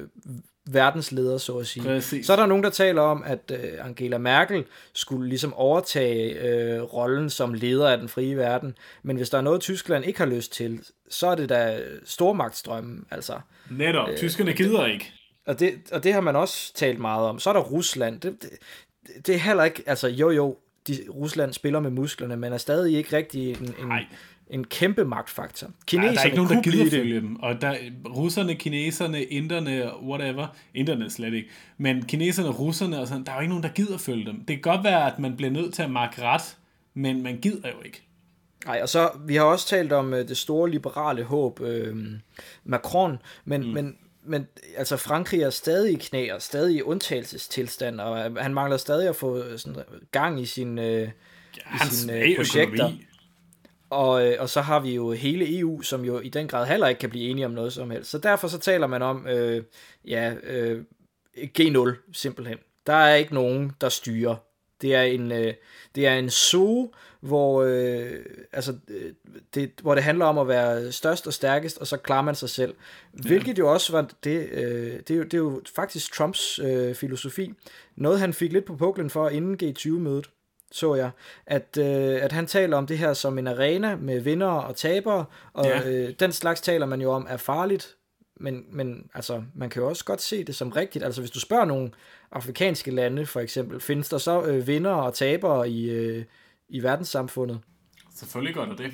verdensleder, 0.65 1.37
så 1.37 1.57
at 1.57 1.67
sige. 1.67 1.83
Præcis. 1.83 2.25
Så 2.25 2.31
er 2.31 2.37
der 2.37 2.45
nogen, 2.45 2.63
der 2.63 2.69
taler 2.69 3.01
om, 3.01 3.23
at 3.25 3.51
øh, 3.51 3.85
Angela 3.85 4.17
Merkel 4.17 4.65
skulle 4.93 5.29
ligesom 5.29 5.53
overtage 5.53 6.39
øh, 6.41 6.81
rollen 6.81 7.29
som 7.29 7.53
leder 7.53 7.89
af 7.89 7.97
den 7.97 8.09
frie 8.09 8.37
verden. 8.37 8.75
Men 9.03 9.17
hvis 9.17 9.29
der 9.29 9.37
er 9.37 9.41
noget, 9.41 9.61
Tyskland 9.61 10.05
ikke 10.05 10.19
har 10.19 10.25
lyst 10.25 10.53
til, 10.53 10.79
så 11.09 11.27
er 11.27 11.35
det 11.35 11.49
da 11.49 11.79
stormagtstrømmen. 12.05 13.05
Altså, 13.11 13.33
Netop, 13.69 14.09
øh, 14.09 14.17
tyskerne 14.17 14.53
gider 14.53 14.85
ikke. 14.85 15.13
Og 15.45 15.59
det, 15.59 15.73
og 15.91 16.03
det 16.03 16.13
har 16.13 16.21
man 16.21 16.35
også 16.35 16.73
talt 16.73 16.99
meget 16.99 17.27
om. 17.27 17.39
Så 17.39 17.49
er 17.49 17.53
der 17.53 17.61
Rusland. 17.61 18.21
Det, 18.21 18.41
det, 18.41 18.49
det 19.25 19.35
er 19.35 19.39
heller 19.39 19.63
ikke, 19.63 19.83
altså 19.85 20.07
jo 20.07 20.29
jo, 20.29 20.57
de, 20.87 20.97
Rusland 21.09 21.53
spiller 21.53 21.79
med 21.79 21.91
musklerne, 21.91 22.37
men 22.37 22.53
er 22.53 22.57
stadig 22.57 22.97
ikke 22.97 23.17
rigtig 23.17 23.49
en, 23.49 23.73
en, 23.79 23.91
en 24.49 24.63
kæmpe 24.63 25.05
magtfaktor. 25.05 25.67
Kineserne 25.85 26.09
ja, 26.09 26.15
der 26.15 26.21
er 26.21 26.25
ikke 26.25 26.37
nogen, 26.37 26.55
der 26.55 26.61
gider 26.61 26.89
følge 26.89 27.21
dem. 27.21 27.35
Og 27.39 27.61
der, 27.61 27.75
russerne, 28.07 28.55
kineserne, 28.55 29.23
inderne, 29.23 29.91
whatever, 30.03 30.47
inderne 30.73 31.09
slet 31.09 31.33
ikke, 31.33 31.49
men 31.77 32.05
kineserne, 32.05 32.49
russerne, 32.49 32.99
og 32.99 33.07
sådan, 33.07 33.23
der 33.23 33.31
er 33.31 33.35
jo 33.35 33.41
ikke 33.41 33.49
nogen, 33.49 33.63
der 33.63 33.69
gider 33.69 33.97
følge 33.97 34.25
dem. 34.25 34.35
Det 34.35 34.47
kan 34.47 34.61
godt 34.61 34.83
være, 34.83 35.13
at 35.13 35.19
man 35.19 35.37
bliver 35.37 35.51
nødt 35.51 35.73
til 35.73 35.83
at 35.83 35.91
markere 35.91 36.25
ret, 36.25 36.57
men 36.93 37.23
man 37.23 37.37
gider 37.37 37.69
jo 37.69 37.81
ikke. 37.85 38.01
Nej, 38.65 38.79
og 38.81 38.89
så, 38.89 39.09
vi 39.25 39.35
har 39.35 39.43
også 39.43 39.67
talt 39.67 39.91
om 39.91 40.13
uh, 40.13 40.19
det 40.19 40.37
store 40.37 40.69
liberale 40.69 41.23
håb, 41.23 41.59
uh, 41.59 41.67
Macron, 42.63 43.17
men, 43.45 43.61
mm. 43.61 43.67
men 43.67 43.95
men 44.23 44.47
altså 44.77 44.97
Frankrig 44.97 45.41
er 45.41 45.49
stadig 45.49 45.93
i 45.93 45.95
knæ 45.95 46.31
og 46.33 46.41
stadig 46.41 46.75
i 46.75 46.81
undtagelsestilstand, 46.81 48.01
og 48.01 48.43
han 48.43 48.53
mangler 48.53 48.77
stadig 48.77 49.09
at 49.09 49.15
få 49.15 49.57
sådan 49.57 49.83
gang 50.11 50.41
i, 50.41 50.45
sin, 50.45 50.79
øh, 50.79 50.85
ja, 50.91 51.09
i 51.85 51.89
sine 51.89 52.13
øh, 52.13 52.35
projekter. 52.35 52.85
Økonomi. 52.85 53.05
Og, 53.89 54.27
øh, 54.27 54.35
og 54.39 54.49
så 54.49 54.61
har 54.61 54.79
vi 54.79 54.95
jo 54.95 55.11
hele 55.11 55.59
EU, 55.59 55.81
som 55.81 56.05
jo 56.05 56.19
i 56.19 56.29
den 56.29 56.47
grad 56.47 56.67
heller 56.67 56.87
ikke 56.87 56.99
kan 56.99 57.09
blive 57.09 57.29
enige 57.29 57.45
om 57.45 57.51
noget 57.51 57.73
som 57.73 57.91
helst. 57.91 58.09
Så 58.11 58.17
derfor 58.17 58.47
så 58.47 58.59
taler 58.59 58.87
man 58.87 59.01
om 59.01 59.27
øh, 59.27 59.63
ja, 60.07 60.33
øh, 60.43 60.83
G0 61.37 62.11
simpelthen. 62.13 62.57
Der 62.87 62.93
er 62.93 63.15
ikke 63.15 63.33
nogen, 63.33 63.71
der 63.81 63.89
styrer. 63.89 64.35
Det 64.81 64.95
er 64.95 65.01
en, 65.01 65.31
øh, 65.31 65.53
det 65.95 66.07
er 66.07 66.13
en 66.13 66.29
zoo, 66.29 66.91
hvor, 67.19 67.63
øh, 67.63 68.11
altså, 68.53 68.75
øh, 68.87 69.13
det, 69.53 69.71
hvor 69.81 69.95
det 69.95 70.03
handler 70.03 70.25
om 70.25 70.37
at 70.37 70.47
være 70.47 70.91
størst 70.91 71.27
og 71.27 71.33
stærkest, 71.33 71.77
og 71.77 71.87
så 71.87 71.97
klarer 71.97 72.21
man 72.21 72.35
sig 72.35 72.49
selv. 72.49 72.75
Ja. 73.13 73.27
Hvilket 73.27 73.59
jo 73.59 73.73
også 73.73 73.91
var, 73.91 74.09
det, 74.23 74.49
øh, 74.51 74.99
det, 75.07 75.11
er 75.11 75.15
jo, 75.15 75.23
det 75.23 75.33
er 75.33 75.37
jo 75.37 75.61
faktisk 75.75 76.13
Trumps 76.13 76.59
øh, 76.59 76.95
filosofi. 76.95 77.53
Noget 77.95 78.19
han 78.19 78.33
fik 78.33 78.53
lidt 78.53 78.65
på 78.65 78.75
puklen 78.75 79.09
for 79.09 79.29
inden 79.29 79.59
G20-mødet 79.63 80.29
så 80.71 80.95
jeg, 80.95 81.11
at, 81.45 81.77
øh, 81.79 82.23
at 82.23 82.31
han 82.31 82.47
taler 82.47 82.77
om 82.77 82.87
det 82.87 82.97
her 82.97 83.13
som 83.13 83.37
en 83.37 83.47
arena 83.47 83.95
med 83.95 84.19
vinder 84.19 84.47
og 84.47 84.75
tabere, 84.75 85.25
og 85.53 85.65
ja. 85.65 85.89
øh, 85.89 86.13
den 86.19 86.31
slags 86.31 86.61
taler 86.61 86.85
man 86.85 87.01
jo 87.01 87.11
om 87.11 87.27
er 87.29 87.37
farligt, 87.37 87.95
men, 88.41 88.65
men 88.71 89.09
altså, 89.13 89.43
man 89.55 89.69
kan 89.69 89.81
jo 89.81 89.89
også 89.89 90.05
godt 90.05 90.21
se 90.21 90.43
det 90.43 90.55
som 90.55 90.69
rigtigt. 90.69 91.03
Altså 91.03 91.21
hvis 91.21 91.31
du 91.31 91.39
spørger 91.39 91.65
nogle 91.65 91.91
afrikanske 92.31 92.91
lande 92.91 93.25
for 93.25 93.39
eksempel, 93.39 93.79
findes 93.79 94.09
der 94.09 94.17
så 94.17 94.43
øh, 94.43 94.67
vinder 94.67 94.91
og 94.91 95.13
tabere 95.13 95.69
i, 95.69 95.89
øh, 95.89 96.25
i 96.69 96.83
verdenssamfundet? 96.83 97.59
Selvfølgelig 98.15 98.55
gør 98.55 98.65
der 98.65 98.75
det. 98.75 98.91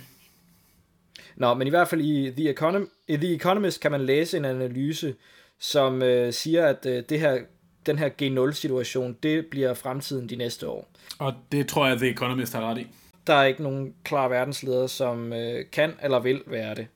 Nå, 1.36 1.54
men 1.54 1.68
i 1.68 1.70
hvert 1.70 1.88
fald 1.88 2.02
i 2.02 2.32
The, 2.32 2.54
Econom- 2.54 3.04
i 3.08 3.18
The 3.18 3.34
Economist 3.34 3.82
kan 3.82 3.92
man 3.92 4.02
læse 4.02 4.38
en 4.38 4.46
analyse, 4.46 5.16
som 5.60 6.02
øh, 6.02 6.34
siger, 6.34 6.66
at 6.66 6.86
øh, 6.86 7.04
det 7.10 7.20
her, 7.20 7.40
den 7.86 7.98
her 7.98 8.10
G0-situation, 8.22 9.18
det 9.24 9.46
bliver 9.46 9.74
fremtiden 9.74 10.30
de 10.30 10.36
næste 10.36 10.68
år. 10.68 10.90
Og 11.20 11.34
det 11.52 11.68
tror 11.68 11.88
jeg, 11.88 11.98
The 11.98 12.10
Economist 12.10 12.54
har 12.54 12.70
ret 12.70 12.78
i. 12.78 12.88
Der 13.28 13.34
er 13.34 13.46
ikke 13.46 13.64
nogen 13.64 13.94
klar 14.04 14.28
verdensleder, 14.28 14.88
som 14.88 15.34
øh, 15.34 15.66
kan 15.72 15.94
eller 16.04 16.20
vil 16.20 16.42
være 16.48 16.76
det. 16.76 16.88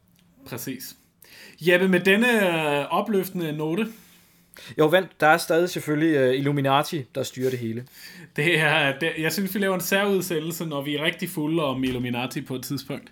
Præcis. 0.45 0.95
Jeppe, 1.61 1.87
med 1.87 1.99
denne 1.99 2.79
øh, 2.79 2.85
opløftende 2.89 3.51
note. 3.51 3.87
Jo, 4.77 4.87
vent, 4.87 5.09
der 5.19 5.27
er 5.27 5.37
stadig 5.37 5.69
selvfølgelig 5.69 6.15
øh, 6.15 6.35
Illuminati, 6.35 7.05
der 7.15 7.23
styrer 7.23 7.49
det 7.49 7.59
hele. 7.59 7.85
Det 8.35 8.59
er, 8.59 8.99
det, 8.99 9.11
jeg 9.19 9.31
synes, 9.31 9.55
vi 9.55 9.59
laver 9.59 9.75
en 9.75 9.81
særudsættelse, 9.81 10.65
når 10.65 10.81
vi 10.81 10.95
er 10.95 11.03
rigtig 11.03 11.29
fulde 11.29 11.63
om 11.63 11.83
Illuminati 11.83 12.41
på 12.41 12.55
et 12.55 12.63
tidspunkt. 12.63 13.11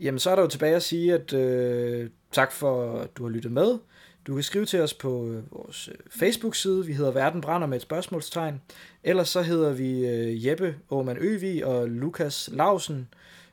Jamen, 0.00 0.18
så 0.18 0.30
er 0.30 0.34
der 0.34 0.42
jo 0.42 0.48
tilbage 0.48 0.76
at 0.76 0.82
sige, 0.82 1.14
at 1.14 1.32
øh, 1.32 2.10
tak 2.32 2.52
for, 2.52 2.98
at 2.98 3.16
du 3.16 3.22
har 3.22 3.30
lyttet 3.30 3.52
med. 3.52 3.78
Du 4.26 4.34
kan 4.34 4.42
skrive 4.42 4.64
til 4.64 4.80
os 4.80 4.94
på 4.94 5.26
øh, 5.26 5.52
vores 5.52 5.88
øh, 5.88 5.94
Facebook-side. 6.10 6.86
Vi 6.86 6.92
hedder 6.92 7.10
Verden 7.10 7.40
Brænder 7.40 7.66
med 7.66 7.76
et 7.76 7.82
spørgsmålstegn. 7.82 8.60
Ellers 9.04 9.28
så 9.28 9.42
hedder 9.42 9.72
vi 9.72 10.06
øh, 10.06 10.46
Jeppe 10.46 10.74
Aumann 10.90 11.18
Øvig 11.18 11.66
og 11.66 11.88
Lukas 11.88 12.50
Lausen. 12.52 13.08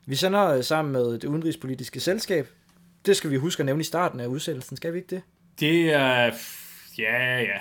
Vi 0.05 0.15
sender 0.15 0.61
sammen 0.61 0.91
med 0.91 1.13
det 1.13 1.23
udenrigspolitiske 1.23 1.99
selskab. 1.99 2.47
Det 3.05 3.17
skal 3.17 3.31
vi 3.31 3.37
huske 3.37 3.59
at 3.59 3.65
nævne 3.65 3.81
i 3.81 3.83
starten 3.83 4.19
af 4.19 4.27
udsendelsen, 4.27 4.77
skal 4.77 4.93
vi 4.93 4.97
ikke 4.97 5.15
det? 5.15 5.21
Det 5.59 5.93
er... 5.93 6.31
Ja, 6.97 7.39
ja. 7.39 7.59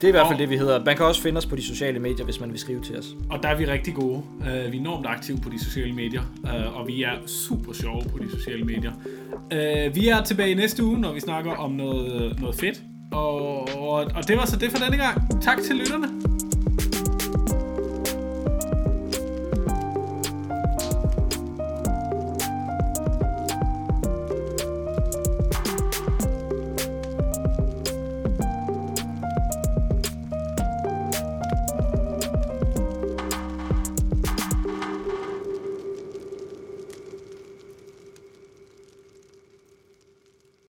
Det 0.00 0.04
er 0.04 0.08
i 0.08 0.10
hvert 0.10 0.26
fald 0.26 0.38
det, 0.38 0.50
vi 0.50 0.56
hedder. 0.56 0.84
Man 0.84 0.96
kan 0.96 1.06
også 1.06 1.22
finde 1.22 1.38
os 1.38 1.46
på 1.46 1.56
de 1.56 1.62
sociale 1.62 1.98
medier, 1.98 2.24
hvis 2.24 2.40
man 2.40 2.50
vil 2.50 2.58
skrive 2.58 2.82
til 2.82 2.98
os. 2.98 3.06
Og 3.30 3.42
der 3.42 3.48
er 3.48 3.56
vi 3.56 3.66
rigtig 3.66 3.94
gode. 3.94 4.22
Uh, 4.40 4.46
vi 4.46 4.50
er 4.50 4.80
enormt 4.80 5.06
aktive 5.06 5.38
på 5.38 5.48
de 5.48 5.64
sociale 5.64 5.92
medier, 5.92 6.22
uh, 6.42 6.78
og 6.80 6.86
vi 6.86 7.02
er 7.02 7.26
super 7.26 7.72
sjove 7.72 8.02
på 8.10 8.18
de 8.18 8.30
sociale 8.30 8.64
medier. 8.64 8.92
Uh, 9.34 9.96
vi 9.96 10.08
er 10.08 10.22
tilbage 10.24 10.54
næste 10.54 10.84
uge, 10.84 11.00
når 11.00 11.12
vi 11.12 11.20
snakker 11.20 11.52
om 11.52 11.70
noget, 11.70 12.40
noget 12.40 12.56
fedt. 12.56 12.80
Og, 13.12 13.68
og, 13.78 13.92
og 14.14 14.28
det 14.28 14.36
var 14.36 14.46
så 14.46 14.56
det 14.56 14.70
for 14.70 14.78
denne 14.78 14.96
gang. 14.96 15.42
Tak 15.42 15.58
til 15.62 15.76
lytterne. 15.76 16.45